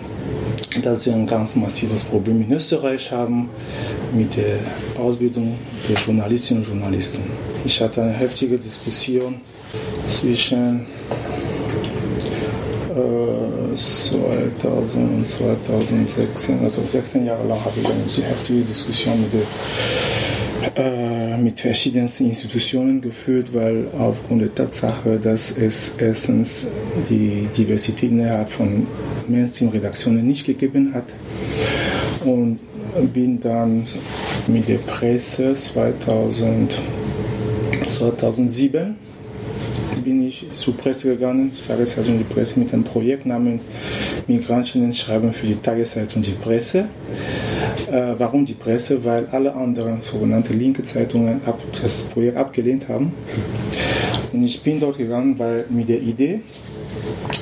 dass 0.84 1.04
wir 1.04 1.12
ein 1.14 1.26
ganz 1.26 1.56
massives 1.56 2.04
Problem 2.04 2.42
in 2.42 2.52
Österreich 2.52 3.10
haben 3.10 3.50
mit 4.12 4.36
der 4.36 4.60
Ausbildung 4.96 5.58
der 5.88 5.96
Journalistinnen 5.96 6.62
und 6.62 6.68
Journalisten. 6.68 7.24
Ich 7.64 7.80
hatte 7.80 8.02
eine 8.02 8.12
heftige 8.12 8.56
Diskussion 8.56 9.40
zwischen 10.08 10.86
äh, 12.90 13.74
2000 13.74 15.10
und 15.12 15.26
2016, 15.26 16.60
also 16.62 16.82
16 16.86 17.26
Jahre 17.26 17.48
lang 17.48 17.58
habe 17.64 17.80
ich 17.80 17.86
eine 17.86 18.28
heftige 18.28 18.60
Diskussion 18.60 19.20
mit 19.22 19.32
der 19.32 19.42
äh, 20.76 21.36
mit 21.36 21.60
verschiedensten 21.60 22.26
Institutionen 22.26 23.00
geführt, 23.00 23.48
weil 23.52 23.86
aufgrund 23.98 24.42
der 24.42 24.54
Tatsache, 24.54 25.18
dass 25.18 25.56
es 25.56 25.94
erstens 25.98 26.68
die 27.08 27.48
Diversität 27.56 28.10
innerhalb 28.10 28.50
von 28.50 28.86
Mainstream-Redaktionen 29.28 30.26
nicht 30.26 30.46
gegeben 30.46 30.92
hat 30.94 31.04
und 32.24 32.58
bin 33.12 33.40
dann 33.40 33.84
mit 34.46 34.68
der 34.68 34.78
Presse 34.78 35.54
2000, 35.54 36.78
2007 37.86 38.96
bin 40.04 40.26
ich 40.26 40.46
zur 40.54 40.76
Presse 40.76 41.10
gegangen, 41.10 41.52
Tageszeitung 41.68 42.18
die 42.18 42.24
Presse 42.24 42.58
mit 42.58 42.72
einem 42.72 42.84
Projekt 42.84 43.26
namens 43.26 43.68
Migrantinnen 44.26 44.94
schreiben 44.94 45.32
für 45.32 45.46
die 45.46 45.56
Tageszeitung 45.56 46.22
die 46.22 46.30
Presse. 46.30 46.86
Äh, 47.90 48.18
warum 48.18 48.44
die 48.44 48.54
Presse? 48.54 49.04
Weil 49.04 49.26
alle 49.32 49.54
anderen 49.54 50.00
sogenannte 50.00 50.52
linke 50.52 50.82
Zeitungen 50.82 51.40
ab, 51.44 51.58
das 51.82 52.04
Projekt 52.04 52.36
abgelehnt 52.36 52.88
haben. 52.88 53.12
Und 54.32 54.44
ich 54.44 54.62
bin 54.62 54.78
dort 54.78 54.98
gegangen, 54.98 55.38
weil 55.38 55.64
mit 55.68 55.88
der 55.88 56.00
Idee, 56.00 56.40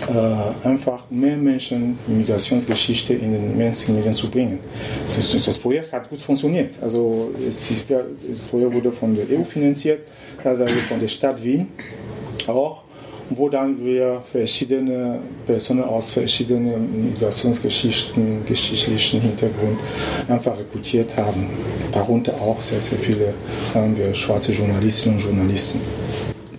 äh, 0.08 0.66
einfach 0.66 1.04
mehr 1.10 1.36
Menschen 1.36 1.98
Migrationsgeschichte 2.06 3.14
in 3.14 3.32
den 3.32 3.58
Mainstream-Medien 3.58 4.14
zu 4.14 4.30
bringen. 4.30 4.58
Das, 5.14 5.44
das, 5.44 5.58
Projekt 5.58 5.92
hat 5.92 6.08
gut 6.08 6.20
funktioniert. 6.20 6.76
Also 6.80 7.30
es, 7.46 7.84
das 7.88 8.48
Projekt 8.48 8.74
wurde 8.74 8.92
von 8.92 9.14
der 9.14 9.24
EU 9.38 9.44
finanziert, 9.44 10.00
teilweise 10.42 10.74
von 10.88 11.00
der 11.00 11.08
Stadt 11.08 11.42
Wien 11.42 11.68
auch. 12.46 12.87
Wo 13.30 13.48
dann 13.48 13.84
wir 13.84 14.22
verschiedene 14.30 15.20
Personen 15.46 15.84
aus 15.84 16.10
verschiedenen 16.10 17.10
Migrationsgeschichten, 17.10 18.44
geschichtlichen 18.46 19.20
Hintergrund 19.20 19.78
einfach 20.28 20.58
rekrutiert 20.58 21.16
haben. 21.16 21.48
Darunter 21.92 22.34
auch 22.34 22.60
sehr, 22.62 22.80
sehr 22.80 22.98
viele 22.98 23.34
haben 23.74 23.96
wir 23.96 24.14
schwarze 24.14 24.52
Journalistinnen 24.52 25.18
und 25.18 25.24
Journalisten. 25.24 25.80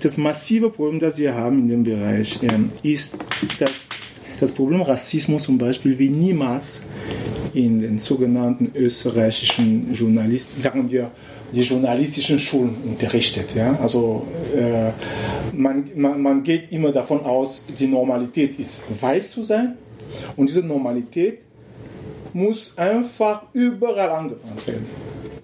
Das 0.02 0.16
massive 0.18 0.70
Problem, 0.70 1.00
das 1.00 1.18
wir 1.18 1.34
haben 1.36 1.60
in 1.60 1.70
dem 1.70 1.84
Bereich, 1.84 2.40
ähm, 2.42 2.72
ist, 2.84 3.16
dass 3.60 3.88
das 4.40 4.52
Problem 4.54 4.82
Rassismus 4.82 5.44
zum 5.44 5.58
Beispiel 5.58 6.00
wie 6.00 6.10
niemals 6.10 6.86
in 7.54 7.82
den 7.82 8.00
sogenannten 8.00 8.72
österreichischen 8.76 9.94
Journalisten, 9.94 10.62
sagen 10.62 10.90
wir, 10.90 11.12
die 11.52 11.62
journalistischen 11.62 12.40
Schulen 12.40 12.76
unterrichtet. 12.86 13.56
Ja? 13.56 13.78
Also 13.82 14.28
äh, 14.56 14.92
man, 15.54 15.90
man, 15.96 16.22
man 16.22 16.44
geht 16.44 16.72
immer 16.72 16.92
davon 16.92 17.22
aus, 17.22 17.66
die 17.78 17.88
Normalität 17.88 18.60
ist 18.60 18.84
weiß 19.02 19.32
zu 19.32 19.44
sein 19.44 19.76
und 20.36 20.50
diese 20.50 20.62
Normalität 20.62 21.40
muss 22.34 22.74
einfach 22.76 23.44
überall 23.54 24.10
angewandt 24.10 24.68
werden, 24.68 24.86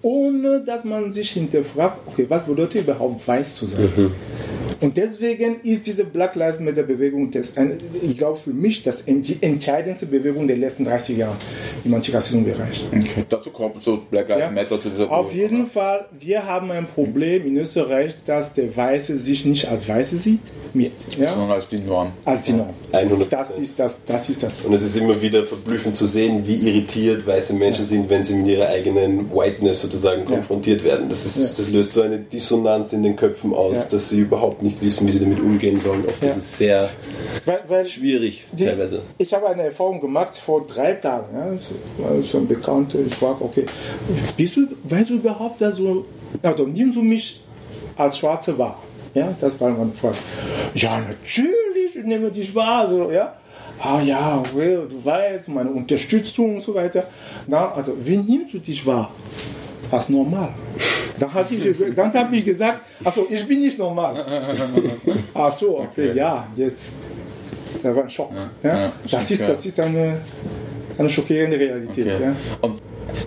ohne 0.02 0.60
dass 0.64 0.84
man 0.84 1.10
sich 1.10 1.30
hinterfragt, 1.30 1.98
okay, 2.06 2.26
was 2.28 2.46
bedeutet 2.46 2.82
überhaupt 2.82 3.26
weiß 3.26 3.56
zu 3.56 3.66
sein? 3.66 3.90
Mhm. 3.96 4.12
Und 4.80 4.96
deswegen 4.96 5.60
ist 5.62 5.86
diese 5.86 6.04
Black 6.04 6.34
Lives 6.34 6.60
Matter 6.60 6.82
Bewegung, 6.82 7.30
das, 7.30 7.52
ich 8.02 8.16
glaube 8.16 8.38
für 8.38 8.52
mich, 8.52 8.82
das 8.82 9.04
die 9.06 9.38
entscheidendste 9.40 10.06
Bewegung 10.06 10.46
der 10.46 10.56
letzten 10.56 10.84
30 10.84 11.16
Jahre 11.16 11.36
im 11.84 11.94
Antirassismusbereich. 11.94 12.84
Okay. 12.88 13.24
Dazu 13.28 13.50
kommt 13.50 13.82
so 13.82 14.02
Black 14.10 14.28
Lives 14.28 14.42
ja. 14.42 14.50
Matter 14.50 14.80
zu 14.80 14.90
dieser 14.90 15.06
Bewegung. 15.06 15.26
Auf 15.26 15.32
jeden 15.32 15.60
oder? 15.62 15.70
Fall, 15.70 16.08
wir 16.18 16.44
haben 16.44 16.70
ein 16.70 16.86
Problem 16.86 17.46
in 17.46 17.56
Österreich, 17.56 18.14
dass 18.26 18.54
der 18.54 18.76
Weiße 18.76 19.18
sich 19.18 19.44
nicht 19.46 19.68
als 19.68 19.88
Weiße 19.88 20.18
sieht, 20.18 20.40
ja? 20.74 21.30
sondern 21.30 21.52
als 21.52 21.68
die 21.68 21.78
Norm. 21.78 22.12
Als 22.24 22.44
die 22.44 22.52
Norm. 22.52 22.74
100%. 22.92 23.28
Das 23.30 23.58
ist 23.58 23.78
das, 23.78 24.04
das 24.04 24.28
ist 24.28 24.42
das. 24.42 24.66
Und 24.66 24.74
es 24.74 24.82
ist 24.82 24.96
immer 24.96 25.20
wieder 25.20 25.44
verblüffend 25.44 25.96
zu 25.96 26.06
sehen, 26.06 26.46
wie 26.46 26.56
irritiert 26.68 27.26
weiße 27.26 27.54
Menschen 27.54 27.84
ja. 27.84 27.88
sind, 27.88 28.10
wenn 28.10 28.24
sie 28.24 28.34
mit 28.34 28.48
ihrer 28.48 28.68
eigenen 28.68 29.30
Whiteness 29.30 29.80
sozusagen 29.80 30.24
konfrontiert 30.24 30.84
werden. 30.84 31.08
Das, 31.08 31.24
ist, 31.24 31.58
das 31.58 31.70
löst 31.70 31.92
so 31.92 32.02
eine 32.02 32.18
Dissonanz 32.18 32.92
in 32.92 33.02
den 33.02 33.16
Köpfen 33.16 33.54
aus, 33.54 33.88
dass 33.88 34.10
sie 34.10 34.20
überhaupt 34.20 34.62
nicht 34.62 34.65
nicht 34.66 34.82
wissen, 34.82 35.06
wie 35.06 35.12
sie 35.12 35.20
damit 35.20 35.40
umgehen 35.40 35.78
sollen. 35.78 36.04
Oft 36.06 36.22
ja. 36.22 36.28
ist 36.28 36.36
es 36.36 36.58
sehr 36.58 36.90
weil, 37.44 37.60
weil 37.68 37.86
schwierig 37.86 38.44
die, 38.52 38.64
teilweise. 38.64 39.02
Ich 39.18 39.32
habe 39.32 39.48
eine 39.48 39.64
Erfahrung 39.64 40.00
gemacht 40.00 40.36
vor 40.36 40.66
drei 40.66 40.92
Tagen. 40.94 41.58
Ja, 41.98 42.22
so 42.22 42.38
ein 42.38 42.46
Bekannter, 42.46 42.98
ich 43.06 43.14
frage, 43.14 43.42
okay, 43.44 43.66
bist 44.36 44.56
du, 44.56 44.68
weißt 44.84 45.10
du 45.10 45.14
überhaupt, 45.14 45.60
dass 45.60 45.76
du, 45.76 46.04
also 46.42 46.66
nimmst 46.66 46.96
du 46.96 47.02
mich 47.02 47.40
als 47.96 48.18
Schwarze 48.18 48.56
wahr? 48.58 48.82
Ja, 49.14 49.34
das 49.40 49.58
war 49.60 49.70
meine 49.70 49.92
Frage. 49.92 50.16
Ja, 50.74 51.00
natürlich, 51.00 51.96
ich 51.96 52.04
nehme 52.04 52.30
dich 52.30 52.54
wahr. 52.54 52.88
So, 52.88 53.10
ja. 53.10 53.34
Ah 53.78 54.00
ja, 54.02 54.42
du 54.54 55.04
weißt, 55.04 55.48
meine 55.48 55.70
Unterstützung 55.70 56.56
und 56.56 56.60
so 56.60 56.74
weiter. 56.74 57.04
Na, 57.46 57.72
also, 57.72 57.94
wie 58.04 58.16
nimmst 58.16 58.54
du 58.54 58.58
dich 58.58 58.84
wahr? 58.84 59.10
Als 59.90 60.08
normal. 60.08 60.50
Da 61.18 61.32
habe 61.32 61.54
ich, 61.54 61.96
habe 61.96 62.36
ich 62.36 62.44
gesagt, 62.44 62.80
also 63.04 63.26
ich 63.30 63.46
bin 63.46 63.60
nicht 63.60 63.78
normal. 63.78 64.24
Ach 65.34 65.52
so, 65.52 65.80
okay, 65.80 66.12
ja, 66.14 66.46
jetzt. 66.56 66.92
Das 67.82 67.94
war 67.94 68.02
ein 68.02 68.10
Schock. 68.10 68.30
Ja, 68.62 68.76
ja. 68.76 68.92
Das, 69.10 69.30
ist, 69.30 69.42
das 69.42 69.64
ist 69.64 69.78
eine, 69.80 70.18
eine 70.98 71.08
schockierende 71.08 71.58
Realität. 71.58 72.06
Okay. 72.06 72.32
Ja. 72.62 72.70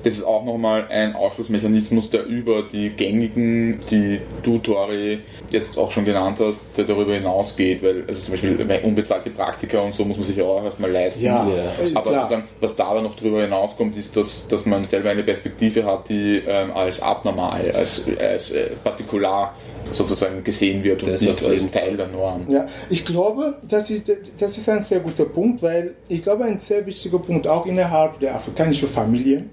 Das 0.03 0.13
ist 0.13 0.23
auch 0.23 0.43
nochmal 0.43 0.87
ein 0.89 1.15
Ausschlussmechanismus, 1.15 2.09
der 2.09 2.25
über 2.25 2.63
die 2.63 2.89
gängigen, 2.89 3.79
die 3.89 4.19
du, 4.43 4.57
Tori, 4.59 5.19
jetzt 5.49 5.77
auch 5.77 5.91
schon 5.91 6.05
genannt 6.05 6.37
hast, 6.39 6.59
der 6.77 6.85
darüber 6.85 7.13
hinausgeht, 7.13 7.81
weil 7.83 8.03
also 8.07 8.19
zum 8.19 8.31
Beispiel 8.33 8.81
unbezahlte 8.83 9.29
Praktika 9.29 9.79
und 9.79 9.93
so 9.93 10.05
muss 10.05 10.17
man 10.17 10.25
sich 10.25 10.41
auch 10.41 10.63
erstmal 10.63 10.91
leisten. 10.91 11.25
Ja, 11.25 11.47
aber 11.93 12.13
sozusagen, 12.13 12.43
was 12.59 12.75
da 12.75 12.85
aber 12.85 13.01
noch 13.01 13.15
darüber 13.15 13.41
hinauskommt, 13.41 13.97
ist, 13.97 14.15
dass, 14.15 14.47
dass 14.47 14.65
man 14.65 14.85
selber 14.85 15.09
eine 15.09 15.23
Perspektive 15.23 15.85
hat, 15.85 16.09
die 16.09 16.41
ähm, 16.47 16.71
als 16.73 17.01
abnormal, 17.01 17.71
als, 17.71 18.03
als 18.19 18.51
äh, 18.51 18.71
partikular 18.83 19.55
sozusagen 19.91 20.43
gesehen 20.43 20.83
wird 20.83 21.03
und 21.03 21.13
das 21.13 21.21
nicht 21.21 21.43
als 21.43 21.71
Teil 21.71 21.97
der 21.97 22.07
Norm. 22.07 22.45
Ja, 22.49 22.67
ich 22.89 23.05
glaube, 23.05 23.55
das 23.67 23.89
ist, 23.89 24.11
das 24.37 24.57
ist 24.57 24.69
ein 24.69 24.81
sehr 24.81 24.99
guter 24.99 25.25
Punkt, 25.25 25.63
weil 25.63 25.95
ich 26.07 26.21
glaube, 26.21 26.45
ein 26.45 26.59
sehr 26.59 26.85
wichtiger 26.85 27.19
Punkt 27.19 27.47
auch 27.47 27.65
innerhalb 27.65 28.19
der 28.19 28.35
afrikanischen 28.35 28.87
Familie 28.87 29.45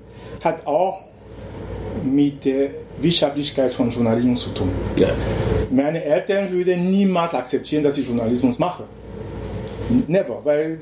hat 0.46 0.66
auch 0.66 1.02
mit 2.04 2.44
der 2.44 2.70
Wirtschaftlichkeit 2.98 3.74
von 3.74 3.90
Journalismus 3.90 4.40
zu 4.44 4.50
tun. 4.50 4.70
Ja. 4.96 5.08
Meine 5.70 6.02
Eltern 6.04 6.50
würden 6.52 6.90
niemals 6.90 7.34
akzeptieren, 7.34 7.82
dass 7.82 7.98
ich 7.98 8.06
Journalismus 8.06 8.58
mache. 8.58 8.84
Never, 10.06 10.40
weil 10.44 10.78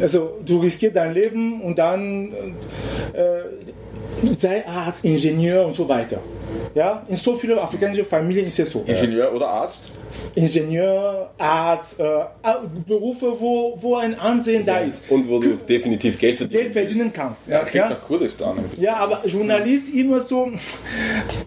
also 0.00 0.38
du 0.44 0.60
riskierst 0.60 0.96
dein 0.96 1.14
Leben 1.14 1.60
und 1.60 1.78
dann 1.78 2.32
äh, 3.12 4.32
sei 4.38 4.66
Arzt, 4.66 5.04
Ingenieur 5.04 5.66
und 5.66 5.74
so 5.74 5.88
weiter. 5.88 6.18
Ja, 6.74 7.04
in 7.08 7.16
so 7.16 7.36
vielen 7.36 7.58
afrikanischen 7.58 8.06
Familien 8.06 8.48
ist 8.48 8.58
es 8.58 8.70
so. 8.70 8.84
Ingenieur 8.86 9.34
oder 9.34 9.48
Arzt? 9.48 9.92
Ingenieur, 10.34 11.30
Arzt, 11.38 12.00
äh, 12.00 12.04
Berufe, 12.86 13.34
wo, 13.38 13.76
wo 13.80 13.96
ein 13.96 14.18
Ansehen 14.18 14.64
ja. 14.66 14.74
da 14.74 14.80
ist. 14.80 15.02
Und 15.10 15.28
wo 15.28 15.38
du 15.38 15.56
definitiv 15.56 16.18
Geld 16.18 16.38
verdienen, 16.38 16.62
Geld 16.62 16.72
verdienen 16.72 17.12
kannst. 17.12 17.46
Ja, 17.46 17.60
klingt 17.60 17.74
ja? 17.74 17.90
nach 17.90 18.06
Kurdistan. 18.06 18.58
Ja, 18.78 18.96
aber 18.96 19.26
Journalist 19.26 19.94
immer 19.94 20.20
so, 20.20 20.50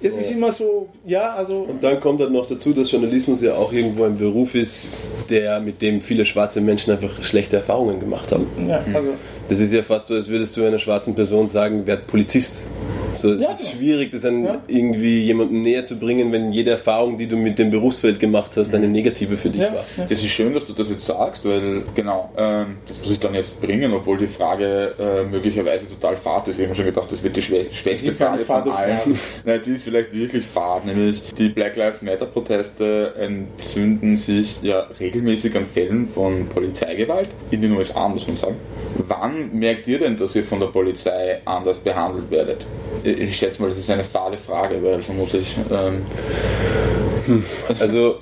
es 0.02 0.18
ist 0.18 0.32
immer 0.32 0.52
so, 0.52 0.90
ja, 1.06 1.34
also. 1.34 1.62
Und 1.62 1.84
dann 1.84 2.00
kommt 2.00 2.22
halt 2.22 2.32
noch 2.32 2.46
dazu, 2.46 2.74
dass 2.74 2.92
Journalismus 2.92 3.42
ja 3.42 3.56
auch 3.56 3.72
irgendwo 3.72 4.04
ein 4.04 4.18
Beruf 4.18 4.54
ist, 4.54 4.84
der, 5.30 5.60
mit 5.60 5.82
dem 5.82 6.02
viele 6.02 6.26
schwarze 6.26 6.62
Menschen 6.62 6.92
einfach 6.92 7.24
schlechte 7.24 7.58
Erfahrungen 7.58 8.00
gemacht 8.00 8.32
haben. 8.32 8.48
Ja, 8.68 8.84
also. 8.94 9.10
Das 9.48 9.60
ist 9.60 9.72
ja 9.74 9.84
fast 9.84 10.08
so, 10.08 10.16
als 10.16 10.30
würdest 10.30 10.58
du 10.58 10.66
einer 10.66 10.80
schwarzen 10.80 11.14
Person 11.16 11.48
sagen, 11.48 11.86
werd 11.86 12.08
Polizist. 12.08 12.64
So, 13.16 13.34
es 13.34 13.42
ja, 13.42 13.52
ist 13.52 13.60
genau. 13.60 13.72
schwierig, 13.72 14.12
das 14.12 14.22
dann 14.22 14.44
ja. 14.44 14.62
irgendwie 14.68 15.22
jemandem 15.22 15.62
näher 15.62 15.86
zu 15.86 15.98
bringen, 15.98 16.32
wenn 16.32 16.52
jede 16.52 16.72
Erfahrung, 16.72 17.18
die 17.18 17.28
du 17.28 17.38
mit 17.38 17.60
dem 17.60 17.70
Berufsfeld 17.72 18.20
gemacht 18.20 18.58
hast, 18.58 18.74
eine 18.76 18.88
negative 18.88 19.38
für 19.38 19.50
dich 19.50 19.62
ja. 19.62 19.74
war. 19.74 19.86
Das 20.10 20.24
ist 20.24 20.30
schön, 20.30 20.54
dass 20.54 20.66
du 20.66 20.74
das 20.74 20.90
jetzt 20.90 21.06
sagst, 21.06 21.46
weil 21.46 21.84
genau, 21.94 22.32
ähm, 22.38 22.78
das 22.88 23.00
muss 23.00 23.12
ich 23.12 23.20
dann 23.20 23.36
jetzt 23.36 23.60
bringen, 23.62 23.94
obwohl 23.94 24.18
die 24.18 24.28
Frage 24.28 24.94
äh, 25.00 25.24
möglicherweise 25.24 25.88
total 25.88 26.16
fad 26.16 26.48
ist. 26.48 26.60
Ich 26.60 26.66
habe 26.66 26.76
schon 26.76 26.86
gedacht, 26.86 27.12
das 27.12 27.24
wird 27.24 27.36
die 27.36 27.42
schwächste 27.42 28.14
Frage 28.14 28.46
von 28.46 28.70
allen. 28.72 29.20
Nein, 29.46 29.62
die 29.66 29.72
ist 29.72 29.84
vielleicht 29.84 30.14
wirklich 30.14 30.46
fad, 30.46 30.86
nämlich 30.86 31.22
die 31.38 31.50
Black 31.50 31.76
Lives 31.76 32.02
Matter 32.02 32.26
Proteste 32.26 33.14
entzünden 33.18 34.18
sich 34.18 34.62
ja 34.62 34.88
regelmäßig 35.00 35.56
an 35.56 35.66
Fällen 35.66 36.08
von 36.08 36.48
Polizeigewalt 36.48 37.30
in 37.52 37.62
den 37.62 37.72
USA, 37.74 38.08
muss 38.08 38.28
man 38.28 38.36
sagen. 38.36 38.56
Wann 38.98 39.58
merkt 39.58 39.88
ihr 39.88 40.00
denn, 40.00 40.18
dass 40.18 40.36
ihr 40.36 40.44
von 40.44 40.60
der 40.60 40.68
Polizei 40.68 41.42
anders 41.46 41.78
behandelt 41.78 42.30
werdet? 42.32 42.66
Ich 43.06 43.38
schätze 43.38 43.62
mal, 43.62 43.70
das 43.70 43.80
ist 43.80 43.90
eine 43.90 44.04
fade 44.04 44.38
Frage, 44.38 44.82
weil 44.84 45.02
vermutlich. 45.02 45.56
Ähm, 45.72 46.06
also 47.80 48.18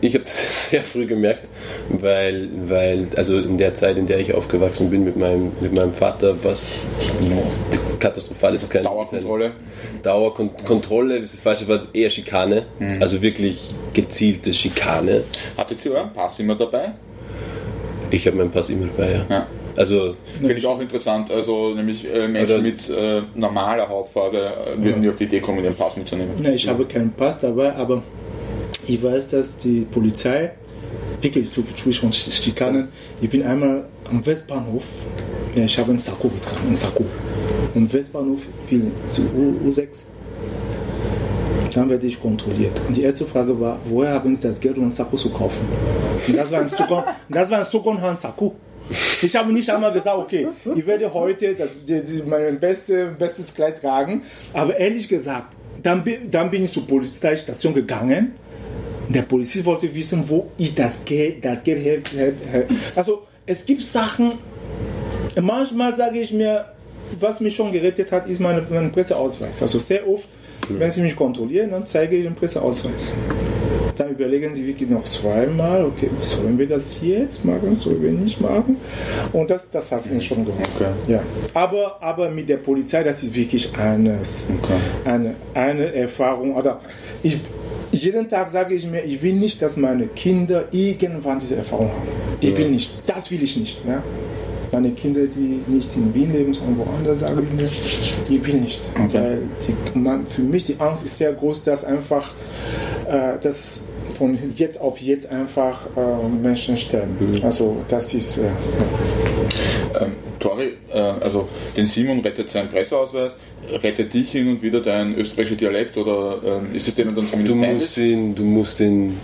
ich 0.00 0.14
habe 0.14 0.24
es 0.24 0.70
sehr 0.70 0.82
früh 0.82 1.06
gemerkt, 1.06 1.44
weil, 1.88 2.48
weil, 2.66 3.08
also 3.16 3.38
in 3.38 3.58
der 3.58 3.74
Zeit, 3.74 3.98
in 3.98 4.06
der 4.06 4.18
ich 4.18 4.34
aufgewachsen 4.34 4.90
bin 4.90 5.04
mit 5.04 5.16
meinem, 5.16 5.52
mit 5.60 5.72
meinem 5.72 5.92
Vater, 5.92 6.36
was 6.42 6.72
katastrophal 8.00 8.54
ist. 8.54 8.70
Kein, 8.70 8.82
Dauerkontrolle. 8.82 9.52
Dauerkontrolle, 10.02 11.20
das 11.20 11.30
ist 11.30 11.36
das 11.36 11.42
falsche 11.42 11.68
Wort, 11.68 11.88
eher 11.94 12.10
Schikane. 12.10 12.66
Mhm. 12.78 13.00
Also 13.00 13.22
wirklich 13.22 13.72
gezielte 13.92 14.52
Schikane. 14.52 15.24
Hattet 15.56 15.84
ihr 15.84 15.92
euren 15.92 16.12
Pass 16.12 16.38
immer 16.38 16.54
dabei? 16.54 16.92
Ich 18.10 18.26
habe 18.26 18.36
meinen 18.36 18.50
Pass 18.50 18.70
immer 18.70 18.86
dabei, 18.86 19.12
ja. 19.12 19.26
ja. 19.28 19.46
Also 19.76 20.16
finde 20.38 20.54
ich 20.54 20.66
auch 20.66 20.80
interessant. 20.80 21.30
Also 21.30 21.74
nämlich 21.74 22.12
äh, 22.12 22.28
Menschen 22.28 22.62
mit 22.62 22.88
äh, 22.88 23.22
normaler 23.34 23.88
Hautfarbe 23.88 24.38
äh, 24.38 24.76
würden 24.76 24.86
ja. 24.86 24.96
nie 24.96 25.08
auf 25.08 25.16
die 25.16 25.24
Idee 25.24 25.40
kommen, 25.40 25.62
ihren 25.64 25.74
Pass 25.74 25.96
mitzunehmen. 25.96 26.34
Nein, 26.40 26.54
ich 26.54 26.64
ja. 26.64 26.72
habe 26.72 26.84
keinen 26.84 27.10
Pass 27.12 27.40
dabei, 27.40 27.74
aber 27.74 28.02
ich 28.86 29.02
weiß, 29.02 29.28
dass 29.28 29.56
die 29.58 29.86
Polizei 29.90 30.52
wirklich 31.20 31.48
zwischen 31.76 32.12
Schikanen. 32.12 32.88
Ich 33.20 33.30
bin 33.30 33.42
einmal 33.42 33.84
am 34.08 34.24
Westbahnhof. 34.24 34.84
Ja, 35.54 35.64
ich 35.64 35.78
habe 35.78 35.90
einen 35.90 35.98
Sakko 35.98 36.28
getragen, 36.28 36.66
einen 36.66 36.74
Sakko. 36.74 37.04
Am 37.74 37.92
Westbahnhof 37.92 38.40
viel 38.68 38.90
zu 39.10 39.22
U6. 39.22 39.86
Dann 41.72 41.90
werde 41.90 42.06
ich 42.06 42.20
kontrolliert. 42.20 42.80
Und 42.86 42.96
die 42.96 43.02
erste 43.02 43.24
Frage 43.24 43.58
war, 43.58 43.78
woher 43.86 44.12
haben 44.14 44.36
Sie 44.36 44.42
das 44.42 44.60
Geld, 44.60 44.76
um 44.76 44.84
einen 44.84 44.92
Sakko 44.92 45.16
zu 45.16 45.30
kaufen? 45.30 45.66
Und 46.28 46.36
das 46.36 46.52
war 47.50 47.58
ein 47.58 47.64
Second-Hand-Sakko. 47.64 48.54
Ich 49.22 49.34
habe 49.34 49.52
nicht 49.52 49.70
einmal 49.70 49.92
gesagt, 49.92 50.18
okay, 50.18 50.48
ich 50.74 50.86
werde 50.86 51.12
heute 51.12 51.54
das, 51.54 51.84
die, 51.84 52.02
die, 52.02 52.22
mein 52.22 52.60
beste, 52.60 53.06
bestes 53.18 53.54
Kleid 53.54 53.80
tragen. 53.80 54.22
Aber 54.52 54.76
ehrlich 54.76 55.08
gesagt, 55.08 55.54
dann, 55.82 56.04
dann 56.30 56.50
bin 56.50 56.64
ich 56.64 56.72
zur 56.72 56.86
Polizeistation 56.86 57.74
gegangen. 57.74 58.32
Der 59.08 59.22
Polizist 59.22 59.64
wollte 59.64 59.94
wissen, 59.94 60.24
wo 60.28 60.50
ich 60.56 60.74
das 60.74 61.04
Geld, 61.04 61.44
das 61.44 61.62
Geld 61.62 61.84
her, 61.84 61.98
her, 62.14 62.32
her. 62.50 62.66
Also 62.94 63.26
es 63.46 63.64
gibt 63.66 63.82
Sachen, 63.82 64.38
manchmal 65.40 65.94
sage 65.94 66.20
ich 66.20 66.32
mir, 66.32 66.66
was 67.20 67.40
mich 67.40 67.54
schon 67.54 67.70
gerettet 67.72 68.10
hat, 68.12 68.28
ist 68.28 68.40
mein, 68.40 68.64
mein 68.70 68.92
Presseausweis. 68.92 69.60
Also 69.60 69.78
sehr 69.78 70.08
oft, 70.08 70.24
wenn 70.68 70.90
sie 70.90 71.02
mich 71.02 71.16
kontrollieren, 71.16 71.70
dann 71.70 71.86
zeige 71.86 72.16
ich 72.16 72.24
den 72.24 72.34
Presseausweis. 72.34 73.14
Dann 73.96 74.10
überlegen 74.10 74.54
sie 74.54 74.66
wirklich 74.66 74.88
noch 74.88 75.04
zweimal, 75.04 75.84
okay, 75.84 76.10
sollen 76.20 76.58
wir 76.58 76.68
das 76.68 77.00
jetzt 77.02 77.44
machen, 77.44 77.74
sollen 77.74 78.02
wir 78.02 78.10
nicht 78.12 78.40
machen? 78.40 78.76
Und 79.32 79.50
das, 79.50 79.70
das 79.70 79.92
hat 79.92 80.04
uns 80.10 80.24
schon 80.24 80.44
gemacht. 80.44 80.68
Okay. 80.76 80.90
Ja. 81.08 81.20
Aber, 81.52 82.02
aber 82.02 82.30
mit 82.30 82.48
der 82.48 82.56
Polizei, 82.56 83.02
das 83.02 83.22
ist 83.22 83.34
wirklich 83.34 83.74
eine, 83.76 84.18
okay. 84.62 84.80
eine, 85.04 85.34
eine 85.54 85.94
Erfahrung. 85.94 86.54
Oder 86.54 86.80
ich, 87.22 87.38
jeden 87.92 88.28
Tag 88.28 88.50
sage 88.50 88.74
ich 88.74 88.86
mir, 88.86 89.04
ich 89.04 89.22
will 89.22 89.34
nicht, 89.34 89.62
dass 89.62 89.76
meine 89.76 90.06
Kinder 90.08 90.64
irgendwann 90.70 91.38
diese 91.38 91.56
Erfahrung 91.56 91.90
haben. 91.90 92.08
Ich 92.40 92.56
will 92.56 92.70
nicht, 92.70 92.90
das 93.06 93.30
will 93.30 93.42
ich 93.42 93.56
nicht. 93.56 93.78
Ja? 93.86 94.02
Meine 94.72 94.90
Kinder, 94.90 95.20
die 95.26 95.60
nicht 95.70 95.94
in 95.94 96.12
Wien 96.14 96.32
leben, 96.32 96.52
sondern 96.52 96.78
woanders, 96.78 97.20
sage 97.20 97.42
ich 97.42 97.60
mir, 97.60 97.68
ich 98.28 98.46
will 98.46 98.54
nicht. 98.54 98.80
Okay. 98.92 99.14
Weil 99.14 99.38
die, 99.66 99.98
man, 99.98 100.26
für 100.26 100.42
mich 100.42 100.64
die 100.64 100.76
Angst 100.80 101.04
ist 101.04 101.16
sehr 101.16 101.32
groß, 101.32 101.62
dass 101.62 101.84
einfach 101.84 102.32
äh, 103.08 103.38
das 103.42 103.82
von 104.16 104.38
jetzt 104.56 104.80
auf 104.80 105.00
jetzt 105.00 105.30
einfach 105.30 105.86
äh, 105.96 106.28
Menschen 106.28 106.76
sterben. 106.76 107.16
Mhm. 107.20 107.44
Also 107.44 107.76
das 107.88 108.14
ist. 108.14 108.38
Äh, 108.38 108.42
ähm, 110.00 110.12
Tori, 110.40 110.74
äh, 110.92 110.98
also 110.98 111.48
den 111.76 111.86
Simon 111.86 112.20
rettet 112.20 112.50
seinen 112.50 112.68
Presseausweis, 112.68 113.36
rettet 113.82 114.12
dich 114.12 114.30
hin 114.30 114.48
und 114.48 114.62
wieder 114.62 114.80
dein 114.80 115.16
österreichischer 115.16 115.56
Dialekt 115.56 115.96
oder 115.96 116.40
ähm, 116.44 116.74
ist 116.74 116.86
es 116.86 116.94
denen 116.94 117.14
dann 117.14 117.28
zumindest 117.28 117.50
du 117.50 117.54
musst 117.56 117.98
ihn, 117.98 118.34
Du 118.34 118.42
musst 118.44 118.80
ihn 118.80 119.16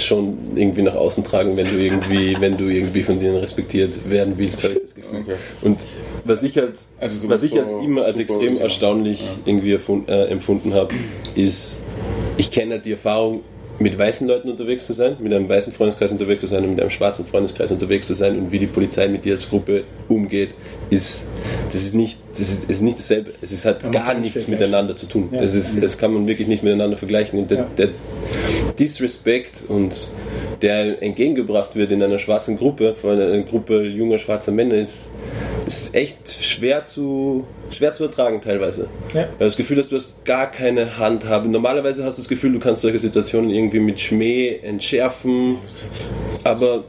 schon 0.00 0.36
irgendwie 0.56 0.82
nach 0.82 0.94
außen 0.94 1.24
tragen, 1.24 1.56
wenn 1.56 1.66
du 1.66 1.76
irgendwie, 1.76 2.36
wenn 2.40 2.56
du 2.56 2.68
irgendwie 2.68 3.02
von 3.02 3.18
denen 3.18 3.36
respektiert 3.36 4.08
werden 4.08 4.34
willst, 4.36 4.62
habe 4.64 4.74
ich 4.74 4.82
das 4.82 4.94
Gefühl. 4.94 5.20
Okay. 5.20 5.34
Und 5.62 5.84
was 6.24 6.42
ich 6.42 6.56
halt, 6.56 6.74
also 6.98 7.28
was 7.28 7.42
ich 7.42 7.52
halt 7.52 7.70
immer 7.82 8.04
als 8.04 8.18
extrem 8.18 8.56
erstaunlich 8.58 9.20
ja. 9.20 9.28
irgendwie 9.46 9.72
erfunden, 9.72 10.10
äh, 10.10 10.26
empfunden 10.26 10.74
habe, 10.74 10.94
ist, 11.34 11.76
ich 12.36 12.50
kenne 12.50 12.74
halt 12.74 12.84
die 12.84 12.92
Erfahrung, 12.92 13.42
mit 13.78 13.98
weißen 13.98 14.26
Leuten 14.28 14.48
unterwegs 14.48 14.86
zu 14.86 14.92
sein, 14.92 15.16
mit 15.18 15.32
einem 15.32 15.48
weißen 15.48 15.72
Freundeskreis 15.72 16.12
unterwegs 16.12 16.42
zu 16.42 16.46
sein 16.46 16.62
und 16.62 16.70
mit 16.70 16.80
einem 16.80 16.90
schwarzen 16.90 17.26
Freundeskreis 17.26 17.72
unterwegs 17.72 18.06
zu 18.06 18.14
sein 18.14 18.38
und 18.38 18.52
wie 18.52 18.60
die 18.60 18.66
Polizei 18.66 19.08
mit 19.08 19.24
dir 19.24 19.32
als 19.32 19.48
Gruppe 19.48 19.82
umgeht, 20.08 20.50
ist 20.90 21.24
das 21.68 21.82
ist 21.82 21.94
nicht 21.94 22.18
das 22.38 22.48
ist, 22.48 22.70
ist 22.70 22.82
nicht 22.82 22.98
dasselbe. 22.98 23.32
Es 23.40 23.52
ist 23.52 23.64
halt 23.64 23.90
gar 23.92 24.14
nichts 24.14 24.48
miteinander 24.48 24.96
zu 24.96 25.06
tun. 25.06 25.28
Ja. 25.32 25.40
Es 25.40 25.54
ist, 25.54 25.80
das 25.82 25.98
kann 25.98 26.12
man 26.12 26.26
wirklich 26.26 26.48
nicht 26.48 26.62
miteinander 26.62 26.96
vergleichen. 26.96 27.38
Und 27.38 27.50
der, 27.50 27.58
ja. 27.58 27.66
der 27.78 27.88
Disrespect 28.78 29.64
und 29.68 30.08
der 30.62 31.02
entgegengebracht 31.02 31.76
wird 31.76 31.92
in 31.92 32.02
einer 32.02 32.18
schwarzen 32.18 32.56
Gruppe, 32.56 32.94
von 32.94 33.10
einer 33.10 33.42
Gruppe 33.42 33.82
junger 33.82 34.18
schwarzer 34.18 34.50
Männer, 34.50 34.74
ist, 34.76 35.10
ist 35.66 35.94
echt 35.94 36.28
schwer 36.28 36.86
zu, 36.86 37.44
schwer 37.70 37.94
zu 37.94 38.04
ertragen 38.04 38.40
teilweise. 38.40 38.88
Ja. 39.12 39.28
Das 39.38 39.56
Gefühl 39.56 39.78
hast, 39.78 39.92
du 39.92 39.96
hast 39.96 40.24
gar 40.24 40.50
keine 40.50 40.98
Handhabe. 40.98 41.48
Normalerweise 41.48 42.04
hast 42.04 42.18
du 42.18 42.22
das 42.22 42.28
Gefühl, 42.28 42.52
du 42.52 42.58
kannst 42.58 42.82
solche 42.82 42.98
Situationen 42.98 43.50
irgendwie 43.50 43.80
mit 43.80 44.00
Schmäh 44.00 44.58
entschärfen, 44.62 45.58
aber 46.42 46.84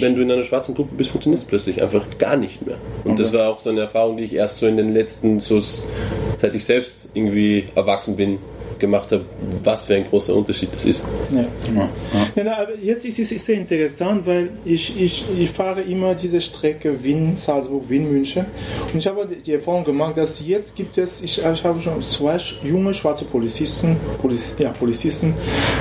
wenn 0.00 0.14
du 0.14 0.22
in 0.22 0.30
einer 0.30 0.44
schwarzen 0.44 0.74
Gruppe 0.74 0.94
bist, 0.96 1.10
funktioniert 1.10 1.42
es 1.42 1.48
plötzlich 1.48 1.82
einfach 1.82 2.06
gar 2.18 2.36
nicht 2.36 2.64
mehr. 2.66 2.76
Und 3.04 3.17
okay. 3.18 3.30
das 3.30 3.32
war 3.32 3.48
auch 3.48 3.60
so 3.60 3.70
eine 3.70 3.82
Erfahrung, 3.82 4.16
die 4.16 4.24
ich 4.24 4.34
erst 4.34 4.58
so 4.58 4.66
in 4.66 4.76
den 4.76 4.94
letzten, 4.94 5.40
so 5.40 5.60
seit 5.60 6.54
ich 6.54 6.64
selbst 6.64 7.10
irgendwie 7.14 7.66
erwachsen 7.74 8.16
bin, 8.16 8.38
gemacht 8.78 9.12
habe, 9.12 9.24
was 9.64 9.84
für 9.84 9.94
ein 9.94 10.04
großer 10.04 10.34
Unterschied 10.34 10.70
das 10.74 10.84
ist. 10.84 11.04
Ja. 11.32 11.40
Ja. 11.74 11.88
Ja. 12.36 12.42
ja 12.42 12.58
aber 12.58 12.76
jetzt 12.80 13.04
ist 13.04 13.18
es 13.18 13.44
sehr 13.44 13.56
interessant, 13.56 14.26
weil 14.26 14.50
ich, 14.64 15.00
ich, 15.00 15.24
ich 15.36 15.50
fahre 15.50 15.82
immer 15.82 16.14
diese 16.14 16.40
Strecke 16.40 17.02
Wien, 17.02 17.36
Salzburg, 17.36 17.88
Wien, 17.88 18.10
München 18.10 18.46
und 18.92 18.98
ich 18.98 19.06
habe 19.06 19.26
die 19.26 19.52
Erfahrung 19.52 19.84
gemacht, 19.84 20.16
dass 20.16 20.46
jetzt 20.46 20.76
gibt 20.76 20.98
es, 20.98 21.22
ich, 21.22 21.38
ich 21.38 21.64
habe 21.64 21.80
schon 21.80 22.02
zwei 22.02 22.38
junge 22.62 22.94
schwarze 22.94 23.24
Polizisten, 23.24 23.96
Poliz, 24.20 24.54
ja, 24.58 24.70
Polizisten 24.70 25.34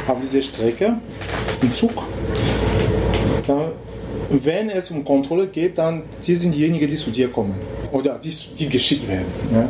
auf 0.08 0.18
dieser 0.22 0.42
Strecke 0.42 0.96
im 1.62 1.72
Zug. 1.72 2.04
Da, 3.46 3.72
wenn 4.30 4.70
es 4.70 4.92
um 4.92 5.04
Kontrolle 5.06 5.48
geht, 5.48 5.78
dann 5.78 6.04
die 6.26 6.36
sind 6.36 6.54
diejenigen, 6.54 6.90
die 6.90 6.96
zu 6.96 7.12
dir 7.12 7.30
kommen 7.30 7.56
oder 7.92 8.20
die, 8.20 8.34
die 8.58 8.70
geschickt 8.70 9.08
werden. 9.08 9.26
Ja. 9.54 9.70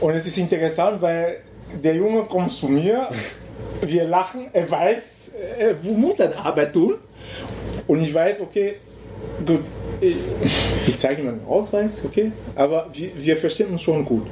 Und 0.00 0.14
es 0.14 0.26
ist 0.26 0.38
interessant, 0.38 1.02
weil 1.02 1.38
der 1.82 1.94
Junge 1.96 2.22
kommt 2.24 2.52
zu 2.52 2.68
mir, 2.68 3.08
wir 3.80 4.04
lachen, 4.04 4.46
er 4.52 4.70
weiß, 4.70 5.32
er 5.58 5.74
muss 5.82 6.16
seine 6.16 6.36
Arbeit 6.36 6.72
tun. 6.72 6.94
Und 7.86 8.02
ich 8.02 8.14
weiß, 8.14 8.40
okay, 8.40 8.76
gut, 9.46 9.60
ich 10.00 10.98
zeige 10.98 11.22
ihm 11.22 11.28
einen 11.28 11.46
Ausweis, 11.46 12.04
okay, 12.04 12.32
aber 12.54 12.88
wir, 12.92 13.10
wir 13.16 13.36
verstehen 13.36 13.68
uns 13.70 13.82
schon 13.82 14.04
gut. 14.04 14.26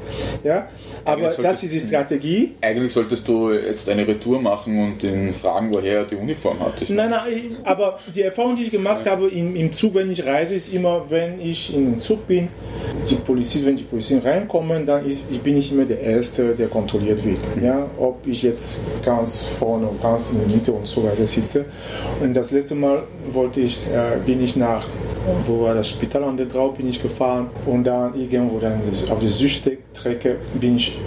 Ja? 0.44 0.68
Aber 1.04 1.30
das 1.30 1.62
ist 1.62 1.72
die 1.72 1.80
Strategie. 1.80 2.54
Eigentlich 2.60 2.92
solltest 2.92 3.26
du 3.26 3.52
jetzt 3.52 3.88
eine 3.88 4.06
Retour 4.06 4.40
machen 4.40 4.78
und 4.78 5.02
ihn 5.02 5.32
fragen, 5.32 5.72
woher 5.72 5.98
er 5.98 6.04
die 6.04 6.16
Uniform 6.16 6.60
hat. 6.60 6.88
Nein, 6.88 7.10
nein, 7.10 7.56
aber 7.64 7.98
die 8.14 8.22
Erfahrung, 8.22 8.56
die 8.56 8.64
ich 8.64 8.70
gemacht 8.70 9.06
habe 9.06 9.28
im, 9.28 9.56
im 9.56 9.72
Zug, 9.72 9.94
wenn 9.94 10.10
ich 10.10 10.24
reise, 10.24 10.54
ist 10.54 10.72
immer, 10.72 11.04
wenn 11.08 11.40
ich 11.40 11.74
in 11.74 11.92
den 11.92 12.00
Zug 12.00 12.26
bin, 12.26 12.48
die 13.08 13.14
Polizisten, 13.16 13.66
wenn 13.66 13.76
die 13.76 13.82
Polizisten 13.84 14.26
reinkommen, 14.26 14.86
dann 14.86 15.06
ist, 15.06 15.24
ich 15.30 15.40
bin 15.40 15.54
nicht 15.54 15.72
immer 15.72 15.84
der 15.84 16.00
Erste, 16.00 16.54
der 16.54 16.68
kontrolliert 16.68 17.24
wird. 17.24 17.56
Mhm. 17.56 17.64
Ja? 17.64 17.86
Ob 17.98 18.26
ich 18.26 18.42
jetzt 18.42 18.80
ganz 19.04 19.46
vorne 19.58 19.86
und 19.86 20.02
ganz 20.02 20.30
in 20.30 20.38
der 20.38 20.48
Mitte 20.48 20.72
und 20.72 20.86
so 20.86 21.02
weiter 21.04 21.26
sitze. 21.26 21.64
Und 22.20 22.34
das 22.34 22.50
letzte 22.50 22.74
Mal 22.74 23.02
wollte 23.32 23.60
ich, 23.60 23.80
äh, 23.92 24.18
bin 24.24 24.42
ich 24.42 24.56
nach, 24.56 24.86
wo 25.46 25.62
war 25.62 25.74
das 25.74 25.88
Spital 25.88 26.24
an 26.24 26.36
der 26.36 26.46
Drau, 26.46 26.70
bin 26.70 26.88
ich 26.88 27.00
gefahren 27.00 27.48
und 27.66 27.84
dann 27.84 28.14
irgendwo 28.18 28.58
dann 28.58 28.80
auf 29.10 29.18
der 29.18 29.30
Südstrecke 29.30 30.36
bin 30.54 30.76
ich, 30.76 30.98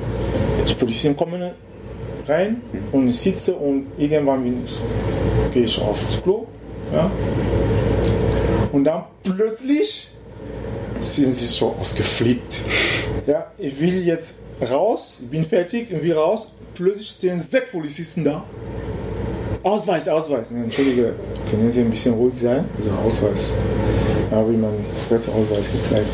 die 0.67 0.73
Polizisten 0.73 1.15
kommen 1.15 1.51
rein 2.27 2.61
und 2.91 3.09
ich 3.09 3.19
sitze 3.19 3.55
und 3.55 3.87
irgendwann 3.97 4.43
bin 4.43 4.63
ich, 4.65 4.79
gehe 5.53 5.63
ich 5.63 5.79
aufs 5.79 6.21
Klo. 6.21 6.45
Ja? 6.93 7.11
Und 8.71 8.83
dann 8.83 9.03
plötzlich 9.23 10.11
sind 11.01 11.33
sie 11.33 11.45
so 11.45 11.75
ausgeflippt. 11.79 12.61
Ja, 13.27 13.51
ich 13.57 13.79
will 13.79 14.05
jetzt 14.05 14.35
raus, 14.61 15.17
bin 15.31 15.45
fertig, 15.45 15.89
ich 15.89 16.03
will 16.03 16.13
raus. 16.13 16.47
Plötzlich 16.75 17.09
stehen 17.09 17.39
sechs 17.39 17.71
Polizisten 17.71 18.23
da. 18.23 18.43
Ausweis, 19.65 20.07
Ausweis. 20.07 20.45
Entschuldige, 20.51 21.13
können 21.49 21.71
Sie 21.71 21.81
ein 21.81 21.89
bisschen 21.89 22.13
ruhig 22.13 22.35
sein? 22.39 22.65
Also 22.77 22.91
Ausweis. 22.91 23.51
Da 24.29 24.37
habe 24.37 24.51
ich 24.51 24.59
meinen 24.59 24.85
Presseausweis 25.09 25.71
gezeigt. 25.71 26.05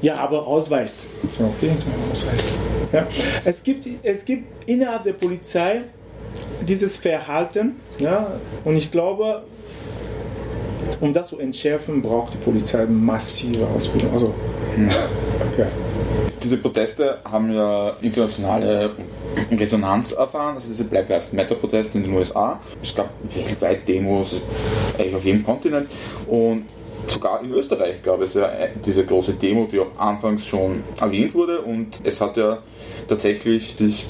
Ja, 0.00 0.14
aber 0.16 0.46
Ausweis. 0.46 1.04
Okay, 1.22 1.70
Ausweis. 2.10 2.54
Ja. 2.92 3.06
Es, 3.44 3.62
gibt, 3.62 3.86
es 4.02 4.24
gibt 4.24 4.44
innerhalb 4.66 5.04
der 5.04 5.12
Polizei 5.12 5.82
dieses 6.66 6.96
Verhalten, 6.96 7.76
ja, 7.98 8.38
und 8.64 8.74
ich 8.74 8.90
glaube, 8.90 9.42
um 10.98 11.12
das 11.12 11.28
zu 11.28 11.38
entschärfen, 11.38 12.00
braucht 12.00 12.32
die 12.32 12.38
Polizei 12.38 12.86
massive 12.86 13.66
Ausbildung. 13.66 14.14
Also, 14.14 14.34
hm. 14.76 14.88
ja. 15.58 15.66
Diese 16.42 16.56
Proteste 16.56 17.18
haben 17.22 17.52
ja 17.52 17.92
internationale 18.00 18.92
Resonanz 19.58 20.12
erfahren, 20.12 20.56
also 20.56 20.68
diese 20.68 20.84
Black 20.84 21.08
Lives 21.08 21.32
Matter 21.32 21.54
Proteste 21.54 21.98
in 21.98 22.04
den 22.04 22.14
USA. 22.14 22.60
Es 22.82 22.94
gab 22.94 23.10
weltweit 23.34 23.86
Demos, 23.86 24.40
eigentlich 24.98 25.14
auf 25.14 25.24
jedem 25.24 25.44
Kontinent 25.44 25.88
und 26.26 26.64
sogar 27.10 27.42
in 27.42 27.52
Österreich 27.52 28.02
gab 28.02 28.20
es 28.20 28.34
ja 28.34 28.50
diese 28.84 29.04
große 29.04 29.34
Demo, 29.34 29.68
die 29.70 29.80
auch 29.80 29.98
anfangs 29.98 30.46
schon 30.46 30.84
erwähnt 31.00 31.34
wurde 31.34 31.60
und 31.60 32.00
es 32.02 32.20
hat 32.20 32.36
ja 32.36 32.58
tatsächlich 33.08 33.74
sich 33.76 34.04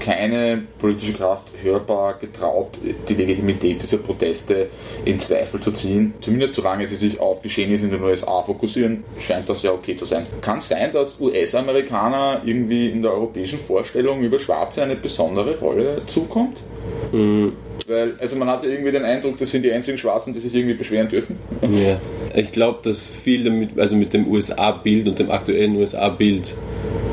keine 0.00 0.62
politische 0.78 1.12
Kraft 1.12 1.52
hörbar 1.62 2.14
getraut, 2.14 2.78
die 3.08 3.14
Legitimität 3.14 3.82
dieser 3.82 3.98
Proteste 3.98 4.68
in 5.04 5.18
Zweifel 5.18 5.60
zu 5.60 5.72
ziehen. 5.72 6.14
Zumindest 6.20 6.54
solange 6.54 6.86
sie 6.86 6.96
sich 6.96 7.20
auf 7.20 7.42
Geschehnisse 7.42 7.86
in 7.86 7.90
den 7.90 8.02
USA 8.02 8.40
fokussieren, 8.42 9.04
scheint 9.18 9.48
das 9.48 9.62
ja 9.62 9.72
okay 9.72 9.96
zu 9.96 10.06
sein. 10.06 10.26
Kann 10.40 10.58
es 10.58 10.68
sein, 10.68 10.92
dass 10.92 11.20
US-Amerikaner 11.20 12.42
irgendwie 12.44 12.88
in 12.88 13.02
der 13.02 13.12
europäischen 13.12 13.58
Vorstellung 13.58 14.22
über 14.22 14.38
Schwarze 14.38 14.82
eine 14.82 14.96
besondere 14.96 15.58
Rolle 15.58 16.02
zukommt? 16.06 16.62
Mhm. 17.12 17.52
Weil, 17.86 18.14
also 18.18 18.36
man 18.36 18.48
hatte 18.48 18.66
irgendwie 18.66 18.92
den 18.92 19.04
Eindruck, 19.04 19.38
das 19.38 19.50
sind 19.50 19.62
die 19.62 19.72
einzigen 19.72 19.96
Schwarzen, 19.96 20.34
die 20.34 20.40
sich 20.40 20.54
irgendwie 20.54 20.74
beschweren 20.74 21.08
dürfen. 21.08 21.36
Ja, 21.62 21.98
ich 22.34 22.50
glaube, 22.50 22.80
dass 22.82 23.14
viel 23.14 23.44
damit, 23.44 23.78
also 23.78 23.96
mit 23.96 24.12
dem 24.12 24.28
USA-Bild 24.28 25.08
und 25.08 25.18
dem 25.18 25.30
aktuellen 25.30 25.74
USA-Bild 25.76 26.54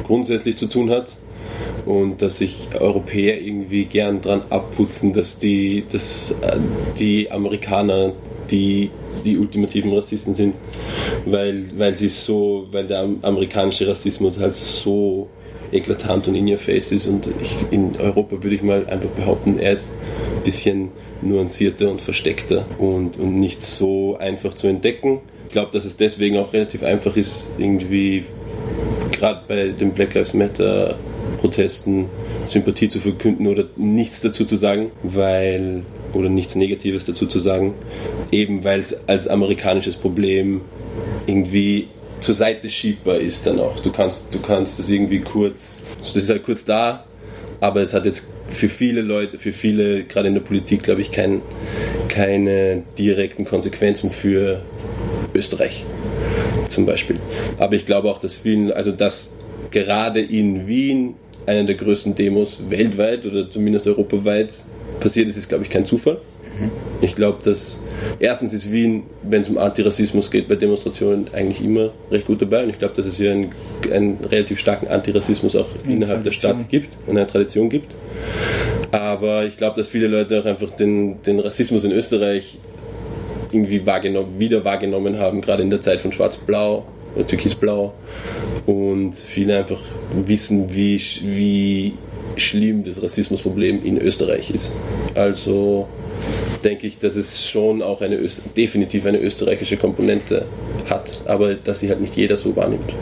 grundsätzlich 0.06 0.58
zu 0.58 0.68
tun 0.68 0.90
hat 0.90 1.16
und 1.86 2.22
dass 2.22 2.40
sich 2.40 2.68
Europäer 2.78 3.40
irgendwie 3.40 3.86
gern 3.86 4.20
dran 4.20 4.42
abputzen, 4.50 5.14
dass 5.14 5.38
die, 5.38 5.86
dass 5.90 6.32
äh, 6.32 6.58
die 7.00 7.32
Amerikaner 7.32 8.12
die, 8.52 8.92
die 9.24 9.38
ultimativen 9.38 9.94
Rassisten 9.94 10.34
sind, 10.34 10.56
weil, 11.26 11.66
weil 11.78 11.98
sie 11.98 12.10
so, 12.10 12.68
weil 12.72 12.86
der 12.86 13.08
amerikanische 13.22 13.88
Rassismus 13.88 14.38
halt 14.38 14.54
so 14.54 15.30
eklatant 15.76 16.28
und 16.28 16.36
in 16.36 16.50
your 16.50 16.58
face 16.58 16.92
ist 16.92 17.08
und 17.08 17.30
ich, 17.42 17.56
in 17.72 17.96
Europa 17.98 18.42
würde 18.44 18.56
ich 18.56 18.64
mal 18.64 18.88
einfach 18.88 19.10
behaupten, 19.10 19.60
er 19.60 19.74
ist 19.74 19.92
ein 20.38 20.44
bisschen 20.44 20.90
nuancierter 21.22 21.90
und 21.90 22.02
versteckter 22.02 22.66
und, 22.78 23.18
und 23.18 23.40
nicht 23.40 23.62
so 23.62 24.18
einfach 24.18 24.54
zu 24.54 24.68
entdecken. 24.68 25.20
Ich 25.46 25.52
glaube, 25.52 25.72
dass 25.72 25.86
es 25.86 25.98
deswegen 25.98 26.38
auch 26.38 26.54
relativ 26.54 26.84
einfach 26.84 27.16
ist, 27.16 27.50
irgendwie 27.58 28.24
gerade 29.12 29.42
bei 29.48 29.68
den 29.70 29.92
Black 29.92 30.14
Lives 30.14 30.34
Matter 30.34 30.98
Protesten 31.40 32.06
Sympathie 32.46 32.90
zu 32.90 33.00
verkünden 33.00 33.48
oder 33.48 33.66
nichts 33.76 34.22
dazu 34.22 34.46
zu 34.46 34.56
sagen, 34.56 34.92
weil 35.04 35.84
oder 36.14 36.30
nichts 36.30 36.56
Negatives 36.56 37.06
dazu 37.06 37.26
zu 37.26 37.40
sagen, 37.40 37.74
eben 38.32 38.64
weil 38.64 38.80
es 38.80 39.08
als 39.08 39.28
amerikanisches 39.28 39.96
Problem 39.96 40.62
irgendwie 41.28 41.88
zur 42.26 42.36
Seite 42.36 42.70
schiebbar 42.70 43.18
ist 43.18 43.46
dann 43.46 43.60
auch. 43.60 43.80
Du 43.80 43.92
kannst, 43.92 44.34
du 44.34 44.40
kannst 44.40 44.80
das 44.80 44.90
irgendwie 44.90 45.22
kurz, 45.22 45.84
das 46.00 46.16
ist 46.16 46.30
halt 46.30 46.44
kurz 46.44 46.66
da, 46.66 47.06
aber 47.62 47.82
es 47.82 47.94
hat 47.94 48.06
jetzt 48.06 48.24
für 48.48 48.68
viele 48.68 49.02
Leute, 49.02 49.38
für 49.38 49.52
viele, 49.52 50.04
gerade 50.06 50.28
in 50.28 50.34
der 50.34 50.42
Politik, 50.42 50.82
glaube 50.84 51.02
ich, 51.02 51.12
kein, 51.12 51.42
keine 52.08 52.84
direkten 52.98 53.46
Konsequenzen 53.46 54.12
für 54.12 54.62
Österreich 55.36 55.86
zum 56.68 56.86
Beispiel. 56.88 57.18
Aber 57.60 57.76
ich 57.76 57.86
glaube 57.86 58.10
auch, 58.10 58.20
dass 58.20 58.34
vielen, 58.34 58.72
also 58.72 58.92
dass 58.92 59.34
gerade 59.70 60.22
in 60.22 60.68
Wien 60.68 61.14
einer 61.46 61.64
der 61.64 61.76
größten 61.76 62.16
Demos 62.16 62.60
weltweit 62.70 63.26
oder 63.28 63.50
zumindest 63.50 63.86
europaweit 63.86 64.64
passiert 65.00 65.28
ist, 65.28 65.38
ist, 65.38 65.48
glaube 65.48 65.64
ich, 65.64 65.70
kein 65.70 65.86
Zufall. 65.86 66.18
Mhm. 66.60 66.72
Ich 67.02 67.16
glaube, 67.16 67.44
dass 67.44 67.84
erstens 68.20 68.54
ist 68.54 68.72
Wien, 68.72 69.04
wenn 69.24 69.42
es 69.42 69.50
um 69.50 69.58
Antirassismus 69.58 70.32
geht, 70.32 70.48
bei 70.48 70.56
Demonstrationen 70.56 71.28
eigentlich 71.34 71.64
immer 71.64 71.92
recht 72.12 72.28
gut 72.28 72.42
dabei. 72.42 72.64
Und 72.64 72.70
ich 72.70 72.80
glaube, 72.80 72.94
dass 72.96 73.06
es 73.06 73.18
hier 73.18 73.32
einen, 73.32 73.52
einen 73.92 74.18
relativ 74.30 74.60
starken 74.60 74.88
Antirassismus 74.88 75.56
auch 75.56 75.68
in 75.86 75.92
innerhalb 75.98 76.24
der 76.24 76.32
Stadt 76.32 76.70
gibt 76.70 76.90
und 77.08 77.18
eine 77.18 77.28
Tradition 77.28 77.70
gibt. 77.70 77.94
Aber 78.92 79.46
ich 79.46 79.58
glaube, 79.58 79.76
dass 79.78 79.88
viele 79.88 80.08
Leute 80.08 80.40
auch 80.40 80.46
einfach 80.46 80.72
den, 80.72 81.22
den 81.24 81.40
Rassismus 81.40 81.84
in 81.84 81.92
Österreich 81.92 82.60
irgendwie 83.52 83.86
wahrgenommen, 83.86 84.40
wieder 84.40 84.64
wahrgenommen 84.66 85.18
haben, 85.18 85.42
gerade 85.42 85.64
in 85.64 85.70
der 85.70 85.82
Zeit 85.82 86.02
von 86.02 86.12
Schwarz-Blau 86.12 86.86
oder 87.16 87.28
Türkis-Blau. 87.28 87.94
Und 88.66 89.16
viele 89.16 89.58
einfach 89.58 89.82
wissen, 90.26 90.74
wie, 90.74 91.02
wie 91.24 91.94
schlimm 92.38 92.84
das 92.84 93.02
Rassismusproblem 93.02 93.84
in 93.84 93.98
Österreich 93.98 94.52
ist. 94.52 94.74
Also 95.14 95.88
denke 96.64 96.88
ich, 96.88 96.98
dass 97.00 97.16
es 97.16 97.48
schon 97.48 97.82
auch 97.82 98.02
eine 98.02 98.18
definitiv 98.58 99.06
eine 99.06 99.20
österreichische 99.20 99.78
Komponente 99.78 100.46
hat, 100.90 101.22
aber 101.26 101.56
dass 101.56 101.80
sie 101.80 101.90
halt 101.90 102.02
nicht 102.02 102.16
jeder 102.16 102.38
so 102.38 102.56
wahrnimmt. 102.56 102.94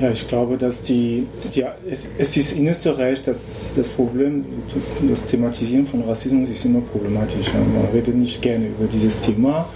Ja, 0.00 0.10
ich 0.10 0.28
glaube, 0.28 0.58
dass 0.58 0.82
die, 0.82 1.26
die 1.54 1.64
es, 1.90 2.06
es, 2.18 2.36
ist 2.36 2.52
in 2.52 2.68
Österreich 2.68 3.22
das, 3.24 3.72
das 3.74 3.88
Problem, 3.88 4.44
das, 4.74 4.90
das, 5.08 5.26
Thematisieren 5.26 5.86
von 5.86 6.02
Rassismus 6.02 6.50
ist 6.50 6.66
immer 6.66 6.82
problematisch. 6.82 7.46
Man 7.54 7.88
redet 7.94 8.14
nicht 8.14 8.42
gerne 8.42 8.66
über 8.66 8.86
dieses 8.92 9.22
Thema, 9.22 9.68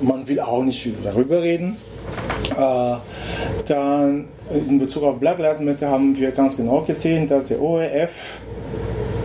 man 0.00 0.28
will 0.28 0.38
auch 0.38 0.62
nicht 0.62 0.88
darüber 1.02 1.42
reden. 1.42 1.76
Äh, 2.56 2.96
dann 3.66 4.26
in 4.68 4.78
Bezug 4.78 5.02
auf 5.02 5.18
Black 5.18 5.38
Lives 5.38 5.60
Matter 5.60 5.88
haben 5.88 6.16
wir 6.16 6.30
ganz 6.30 6.56
genau 6.56 6.82
gesehen, 6.82 7.28
dass 7.28 7.48
der 7.48 7.60
ORF 7.60 8.38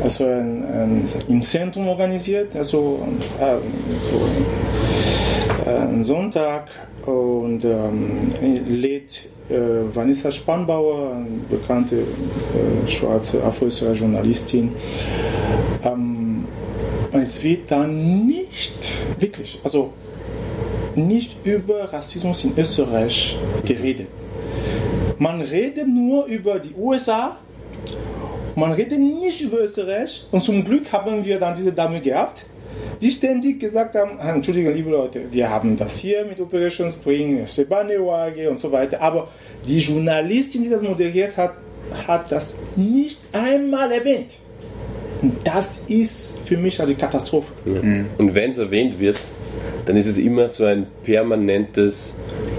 also 0.03 0.25
ein, 0.25 0.63
ein, 0.65 1.03
im 1.29 1.41
Zentrum 1.41 1.87
organisiert, 1.87 2.55
also 2.55 3.07
äh, 3.39 3.55
so 4.11 5.69
ein 5.69 6.03
Sonntag 6.03 6.67
und 7.05 7.63
ähm, 7.63 8.33
lädt 8.67 9.21
äh, 9.49 9.55
Vanessa 9.93 10.31
Spannbauer, 10.31 11.15
eine 11.15 11.27
bekannte 11.49 11.99
äh, 11.99 12.91
schwarze 12.91 13.43
afroösterreichische 13.43 14.03
Journalistin. 14.03 14.73
Ähm, 15.83 16.45
es 17.13 17.43
wird 17.43 17.71
dann 17.71 18.25
nicht 18.25 18.91
wirklich, 19.19 19.59
also 19.63 19.93
nicht 20.95 21.45
über 21.45 21.91
Rassismus 21.91 22.43
in 22.43 22.53
Österreich 22.57 23.37
geredet. 23.65 24.07
Man 25.17 25.41
redet 25.41 25.87
nur 25.87 26.25
über 26.25 26.59
die 26.59 26.73
USA, 26.75 27.37
man 28.55 28.71
redet 28.71 28.99
nicht 28.99 29.41
über 29.41 29.59
Österreich 29.61 30.25
und 30.31 30.41
zum 30.41 30.63
Glück 30.63 30.91
haben 30.91 31.25
wir 31.25 31.39
dann 31.39 31.55
diese 31.55 31.71
Dame 31.71 31.99
gehabt, 31.99 32.45
die 33.01 33.11
ständig 33.11 33.59
gesagt 33.59 33.95
haben, 33.95 34.17
ah, 34.19 34.33
Entschuldigung, 34.33 34.73
liebe 34.73 34.89
Leute, 34.89 35.21
wir 35.31 35.49
haben 35.49 35.77
das 35.77 35.99
hier 35.99 36.25
mit 36.25 36.39
Operation 36.39 36.89
Spring, 36.89 37.45
Sebanewage 37.47 38.49
und 38.49 38.57
so 38.57 38.71
weiter, 38.71 39.01
aber 39.01 39.29
die 39.67 39.79
Journalistin, 39.79 40.63
die 40.63 40.69
das 40.69 40.81
moderiert 40.81 41.37
hat, 41.37 41.53
hat 42.07 42.31
das 42.31 42.57
nicht 42.75 43.19
einmal 43.31 43.91
erwähnt. 43.91 44.31
Und 45.21 45.35
das 45.43 45.83
ist 45.87 46.37
für 46.45 46.57
mich 46.57 46.81
eine 46.81 46.95
Katastrophe. 46.95 47.53
Ja. 47.65 47.79
Und 48.17 48.35
wenn 48.35 48.51
es 48.51 48.57
erwähnt 48.57 48.99
wird, 48.99 49.19
dann 49.85 49.97
ist 49.97 50.07
es 50.07 50.17
immer 50.17 50.49
so 50.49 50.65
ein 50.65 50.87
permanentes 51.03 52.15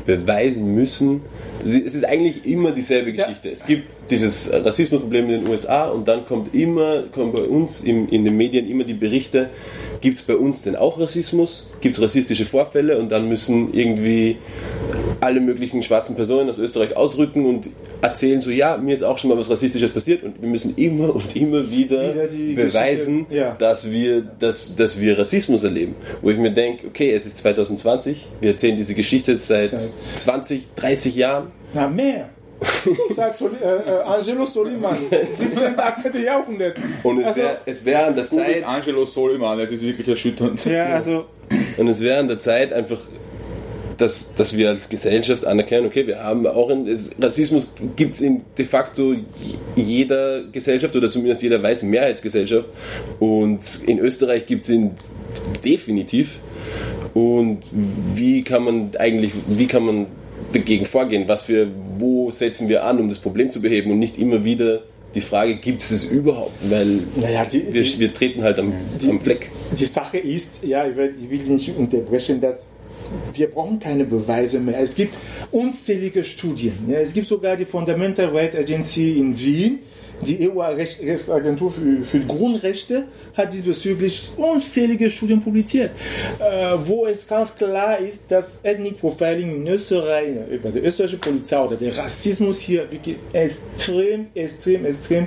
Beweisen 0.07 0.75
müssen. 0.75 1.23
Es 1.63 1.73
ist 1.73 2.05
eigentlich 2.05 2.45
immer 2.45 2.73
dieselbe 2.73 3.13
Geschichte. 3.13 3.49
Ja. 3.49 3.55
Es 3.55 3.65
gibt 3.65 4.11
dieses 4.11 4.53
Rassismusproblem 4.53 5.31
in 5.31 5.41
den 5.43 5.49
USA 5.49 5.87
und 5.87 6.07
dann 6.07 6.27
kommt 6.27 6.55
immer, 6.55 7.05
kommen 7.13 7.33
bei 7.33 7.43
uns 7.43 7.81
in, 7.81 8.09
in 8.09 8.25
den 8.25 8.37
Medien 8.37 8.69
immer 8.69 8.85
die 8.85 8.95
Berichte, 8.95 9.49
gibt 10.05 10.19
es 10.19 10.23
bei 10.23 10.37
uns 10.37 10.61
denn 10.61 10.77
auch 10.77 11.01
Rassismus? 11.01 11.67
Gibt 11.81 11.95
es 11.95 12.03
rassistische 12.03 12.45
Vorfälle? 12.45 12.99
Und 12.99 13.11
dann 13.11 13.27
müssen 13.27 13.73
irgendwie 13.73 14.37
alle 15.19 15.41
möglichen 15.41 15.83
schwarzen 15.83 16.15
Personen 16.15 16.51
aus 16.51 16.59
Österreich 16.59 16.95
ausrücken 16.95 17.47
und 17.47 17.71
erzählen 18.03 18.43
so, 18.43 18.51
ja, 18.51 18.77
mir 18.77 18.93
ist 18.93 19.03
auch 19.03 19.17
schon 19.17 19.31
mal 19.31 19.39
was 19.39 19.49
Rassistisches 19.49 19.91
passiert 19.91 20.23
und 20.23 20.43
wir 20.43 20.49
müssen 20.51 20.75
immer 20.77 21.15
und 21.15 21.35
immer 21.35 21.71
wieder, 21.71 22.29
wieder 22.31 22.65
beweisen, 22.67 23.25
ja. 23.31 23.55
dass, 23.55 23.91
wir, 23.91 24.21
dass, 24.21 24.75
dass 24.75 25.01
wir 25.01 25.19
Rassismus 25.19 25.65
erleben. 25.65 25.95
Wo 26.21 26.29
ich 26.29 26.37
mir 26.37 26.53
denke, 26.53 26.87
okay, 26.87 27.11
es 27.15 27.25
ist 27.25 27.39
2020, 27.39 28.27
wir 28.43 28.51
erzählen 28.51 28.77
diese 28.77 28.93
Geschichte 28.93 29.35
seit 29.37 29.73
20, 30.13 30.69
30 30.77 31.17
Jahren. 31.17 31.47
Na, 31.73 31.89
mehr. 31.89 32.29
Seit 33.11 33.37
Soli, 33.37 33.57
äh, 33.63 33.67
äh, 33.67 34.03
Angelo 34.03 34.45
Soliman, 34.45 34.97
17. 35.11 35.79
18. 35.79 36.23
Jahrhundert. 36.23 36.77
Und 37.03 37.21
es 37.21 37.37
wäre 37.37 37.59
also, 37.67 37.85
wär 37.85 38.07
an 38.07 38.17
der 38.17 38.29
Zeit. 38.29 38.65
Angelo 38.65 39.07
Soliman, 39.07 39.59
das 39.59 39.71
ist 39.71 39.83
wirklich 39.83 40.09
erschütternd. 40.09 40.65
Ja, 40.65 40.87
also. 40.87 41.27
Und 41.77 41.89
es 41.89 42.01
wäre 42.01 42.21
an 42.21 42.29
der 42.29 42.39
Zeit 42.39 42.73
einfach 42.73 42.99
dass, 43.99 44.35
dass 44.35 44.57
wir 44.57 44.71
als 44.71 44.89
Gesellschaft 44.89 45.45
anerkennen, 45.45 45.87
okay, 45.87 46.07
wir 46.07 46.23
haben 46.23 46.47
auch 46.47 46.71
einen, 46.71 46.89
Rassismus 47.21 47.71
gibt 47.97 48.15
es 48.17 48.21
in 48.21 48.43
de 48.59 48.65
facto 48.65 49.15
jeder 49.77 50.45
Gesellschaft 50.45 50.95
oder 50.97 51.09
zumindest 51.09 51.43
jeder 51.43 51.63
weißen 51.63 51.89
Mehrheitsgesellschaft 51.89 52.69
und 53.21 53.61
in 53.87 53.99
Österreich 53.99 54.47
gibt 54.47 54.65
es 54.65 54.71
ihn 54.71 54.93
definitiv 55.65 56.39
und 57.15 57.61
wie 58.15 58.43
kann 58.43 58.65
man 58.65 58.91
eigentlich, 58.99 59.33
wie 59.47 59.67
kann 59.67 59.85
man 59.85 60.07
dagegen 60.55 60.85
vorgehen, 60.85 61.29
was 61.29 61.49
wir, 61.49 61.69
wo 61.99 62.31
setzen 62.31 62.69
wir 62.69 62.85
an, 62.85 62.99
um 63.01 63.09
das 63.09 63.19
Problem 63.19 63.51
zu 63.51 63.61
beheben 63.61 63.91
und 63.91 63.99
nicht 63.99 64.19
immer 64.19 64.45
wieder 64.45 64.83
die 65.15 65.21
Frage, 65.21 65.57
gibt 65.57 65.83
es 65.83 65.91
es 65.91 66.05
überhaupt? 66.05 66.69
Weil 66.69 67.03
naja, 67.17 67.45
die, 67.45 67.73
wir, 67.73 67.83
die, 67.83 68.01
wir, 68.01 68.13
treten 68.13 68.43
halt 68.43 68.59
am, 68.59 68.73
die, 69.01 69.09
am 69.09 69.21
Fleck. 69.21 69.51
Die 69.79 69.85
Sache 69.85 70.19
ist, 70.19 70.63
ja, 70.63 70.87
ich 70.87 70.97
will, 70.97 71.15
ich 71.21 71.31
will 71.31 71.55
nicht 71.55 71.77
unterbrechen, 71.77 72.41
dass 72.41 72.67
wir 73.33 73.49
brauchen 73.49 73.79
keine 73.79 74.05
Beweise 74.05 74.59
mehr. 74.59 74.79
Es 74.79 74.95
gibt 74.95 75.15
unzählige 75.51 76.25
Studien. 76.25 76.79
Ja, 76.89 76.99
es 76.99 77.13
gibt 77.13 77.29
sogar 77.29 77.57
die 77.57 77.65
Fundamental 77.65 78.27
Rights 78.27 78.57
Agency 78.57 79.19
in 79.19 79.39
Wien, 79.39 79.79
die 80.23 80.51
EU-Agentur 80.51 81.71
für, 81.71 82.05
für, 82.05 82.21
Grundrechte 82.21 83.05
hat 83.35 83.53
diesbezüglich 83.53 84.31
unzählige 84.37 85.11
Studien 85.11 85.43
publiziert, 85.43 85.91
äh, 86.39 86.77
wo 86.85 87.07
es 87.07 87.27
ganz 87.27 87.55
klar 87.57 87.99
ist, 87.99 88.31
dass 88.31 88.53
Ethnic 88.63 89.01
Profiling 89.01 89.57
in 89.57 89.67
Österreich, 89.67 90.29
über 90.51 90.71
die 90.71 90.81
österreichische 90.81 91.19
Polizei 91.19 91.59
oder 91.59 91.77
der 91.77 91.97
Rassismus 91.97 92.61
hier 92.61 92.91
wirklich 92.91 93.17
extrem, 93.33 94.27
extrem, 94.35 94.87
extrem 94.87 95.27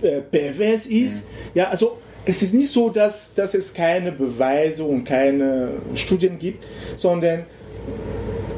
äh, 0.00 0.20
pervers 0.20 0.86
ist. 0.86 1.28
Mhm. 1.28 1.32
Ja, 1.54 1.68
also 1.68 1.98
es 2.24 2.42
ist 2.42 2.54
nicht 2.54 2.70
so, 2.70 2.88
dass, 2.88 3.34
dass 3.34 3.54
es 3.54 3.74
keine 3.74 4.12
Beweise 4.12 4.84
und 4.84 5.04
keine 5.04 5.70
Studien 5.94 6.38
gibt, 6.38 6.64
sondern 6.96 7.44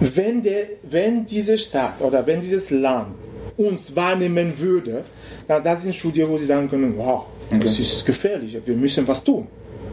wenn, 0.01 0.43
der, 0.43 0.65
wenn 0.83 1.25
diese 1.25 1.57
Stadt 1.57 2.01
oder 2.01 2.27
wenn 2.27 2.41
dieses 2.41 2.71
Land 2.71 3.15
uns 3.57 3.95
wahrnehmen 3.95 4.59
würde, 4.59 5.05
dann 5.47 5.63
das 5.63 5.83
sind 5.83 5.95
Studien, 5.95 6.29
wo 6.29 6.39
sie 6.39 6.47
sagen 6.47 6.69
können, 6.69 6.95
wow, 6.97 7.27
das 7.51 7.79
ist 7.79 8.05
gefährlich, 8.05 8.59
wir 8.65 8.75
müssen 8.75 9.07
was 9.07 9.23
tun. 9.23 9.47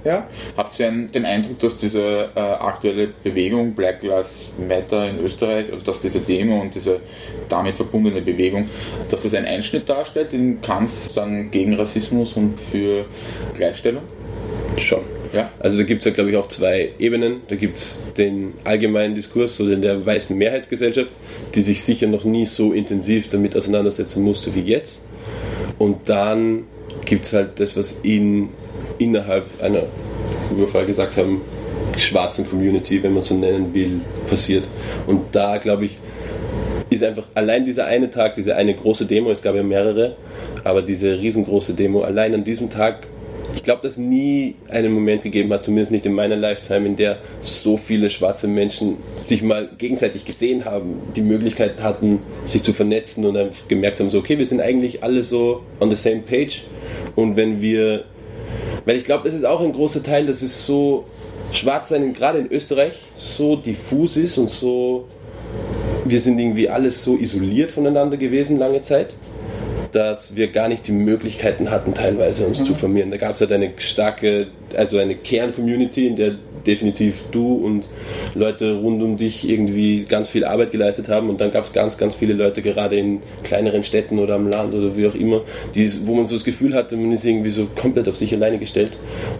Ja? 0.04 0.28
Habt 0.58 0.80
ihr 0.80 0.92
den 0.92 1.26
Eindruck, 1.26 1.60
dass 1.60 1.78
diese 1.78 2.30
äh, 2.36 2.40
aktuelle 2.40 3.10
Bewegung 3.24 3.74
Black 3.76 4.02
Lives 4.02 4.50
Matter 4.58 5.08
in 5.08 5.20
Österreich, 5.20 5.72
also 5.72 5.84
dass 5.84 6.02
diese 6.02 6.20
Demo 6.22 6.60
und 6.60 6.74
diese 6.74 7.02
damit 7.50 7.78
verbundene 7.78 8.22
Bewegung, 8.22 8.68
dass 9.10 9.26
es 9.26 9.34
einen 9.34 9.46
Einschnitt 9.46 9.88
darstellt 9.88 10.34
im 10.34 10.62
Kampf 10.62 11.14
dann 11.14 11.52
gegen 11.52 11.76
Rassismus 11.76 12.34
und 12.34 12.60
für 12.60 13.06
Gleichstellung? 13.54 14.04
Schon. 14.78 15.21
Ja. 15.34 15.52
Also 15.60 15.78
da 15.78 15.84
gibt 15.84 16.02
es 16.02 16.06
ja, 16.06 16.12
glaube 16.12 16.32
ich, 16.32 16.38
auch 16.38 16.48
zwei 16.48 16.92
Ebenen. 17.00 17.42
Da 17.48 17.56
gibt 17.56 17.78
es 17.78 18.04
den 18.18 18.54
allgemeinen 18.64 19.16
Diskurs, 19.16 19.56
so 19.56 19.70
in 19.70 19.82
der 19.82 20.06
weißen 20.06 20.38
Mehrheitsgesellschaft, 20.38 21.12
die 21.56 21.62
sich 21.62 21.84
sicher 21.84 22.08
noch 22.08 22.24
nie 22.24 22.46
so 22.46 22.74
intensiv 22.74 23.30
damit 23.30 23.56
auseinandersetzen 23.56 24.24
musste 24.24 24.54
wie 24.56 24.62
jetzt. 24.62 25.02
Und 25.78 26.10
dann 26.10 26.64
gibt 27.06 27.26
es 27.26 27.34
halt 27.34 27.60
das, 27.60 27.78
was 27.78 27.96
in 28.04 28.50
innerhalb 28.98 29.46
einer, 29.62 29.84
wie 30.50 30.60
wir 30.60 30.68
vorher 30.68 30.88
gesagt 30.88 31.18
haben, 31.18 31.42
schwarzen 31.98 32.48
Community, 32.48 33.02
wenn 33.02 33.14
man 33.14 33.24
so 33.24 33.36
nennen 33.36 33.74
will, 33.74 34.02
passiert. 34.30 34.64
Und 35.08 35.36
da 35.36 35.58
glaube 35.58 35.86
ich, 35.86 35.98
ist 36.90 37.04
einfach 37.04 37.24
allein 37.34 37.66
dieser 37.66 37.86
eine 37.86 38.10
Tag, 38.10 38.36
diese 38.36 38.56
eine 38.56 38.76
große 38.76 39.06
Demo, 39.06 39.32
es 39.32 39.42
gab 39.42 39.56
ja 39.56 39.64
mehrere, 39.64 40.18
aber 40.64 40.82
diese 40.82 41.20
riesengroße 41.20 41.74
Demo, 41.74 42.02
allein 42.02 42.34
an 42.34 42.44
diesem 42.44 42.70
Tag, 42.70 43.08
ich 43.56 43.64
glaube, 43.64 43.82
dass 43.82 43.98
nie 43.98 44.56
einen 44.70 44.94
Moment 44.94 45.24
gegeben 45.24 45.52
hat, 45.54 45.64
zumindest 45.64 45.92
nicht 45.92 46.06
in 46.06 46.14
meiner 46.14 46.36
Lifetime, 46.36 46.86
in 46.86 46.96
der 46.96 47.20
so 47.42 47.78
viele 47.78 48.10
schwarze 48.10 48.48
Menschen 48.48 48.98
sich 49.16 49.44
mal 49.44 49.70
gegenseitig 49.78 50.26
gesehen 50.26 50.66
haben, 50.66 51.02
die 51.16 51.22
Möglichkeit 51.22 51.82
hatten, 51.82 52.20
sich 52.46 52.64
zu 52.64 52.74
vernetzen 52.74 53.26
und 53.26 53.34
dann 53.34 53.50
gemerkt 53.68 54.00
haben, 54.00 54.10
so, 54.10 54.20
okay, 54.20 54.38
wir 54.38 54.46
sind 54.46 54.62
eigentlich 54.62 55.04
alle 55.04 55.24
so 55.24 55.64
on 55.80 55.90
the 55.90 55.96
same 55.96 56.22
page. 56.22 56.64
Und 57.16 57.36
wenn 57.36 57.62
wir, 57.62 58.06
weil 58.86 58.98
ich 58.98 59.04
glaube, 59.04 59.26
das 59.26 59.34
ist 59.34 59.46
auch 59.46 59.62
ein 59.62 59.74
großer 59.74 60.04
Teil, 60.04 60.26
dass 60.26 60.42
es 60.42 60.66
so 60.66 61.06
schwarz 61.52 61.90
sein, 61.90 62.14
gerade 62.14 62.40
in 62.40 62.52
Österreich, 62.52 63.02
so 63.16 63.56
diffus 63.56 64.18
ist 64.18 64.38
und 64.38 64.50
so 64.50 65.06
wir 66.06 66.20
sind 66.20 66.40
irgendwie 66.40 66.70
alles 66.70 67.04
so 67.04 67.18
isoliert 67.18 67.72
voneinander 67.72 68.18
gewesen 68.18 68.58
lange 68.58 68.82
Zeit, 68.82 69.16
dass 69.92 70.36
wir 70.36 70.48
gar 70.48 70.68
nicht 70.68 70.88
die 70.88 70.92
Möglichkeiten 70.92 71.70
hatten, 71.70 71.94
teilweise 71.94 72.46
uns 72.46 72.60
mhm. 72.60 72.66
zu 72.66 72.76
formieren. 72.76 73.12
Da 73.12 73.18
gab 73.18 73.32
es 73.32 73.42
halt 73.42 73.52
eine 73.52 73.72
starke, 73.78 74.48
also 74.76 74.98
eine 74.98 75.16
Kern-Community, 75.16 76.08
in 76.08 76.16
der 76.16 76.36
definitiv 76.66 77.24
du 77.32 77.56
und 77.56 77.90
Leute 78.36 78.74
rund 78.76 79.02
um 79.02 79.18
dich 79.18 79.48
irgendwie 79.50 80.06
ganz 80.06 80.30
viel 80.30 80.46
Arbeit 80.46 80.72
geleistet 80.72 81.10
haben 81.10 81.30
und 81.30 81.42
dann 81.42 81.52
gab 81.52 81.66
es 81.66 81.74
ganz, 81.74 81.98
ganz 81.98 82.16
viele 82.16 82.34
Leute, 82.34 82.62
gerade 82.62 82.98
in 82.98 83.22
kleineren 83.44 83.84
Städten 83.84 84.20
oder 84.20 84.36
am 84.36 84.48
Land 84.48 84.74
oder 84.74 84.96
wie 84.96 85.08
auch 85.08 85.16
immer, 85.16 85.42
die, 85.76 85.90
wo 86.06 86.16
man 86.16 86.28
so 86.28 86.36
das 86.36 86.44
Gefühl 86.44 86.74
hatte, 86.74 86.96
man 86.98 87.12
ist 87.12 87.26
irgendwie 87.26 87.50
so 87.50 87.68
komplett 87.76 88.08
auf 88.08 88.18
sich 88.18 88.34
alleine 88.34 88.60
gestellt. 88.60 88.92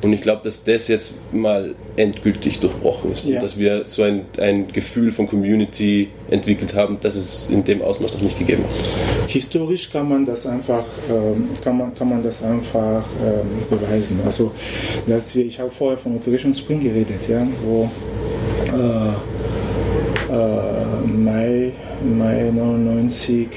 Und 0.02 0.14
ich 0.14 0.22
glaube, 0.22 0.42
dass 0.44 0.64
das 0.64 0.88
jetzt 0.88 1.14
mal 1.32 1.76
endgültig 1.96 2.60
durchbrochen 2.60 3.12
ist 3.12 3.26
ja. 3.26 3.42
dass 3.42 3.60
wir 3.60 3.86
so 3.86 4.04
ein, 4.04 4.26
ein 4.38 4.68
Gefühl 4.72 5.12
von 5.12 5.28
Community 5.28 6.10
entwickelt 6.30 6.74
haben, 6.74 6.98
das 7.02 7.16
es 7.16 7.50
in 7.50 7.64
dem 7.64 7.82
Ausmaß 7.82 8.14
noch 8.14 8.22
nicht 8.22 8.40
gegeben 8.40 8.64
hat. 8.64 9.30
Historisch 9.30 9.90
kann 9.92 10.10
man 10.10 10.26
das 10.26 10.41
einfach, 10.48 10.84
ähm, 11.10 11.50
kann 11.64 11.78
man, 11.78 11.96
kann 11.96 12.10
man 12.10 12.24
das 12.24 12.44
einfach 12.44 13.04
ähm, 13.24 13.48
beweisen. 13.70 14.20
Also, 14.26 14.52
dass 15.08 15.36
wir, 15.36 15.46
ich 15.46 15.60
habe 15.60 15.72
vorher 15.72 15.98
von 15.98 16.16
Operation 16.16 16.54
Spring 16.54 16.82
geredet, 16.82 17.28
ja, 17.28 17.46
wo 17.64 17.90
äh, 18.68 19.08
äh, 20.34 21.08
Mai, 21.08 21.74
Mai 22.18 22.52
99 22.54 23.50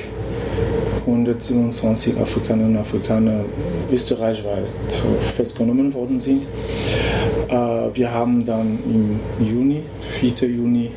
127 1.07 2.16
Afrikanerinnen 2.18 2.76
und 2.76 2.82
Afrikaner 2.82 3.45
österreichweit 3.93 4.70
festgenommen 5.37 5.93
worden 5.93 6.18
sind. 6.18 6.43
Äh, 7.49 7.53
wir 7.53 8.11
haben 8.11 8.45
dann 8.47 8.78
im 8.87 9.20
Juni, 9.47 9.82
4. 10.20 10.49
Juni 10.49 10.91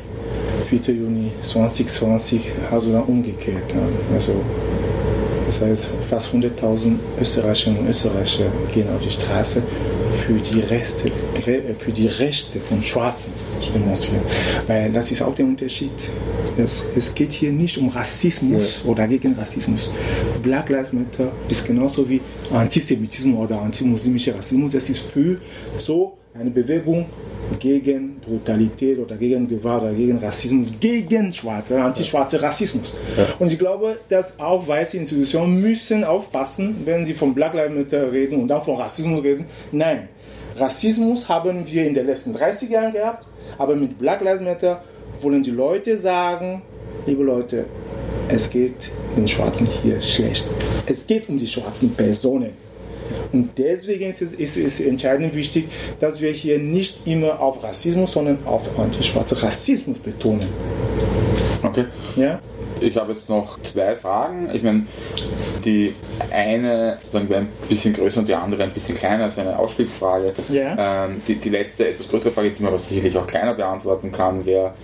4. 0.68 0.94
Juni 0.94 1.30
2020 1.42 2.52
also 2.70 2.92
dann 2.92 3.04
umgekehrt. 3.04 3.74
Also, 4.12 4.32
das 5.48 5.62
heißt, 5.62 5.88
fast 6.10 6.34
100.000 6.34 6.96
Österreicherinnen 7.18 7.80
und 7.80 7.88
Österreicher 7.88 8.52
gehen 8.74 8.86
auf 8.94 9.02
die 9.02 9.10
Straße 9.10 9.62
für 10.26 10.34
die, 10.34 10.60
Reste, 10.60 11.10
für 11.78 11.90
die 11.90 12.06
Rechte 12.06 12.60
von 12.60 12.82
Schwarzen 12.82 13.32
zu 13.58 13.72
demonstrieren. 13.72 14.24
Weil 14.66 14.92
das 14.92 15.10
ist 15.10 15.22
auch 15.22 15.34
der 15.34 15.46
Unterschied. 15.46 15.90
Es, 16.58 16.86
es 16.94 17.14
geht 17.14 17.32
hier 17.32 17.50
nicht 17.50 17.78
um 17.78 17.88
Rassismus 17.88 18.82
ja. 18.84 18.90
oder 18.90 19.08
gegen 19.08 19.36
Rassismus. 19.36 19.90
Black 20.42 20.68
Lives 20.68 20.92
Matter 20.92 21.32
ist 21.48 21.66
genauso 21.66 22.06
wie 22.06 22.20
Antisemitismus 22.52 23.38
oder 23.38 23.62
antimuslimischer 23.62 24.36
Rassismus. 24.36 24.72
Das 24.72 24.90
ist 24.90 24.98
für 24.98 25.38
so 25.78 26.18
eine 26.34 26.50
Bewegung 26.50 27.06
gegen 27.58 28.20
Brutalität 28.20 28.98
oder 28.98 29.16
gegen 29.16 29.48
Gewalt 29.48 29.82
oder 29.82 29.92
gegen 29.92 30.18
Rassismus, 30.18 30.72
gegen 30.80 31.32
Schwarze, 31.32 31.80
antischwarze 31.80 32.40
Rassismus. 32.40 32.96
Ja. 33.16 33.26
Und 33.38 33.52
ich 33.52 33.58
glaube, 33.58 33.98
dass 34.08 34.38
auch 34.38 34.66
weiße 34.66 34.96
Institutionen 34.96 35.60
müssen 35.60 36.04
aufpassen, 36.04 36.76
wenn 36.84 37.04
sie 37.04 37.14
von 37.14 37.34
Black 37.34 37.54
Lives 37.54 37.74
Matter 37.74 38.12
reden 38.12 38.40
und 38.42 38.52
auch 38.52 38.64
von 38.64 38.76
Rassismus 38.76 39.22
reden. 39.22 39.46
Nein, 39.72 40.08
Rassismus 40.56 41.28
haben 41.28 41.64
wir 41.66 41.86
in 41.86 41.94
den 41.94 42.06
letzten 42.06 42.32
30 42.32 42.70
Jahren 42.70 42.92
gehabt, 42.92 43.26
aber 43.56 43.74
mit 43.76 43.98
Black 43.98 44.20
Lives 44.20 44.42
Matter 44.42 44.82
wollen 45.20 45.42
die 45.42 45.50
Leute 45.50 45.96
sagen, 45.96 46.62
liebe 47.06 47.22
Leute, 47.22 47.66
es 48.28 48.50
geht 48.50 48.90
den 49.16 49.26
Schwarzen 49.26 49.66
hier 49.82 50.00
schlecht. 50.02 50.46
Es 50.86 51.06
geht 51.06 51.28
um 51.28 51.38
die 51.38 51.46
schwarzen 51.46 51.90
Personen. 51.90 52.67
Und 53.32 53.50
deswegen 53.58 54.10
ist 54.10 54.22
es, 54.22 54.32
ist 54.32 54.56
es 54.56 54.80
entscheidend 54.80 55.34
wichtig, 55.34 55.68
dass 56.00 56.20
wir 56.20 56.30
hier 56.30 56.58
nicht 56.58 57.06
immer 57.06 57.40
auf 57.40 57.62
Rassismus, 57.62 58.12
sondern 58.12 58.38
auf 58.44 58.78
antischwarzen 58.78 59.38
Rassismus 59.38 59.98
betonen. 59.98 60.48
Okay. 61.62 61.86
Ja? 62.16 62.40
Ich 62.80 62.96
habe 62.96 63.12
jetzt 63.12 63.28
noch 63.28 63.58
zwei 63.60 63.96
Fragen. 63.96 64.48
Ich 64.52 64.62
meine, 64.62 64.86
die 65.64 65.94
eine 66.32 66.98
sozusagen 67.02 67.34
ein 67.34 67.48
bisschen 67.68 67.92
größer 67.92 68.20
und 68.20 68.28
die 68.28 68.34
andere 68.34 68.62
ein 68.64 68.72
bisschen 68.72 68.96
kleiner, 68.96 69.24
also 69.24 69.40
eine 69.40 69.58
Ausstiegsfrage. 69.58 70.32
Ja. 70.48 71.06
Ähm, 71.06 71.20
die, 71.26 71.34
die 71.36 71.48
letzte 71.48 71.88
etwas 71.88 72.08
größere 72.08 72.30
Frage, 72.30 72.50
die 72.50 72.62
man 72.62 72.72
aber 72.72 72.78
sicherlich 72.78 73.16
auch 73.16 73.26
kleiner 73.26 73.54
beantworten 73.54 74.12
kann, 74.12 74.46
wäre, 74.46 74.74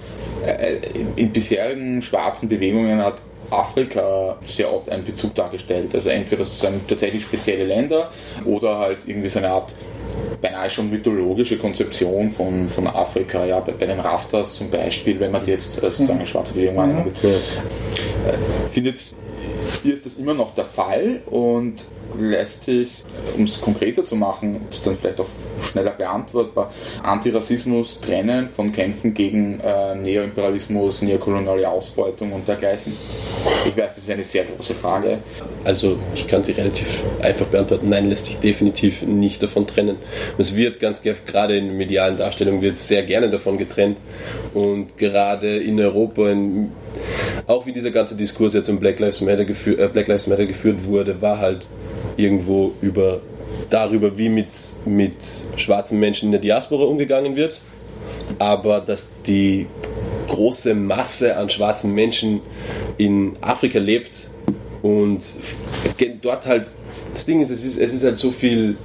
äh, 0.45 0.77
in, 0.95 1.09
in 1.17 1.33
bisherigen 1.33 2.03
schwarzen 2.03 2.49
Bewegungen 2.49 3.03
hat 3.03 3.15
Afrika 3.51 4.37
sehr 4.45 4.73
oft 4.73 4.89
einen 4.89 5.05
Bezug 5.05 5.35
dargestellt. 5.35 5.95
Also 5.95 6.09
entweder 6.09 6.45
sozusagen 6.45 6.81
tatsächlich 6.89 7.23
spezielle 7.23 7.65
Länder 7.65 8.11
oder 8.45 8.79
halt 8.79 8.99
irgendwie 9.07 9.29
so 9.29 9.39
eine 9.39 9.51
Art 9.51 9.73
beinahe 10.41 10.69
schon 10.71 10.91
mythologische 10.91 11.59
Konzeption 11.59 12.31
von, 12.31 12.69
von 12.69 12.87
Afrika, 12.87 13.45
ja, 13.45 13.61
bei, 13.61 13.73
bei 13.73 13.87
den 13.87 14.01
Rastas 14.01 14.55
zum 14.55 14.71
Beispiel, 14.71 15.19
wenn 15.19 15.33
man 15.33 15.47
jetzt 15.47 15.79
äh, 15.79 15.91
sozusagen 15.91 16.19
eine 16.19 16.27
schwarze 16.27 16.53
Bewegung 16.53 16.75
mhm. 16.75 16.97
anguckt. 16.99 17.25
Äh, 17.25 18.69
findet 18.69 19.01
hier 19.85 19.95
ist 19.95 20.07
das 20.07 20.15
immer 20.17 20.33
noch 20.33 20.55
der 20.55 20.65
Fall 20.65 21.21
und 21.27 21.75
lässt 22.19 22.65
sich, 22.65 23.03
um 23.37 23.45
es 23.45 23.61
konkreter 23.61 24.03
zu 24.03 24.17
machen, 24.17 24.63
ist 24.71 24.87
dann 24.87 24.97
vielleicht 24.97 25.21
auch 25.21 25.29
schneller 25.71 25.91
beantwortbar, 25.91 26.73
Antirassismus 27.03 28.01
trennen 28.01 28.49
von 28.49 28.73
Kämpfen 28.73 29.13
gegen 29.13 29.61
äh, 29.61 29.95
Neoimperialismus, 29.95 31.03
neokoloniale 31.03 31.69
Ausbeutung 31.69 32.33
und 32.33 32.49
dergleichen? 32.49 32.97
Ich 33.67 33.77
weiß, 33.77 33.95
das 33.95 33.99
ist 33.99 34.11
eine 34.11 34.25
sehr 34.25 34.45
große 34.45 34.73
Frage. 34.73 35.19
Also 35.65 35.99
ich 36.15 36.27
kann 36.27 36.43
sie 36.43 36.53
relativ 36.53 37.05
einfach 37.21 37.47
beantworten. 37.47 37.91
Nein, 37.91 38.09
lässt 38.09 38.25
sich 38.25 38.39
definitiv 38.39 39.03
nicht 39.03 39.43
davon 39.43 39.67
trennen. 39.67 39.97
Es 40.39 40.57
wird 40.57 40.81
ganz 40.81 41.03
gerade 41.03 41.59
in 41.59 41.77
medialen 41.77 42.17
Darstellungen 42.17 42.63
wird 42.63 42.79
sehr 42.79 43.03
gerne 43.03 43.29
davon 43.29 43.59
getrennt 43.59 43.99
und 44.55 44.97
gerade 44.97 45.59
in 45.59 45.79
Europa, 45.79 46.31
in, 46.31 46.73
auch 47.47 47.67
wie 47.67 47.73
dieser 47.73 47.91
ganze 47.91 48.15
Diskurs 48.15 48.55
jetzt 48.55 48.69
um 48.69 48.79
Black 48.79 49.01
Lives 49.01 49.21
Matter, 49.21 49.45
geführ, 49.45 49.79
äh, 49.79 49.89
Black 49.89 50.07
Lives 50.07 50.27
Matter 50.27 50.47
geführt 50.47 50.85
wurde, 50.87 51.21
war 51.21 51.39
halt 51.39 51.69
irgendwo 52.17 52.73
über, 52.81 53.21
darüber, 53.71 54.17
wie 54.17 54.29
mit, 54.29 54.49
mit 54.85 55.15
schwarzen 55.57 55.99
Menschen 55.99 56.27
in 56.27 56.33
der 56.33 56.41
Diaspora 56.41 56.85
umgegangen 56.85 57.37
wird, 57.37 57.61
aber 58.39 58.81
dass 58.81 59.09
die 59.27 59.67
große 60.29 60.75
Masse 60.75 61.37
an 61.37 61.51
schwarzen 61.51 61.95
Menschen 61.95 62.41
in 62.97 63.37
Afrika 63.41 63.79
lebt 63.79 64.29
und 64.83 65.25
dort 66.23 66.47
halt, 66.47 66.67
das 67.13 67.27
Ding 67.27 67.41
ist, 67.41 67.51
es 67.51 67.65
ist, 67.65 67.79
es 67.79 67.93
ist 67.93 68.05
halt 68.05 68.17
so 68.17 68.31
viel 68.31 68.77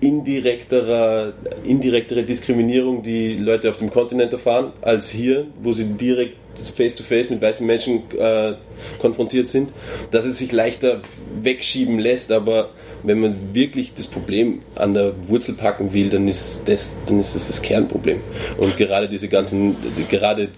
indirektere, 0.00 1.34
indirektere 1.64 2.24
Diskriminierung, 2.24 3.02
die 3.02 3.36
Leute 3.36 3.68
auf 3.70 3.76
dem 3.76 3.90
Kontinent 3.90 4.32
erfahren, 4.32 4.72
als 4.82 5.08
hier, 5.08 5.46
wo 5.60 5.72
sie 5.72 5.84
direkt 5.84 6.36
face-to-face 6.58 7.26
-face 7.26 7.30
mit 7.32 7.42
weißen 7.42 7.66
Menschen 7.66 8.02
äh, 8.18 8.54
konfrontiert 8.98 9.48
sind, 9.48 9.70
dass 10.10 10.24
es 10.24 10.38
sich 10.38 10.52
leichter 10.52 11.00
wegschieben 11.42 11.98
lässt, 11.98 12.32
aber 12.32 12.70
wenn 13.02 13.20
man 13.20 13.54
wirklich 13.54 13.94
das 13.94 14.06
Problem 14.06 14.62
an 14.74 14.94
der 14.94 15.12
Wurzel 15.28 15.54
packen 15.54 15.92
will, 15.92 16.08
dann 16.08 16.26
ist 16.26 16.62
das, 16.66 16.96
dann 17.06 17.20
ist 17.20 17.34
das 17.34 17.48
das 17.48 17.60
Kernproblem. 17.60 18.20
Und 18.56 18.76
gerade 18.76 19.08
diese 19.08 19.28
ganzen, 19.28 19.76
gerade 20.10 20.48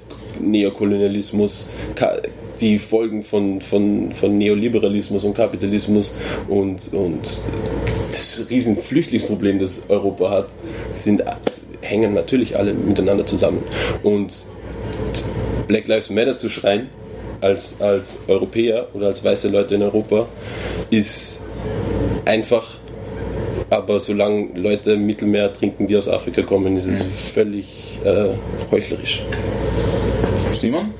Neokolonialismus, 0.40 1.68
die 2.60 2.78
Folgen 2.78 3.22
von, 3.22 3.60
von, 3.60 4.12
von 4.12 4.38
Neoliberalismus 4.38 5.24
und 5.24 5.34
Kapitalismus 5.34 6.14
und, 6.48 6.92
und 6.92 7.42
das 8.10 8.46
riesen 8.48 8.76
Flüchtlingsproblem, 8.76 9.58
das 9.58 9.90
Europa 9.90 10.30
hat, 10.30 10.48
sind, 10.92 11.22
hängen 11.80 12.14
natürlich 12.14 12.56
alle 12.56 12.74
miteinander 12.74 13.26
zusammen. 13.26 13.62
Und 14.02 14.46
Black 15.66 15.86
Lives 15.88 16.10
Matter 16.10 16.38
zu 16.38 16.48
schreien 16.48 16.88
als, 17.40 17.80
als 17.80 18.18
Europäer 18.28 18.88
oder 18.94 19.08
als 19.08 19.22
weiße 19.22 19.48
Leute 19.48 19.74
in 19.74 19.82
Europa 19.82 20.26
ist 20.90 21.40
einfach, 22.24 22.78
aber 23.70 24.00
solange 24.00 24.48
Leute 24.54 24.96
Mittelmeer 24.96 25.52
trinken, 25.52 25.86
die 25.86 25.96
aus 25.96 26.08
Afrika 26.08 26.42
kommen, 26.42 26.76
ist 26.76 26.86
es 26.86 27.04
mhm. 27.04 27.10
völlig 27.10 27.98
äh, 28.04 28.28
heuchlerisch. 28.70 29.22
Simon? 30.60 30.94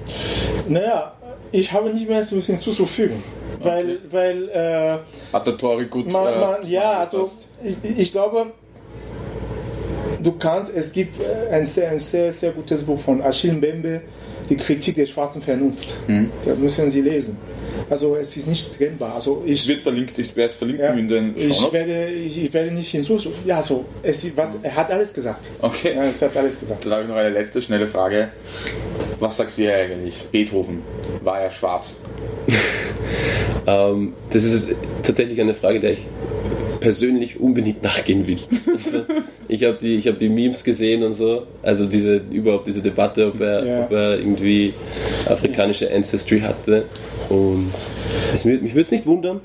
Naja, 0.69 1.13
ich 1.53 1.73
habe 1.73 1.91
nicht 1.91 2.09
mehr 2.09 2.25
so 2.25 2.41
hinzuzufügen. 2.41 3.23
Weil, 3.61 3.85
okay. 3.85 3.99
weil 4.11 4.49
äh, 4.51 4.99
hat 5.33 5.47
der 5.47 5.57
Tori 5.57 5.87
gut 5.87 6.11
man, 6.11 6.27
äh, 6.27 6.39
man, 6.39 6.69
Ja, 6.69 7.01
also 7.01 7.31
ich, 7.65 7.99
ich, 7.99 8.13
glaube, 8.13 8.47
du 10.23 10.33
kannst, 10.33 10.75
es 10.75 10.93
gibt 10.93 11.21
ein 11.51 11.65
sehr, 11.65 11.91
ein 11.91 12.01
sehr, 12.01 12.33
sehr 12.33 12.53
gutes 12.53 12.85
Buch 12.85 13.01
von 13.01 13.23
Achille 13.23 13.55
Mbembe, 13.55 14.03
die 14.49 14.57
Kritik 14.57 14.97
der 14.97 15.07
schwarzen 15.07 15.43
Vernunft. 15.43 15.97
Mhm. 16.09 16.31
Das 16.45 16.59
müssen 16.59 16.91
Sie 16.91 17.01
lesen. 17.01 17.37
Also 17.89 18.17
es 18.17 18.37
ist 18.37 18.49
nicht 18.49 18.77
trennbar. 18.77 19.15
Also 19.15 19.43
ich 19.47 19.67
wird 19.69 19.83
verlinkt, 19.83 20.19
ich 20.19 20.35
werde 20.35 20.53
es 20.53 20.59
verlinken 20.59 20.85
ja, 20.85 20.95
in 20.95 21.09
den 21.09 21.35
ich 21.37 21.73
werde, 21.73 22.07
ich, 22.07 22.45
ich, 22.45 22.53
werde 22.53 22.73
nicht 22.73 22.91
hinzufügen. 22.91 23.35
Ja, 23.45 23.63
so 23.63 23.85
es, 24.03 24.37
was, 24.37 24.57
er 24.63 24.75
hat 24.75 24.91
alles 24.91 25.13
gesagt. 25.13 25.47
Okay. 25.61 25.95
Ja, 25.95 26.05
es 26.05 26.21
hat 26.23 26.37
alles 26.37 26.59
gesagt. 26.59 26.85
Dann 26.85 26.93
habe 26.93 27.03
ich 27.03 27.09
noch 27.09 27.17
eine 27.17 27.31
letzte 27.31 27.63
schnelle 27.63 27.87
Frage. 27.87 28.31
Was 29.21 29.37
sagst 29.37 29.59
du 29.59 29.73
eigentlich? 29.73 30.23
Beethoven 30.33 30.83
war 31.23 31.41
er 31.41 31.51
schwarz? 31.51 31.95
ähm, 33.67 34.15
das 34.31 34.45
ist 34.45 34.75
tatsächlich 35.03 35.41
eine 35.41 35.55
Frage, 35.55 35.81
der 35.81 35.93
ich 35.93 36.07
persönlich 36.77 37.41
unbedingt 37.41 37.83
nachgehen 37.83 38.27
will. 38.27 38.39
Also, 38.73 39.05
ich 39.49 39.65
habe 39.65 39.79
die, 39.81 40.01
hab 40.01 40.19
die 40.19 40.29
Memes 40.29 40.65
gesehen 40.65 41.03
und 41.03 41.13
so, 41.13 41.47
also 41.63 41.87
diese, 41.87 42.21
überhaupt 42.31 42.67
diese 42.67 42.83
Debatte, 42.83 43.29
ob 43.29 43.41
er, 43.41 43.65
ja. 43.65 43.85
ob 43.85 43.93
er 43.93 44.19
irgendwie 44.19 44.75
afrikanische 45.29 45.93
Ancestry 45.93 46.41
hatte. 46.41 46.85
Und 47.29 47.73
ich, 48.35 48.45
mich 48.45 48.63
würde 48.63 48.83
es 48.83 48.91
nicht 48.91 49.07
wundern, 49.07 49.41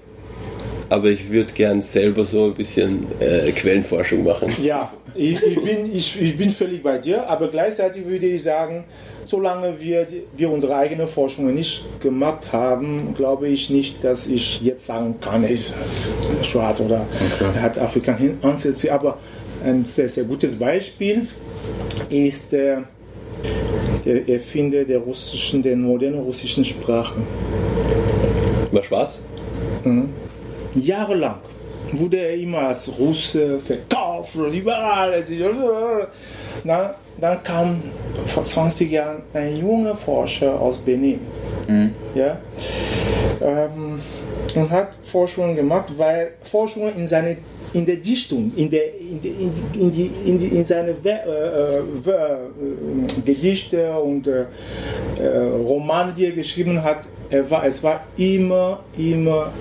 aber 0.92 1.08
ich 1.08 1.32
würde 1.32 1.54
gern 1.54 1.82
selber 1.82 2.26
so 2.26 2.48
ein 2.48 2.54
bisschen 2.54 3.08
äh, 3.22 3.50
Quellenforschung 3.54 4.26
machen. 4.26 4.54
Ja, 4.62 4.92
ich, 5.16 5.42
ich, 5.42 5.62
bin, 5.62 5.96
ich, 5.96 6.22
ich 6.22 6.38
bin 6.38 6.50
völlig 6.50 6.84
bei 6.84 6.98
dir, 6.98 7.30
aber 7.30 7.48
gleichzeitig 7.48 8.06
würde 8.06 8.26
ich 8.26 8.44
sagen, 8.44 8.84
solange 9.24 9.80
wir, 9.80 10.06
wir 10.36 10.50
unsere 10.50 10.76
eigene 10.76 11.08
Forschung 11.08 11.54
nicht 11.56 11.86
gemacht 12.02 12.52
haben, 12.52 13.14
glaube 13.16 13.48
ich 13.48 13.70
nicht, 13.70 14.04
dass 14.04 14.28
ich 14.28 14.60
jetzt 14.62 14.86
sagen 14.86 15.16
kann, 15.22 15.46
er 15.46 15.52
ist 15.52 15.74
schwarz 16.42 16.82
oder 16.82 17.08
okay. 17.38 17.52
er 17.56 17.62
hat 17.62 17.80
Afrikaner 17.80 18.34
Ancestry. 18.42 18.89
Aber 18.89 19.18
ein 19.64 19.86
sehr, 19.86 20.10
sehr 20.10 20.26
gutes 20.26 20.60
Beispiel 20.60 21.26
ist 22.10 22.52
der, 22.52 22.84
der 24.04 24.28
Erfinder 24.28 24.84
der 24.84 25.00
russischen, 25.00 25.64
der 25.64 25.78
modernen 25.78 26.20
russischen 26.20 26.66
Sprache. 26.66 27.16
War 28.74 28.84
schwarz? 28.84 29.20
Mhm. 29.86 30.10
Jahrelang 30.76 31.36
wurde 31.94 32.18
er 32.18 32.36
immer 32.36 32.60
als 32.60 32.90
Russe 32.98 33.60
verkauft, 33.60 34.36
liberal. 34.36 35.14
Also, 35.14 35.34
na, 36.64 36.96
dann 37.20 37.44
kam 37.44 37.82
vor 38.28 38.46
20 38.46 38.92
Jahren 38.92 39.22
ein 39.34 39.58
junger 39.58 39.96
Forscher 39.96 40.60
aus 40.60 40.80
Benin. 40.80 41.20
Mhm. 41.68 41.94
Ja, 42.16 42.38
ähm, 43.42 44.02
und 44.56 44.70
hat 44.70 44.90
Forschungen 45.12 45.56
gemacht, 45.56 45.92
weil 45.98 46.32
Forschungen 46.50 46.96
in 46.96 47.08
seine 47.08 47.38
in 47.74 47.86
der 47.86 47.96
Dichtung, 47.98 48.52
in, 48.56 48.70
der, 48.70 49.00
in, 49.00 49.22
die, 49.22 49.30
in, 49.30 49.92
die, 49.92 50.12
in, 50.26 50.40
die, 50.40 50.48
in 50.48 50.66
seine 50.66 50.92
äh, 50.92 51.10
äh, 51.10 51.78
äh, 51.80 53.22
Gedichte 53.26 53.94
und 53.98 54.28
äh, 54.28 54.46
äh, 55.18 55.38
Romane, 55.64 56.14
die 56.14 56.26
er 56.26 56.32
geschrieben 56.32 56.84
hat, 56.84 57.00
er 57.30 57.50
war, 57.50 57.66
es 57.66 57.82
war 57.82 58.04
immer, 58.18 58.82
immer 58.98 59.54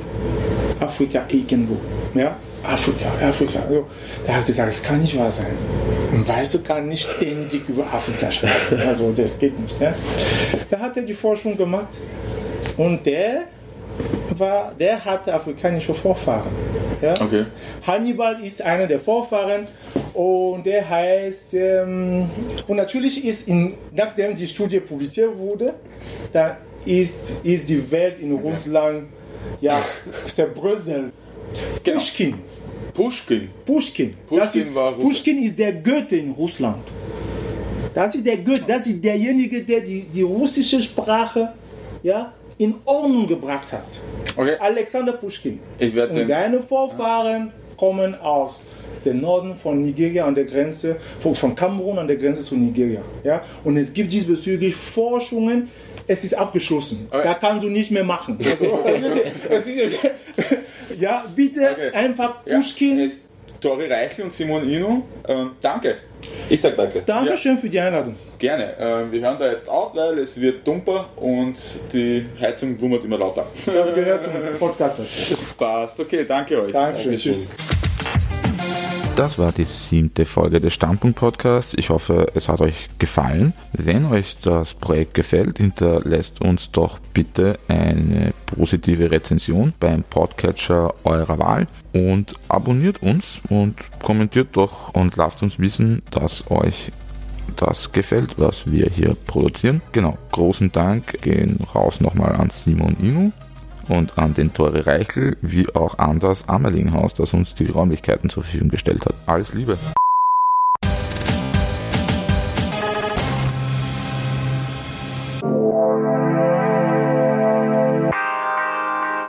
Afrika 0.79 1.25
irgendwo. 1.29 1.77
Ja? 2.14 2.37
Afrika, 2.62 3.09
Afrika. 3.27 3.61
Also, 3.61 3.87
der 4.27 4.37
hat 4.37 4.47
gesagt, 4.47 4.71
es 4.71 4.83
kann 4.83 5.01
nicht 5.01 5.16
wahr 5.16 5.31
sein. 5.33 5.57
Ein 6.12 6.27
Weißer 6.27 6.59
kann 6.59 6.89
nicht 6.89 7.09
ständig 7.09 7.68
über 7.68 7.87
Afrika 7.93 8.31
schreiben. 8.31 8.83
Also 8.87 9.12
das 9.12 9.39
geht 9.39 9.59
nicht. 9.59 9.81
Ja? 9.81 9.95
Da 10.71 10.79
hat 10.79 10.97
er 10.97 11.03
die 11.03 11.14
Forschung 11.14 11.57
gemacht 11.57 11.89
und 12.77 13.05
der 13.07 13.45
war, 14.37 14.73
der 14.79 15.03
hatte 15.05 15.33
afrikanische 15.33 15.95
Vorfahren. 15.95 16.51
Ja? 17.01 17.21
Okay. 17.21 17.47
Hannibal 17.87 18.43
ist 18.45 18.61
einer 18.62 18.87
der 18.87 19.01
Vorfahren 19.01 19.66
und 20.14 20.64
der 20.66 20.89
heißt, 20.89 21.55
ähm, 21.55 22.29
und 22.66 22.77
natürlich 22.77 23.25
ist, 23.25 23.49
in, 23.49 23.75
nachdem 23.93 24.35
die 24.35 24.47
Studie 24.47 24.81
publiziert 24.81 25.37
wurde, 25.37 25.75
da 26.33 26.57
ist, 26.85 27.33
ist 27.43 27.68
die 27.68 27.91
Welt 27.91 28.18
in 28.18 28.33
Russland 28.33 29.09
ja, 29.61 29.80
zerbröselt. 30.26 31.12
Genau. 31.82 31.99
Pushkin. 31.99 32.34
Pushkin. 32.95 33.49
Pushkin. 33.64 34.14
Pushkin, 34.26 34.62
ist, 34.62 34.74
war 34.74 34.93
Pushkin 34.93 35.43
ist 35.43 35.59
der 35.59 35.72
Goethe 35.72 36.16
in 36.16 36.32
Russland. 36.32 36.84
Das 37.95 38.14
ist 38.14 38.24
der 38.24 38.38
Goethe, 38.38 38.64
das 38.66 38.86
ist 38.86 39.03
derjenige, 39.03 39.62
der 39.62 39.80
die, 39.80 40.03
die 40.03 40.22
russische 40.22 40.80
Sprache 40.80 41.53
ja, 42.03 42.32
in 42.59 42.74
Ordnung 42.84 43.26
gebracht 43.26 43.72
hat. 43.72 43.86
Okay. 44.36 44.57
Alexander 44.59 45.12
Pushkin. 45.14 45.59
Und 45.78 46.22
seine 46.22 46.62
Vorfahren 46.62 47.53
kommen 47.76 48.14
aus 48.20 48.61
dem 49.05 49.20
Norden 49.20 49.57
von 49.57 49.82
Nigeria 49.82 50.26
an 50.26 50.34
der 50.34 50.45
Grenze, 50.45 50.97
von 51.20 51.55
Kamerun 51.55 51.99
an 51.99 52.07
der 52.07 52.16
Grenze 52.16 52.43
zu 52.43 52.57
Nigeria. 52.57 53.01
Ja? 53.24 53.43
Und 53.64 53.76
es 53.76 53.93
gibt 53.93 54.12
diesbezüglich 54.12 54.76
Forschungen, 54.76 55.68
es 56.11 56.25
ist 56.25 56.35
abgeschlossen. 56.35 57.07
Okay. 57.09 57.23
Da 57.23 57.35
kannst 57.35 57.65
du 57.65 57.71
nicht 57.71 57.91
mehr 57.93 58.05
machen. 58.05 58.39
Also, 59.51 59.71
ist, 59.71 59.99
ja, 60.99 61.25
bitte 61.35 61.71
okay. 61.71 61.91
einfach 61.93 62.45
Pushkin. 62.45 62.99
Ja, 62.99 63.09
Tori 63.61 63.87
Reichel 63.87 64.25
und 64.25 64.33
Simon 64.33 64.69
Inu, 64.69 65.03
äh, 65.29 65.35
danke. 65.61 65.99
Ich 66.49 66.61
sag 66.61 66.77
danke. 66.77 67.03
Dankeschön 67.03 67.55
ja. 67.55 67.61
für 67.61 67.69
die 67.69 67.79
Einladung. 67.79 68.17
Gerne. 68.39 68.77
Äh, 68.77 69.13
wir 69.13 69.21
hören 69.21 69.37
da 69.39 69.51
jetzt 69.51 69.69
auf, 69.69 69.95
weil 69.95 70.19
es 70.19 70.41
wird 70.41 70.67
dumper 70.67 71.11
und 71.17 71.57
die 71.93 72.27
Heizung 72.41 72.81
wummert 72.81 73.05
immer 73.05 73.19
lauter. 73.19 73.47
Das 73.67 73.95
gehört 73.95 74.25
zum 74.25 74.33
Podcast. 74.59 75.03
Passt, 75.59 76.01
okay, 76.01 76.25
danke 76.27 76.61
euch. 76.61 76.73
Dankeschön. 76.73 77.13
Dankeschön. 77.13 77.19
Tschüss. 77.19 77.89
Das 79.17 79.39
war 79.39 79.53
die 79.53 79.65
siebte 79.65 80.25
Folge 80.25 80.61
des 80.61 80.73
Standpunkt 80.73 81.19
Podcasts. 81.19 81.75
Ich 81.77 81.91
hoffe, 81.91 82.29
es 82.35 82.49
hat 82.49 82.61
euch 82.61 82.89
gefallen. 82.99 83.53
Wenn 83.73 84.07
euch 84.07 84.37
das 84.41 84.75
Projekt 84.75 85.15
gefällt, 85.15 85.59
hinterlässt 85.59 86.41
uns 86.41 86.71
doch 86.71 86.99
bitte 87.13 87.59
eine 87.69 88.33
positive 88.47 89.11
Rezension 89.11 89.75
beim 89.79 90.05
Podcatcher 90.05 90.95
eurer 91.05 91.39
Wahl 91.39 91.67
und 91.93 92.35
abonniert 92.49 93.03
uns 93.03 93.43
und 93.51 93.77
kommentiert 94.03 94.49
doch 94.53 94.95
und 94.95 95.17
lasst 95.17 95.43
uns 95.43 95.59
wissen, 95.59 96.03
dass 96.11 96.51
euch 96.51 96.91
das 97.57 97.93
gefällt, 97.93 98.39
was 98.39 98.71
wir 98.71 98.89
hier 98.89 99.17
produzieren. 99.27 99.83
Genau, 99.93 100.17
großen 100.33 100.73
Dank 100.73 101.21
gehen 101.21 101.59
raus 101.75 102.01
nochmal 102.01 102.37
an 102.37 102.51
Simon 102.51 102.97
Inu 103.01 103.33
und 103.91 104.18
an 104.18 104.34
den 104.34 104.55
Tore 104.55 104.86
Reichel 104.86 105.36
wie 105.43 105.68
auch 105.74 105.99
an 105.99 106.20
das 106.20 106.49
Ammerlinghaus, 106.49 107.14
das 107.14 107.34
uns 107.34 107.55
die 107.55 107.66
Räumlichkeiten 107.66 108.30
zur 108.30 108.43
Verfügung 108.43 108.70
gestellt 108.70 109.05
hat. 109.05 109.14
Alles 109.26 109.53
Liebe! 109.53 109.76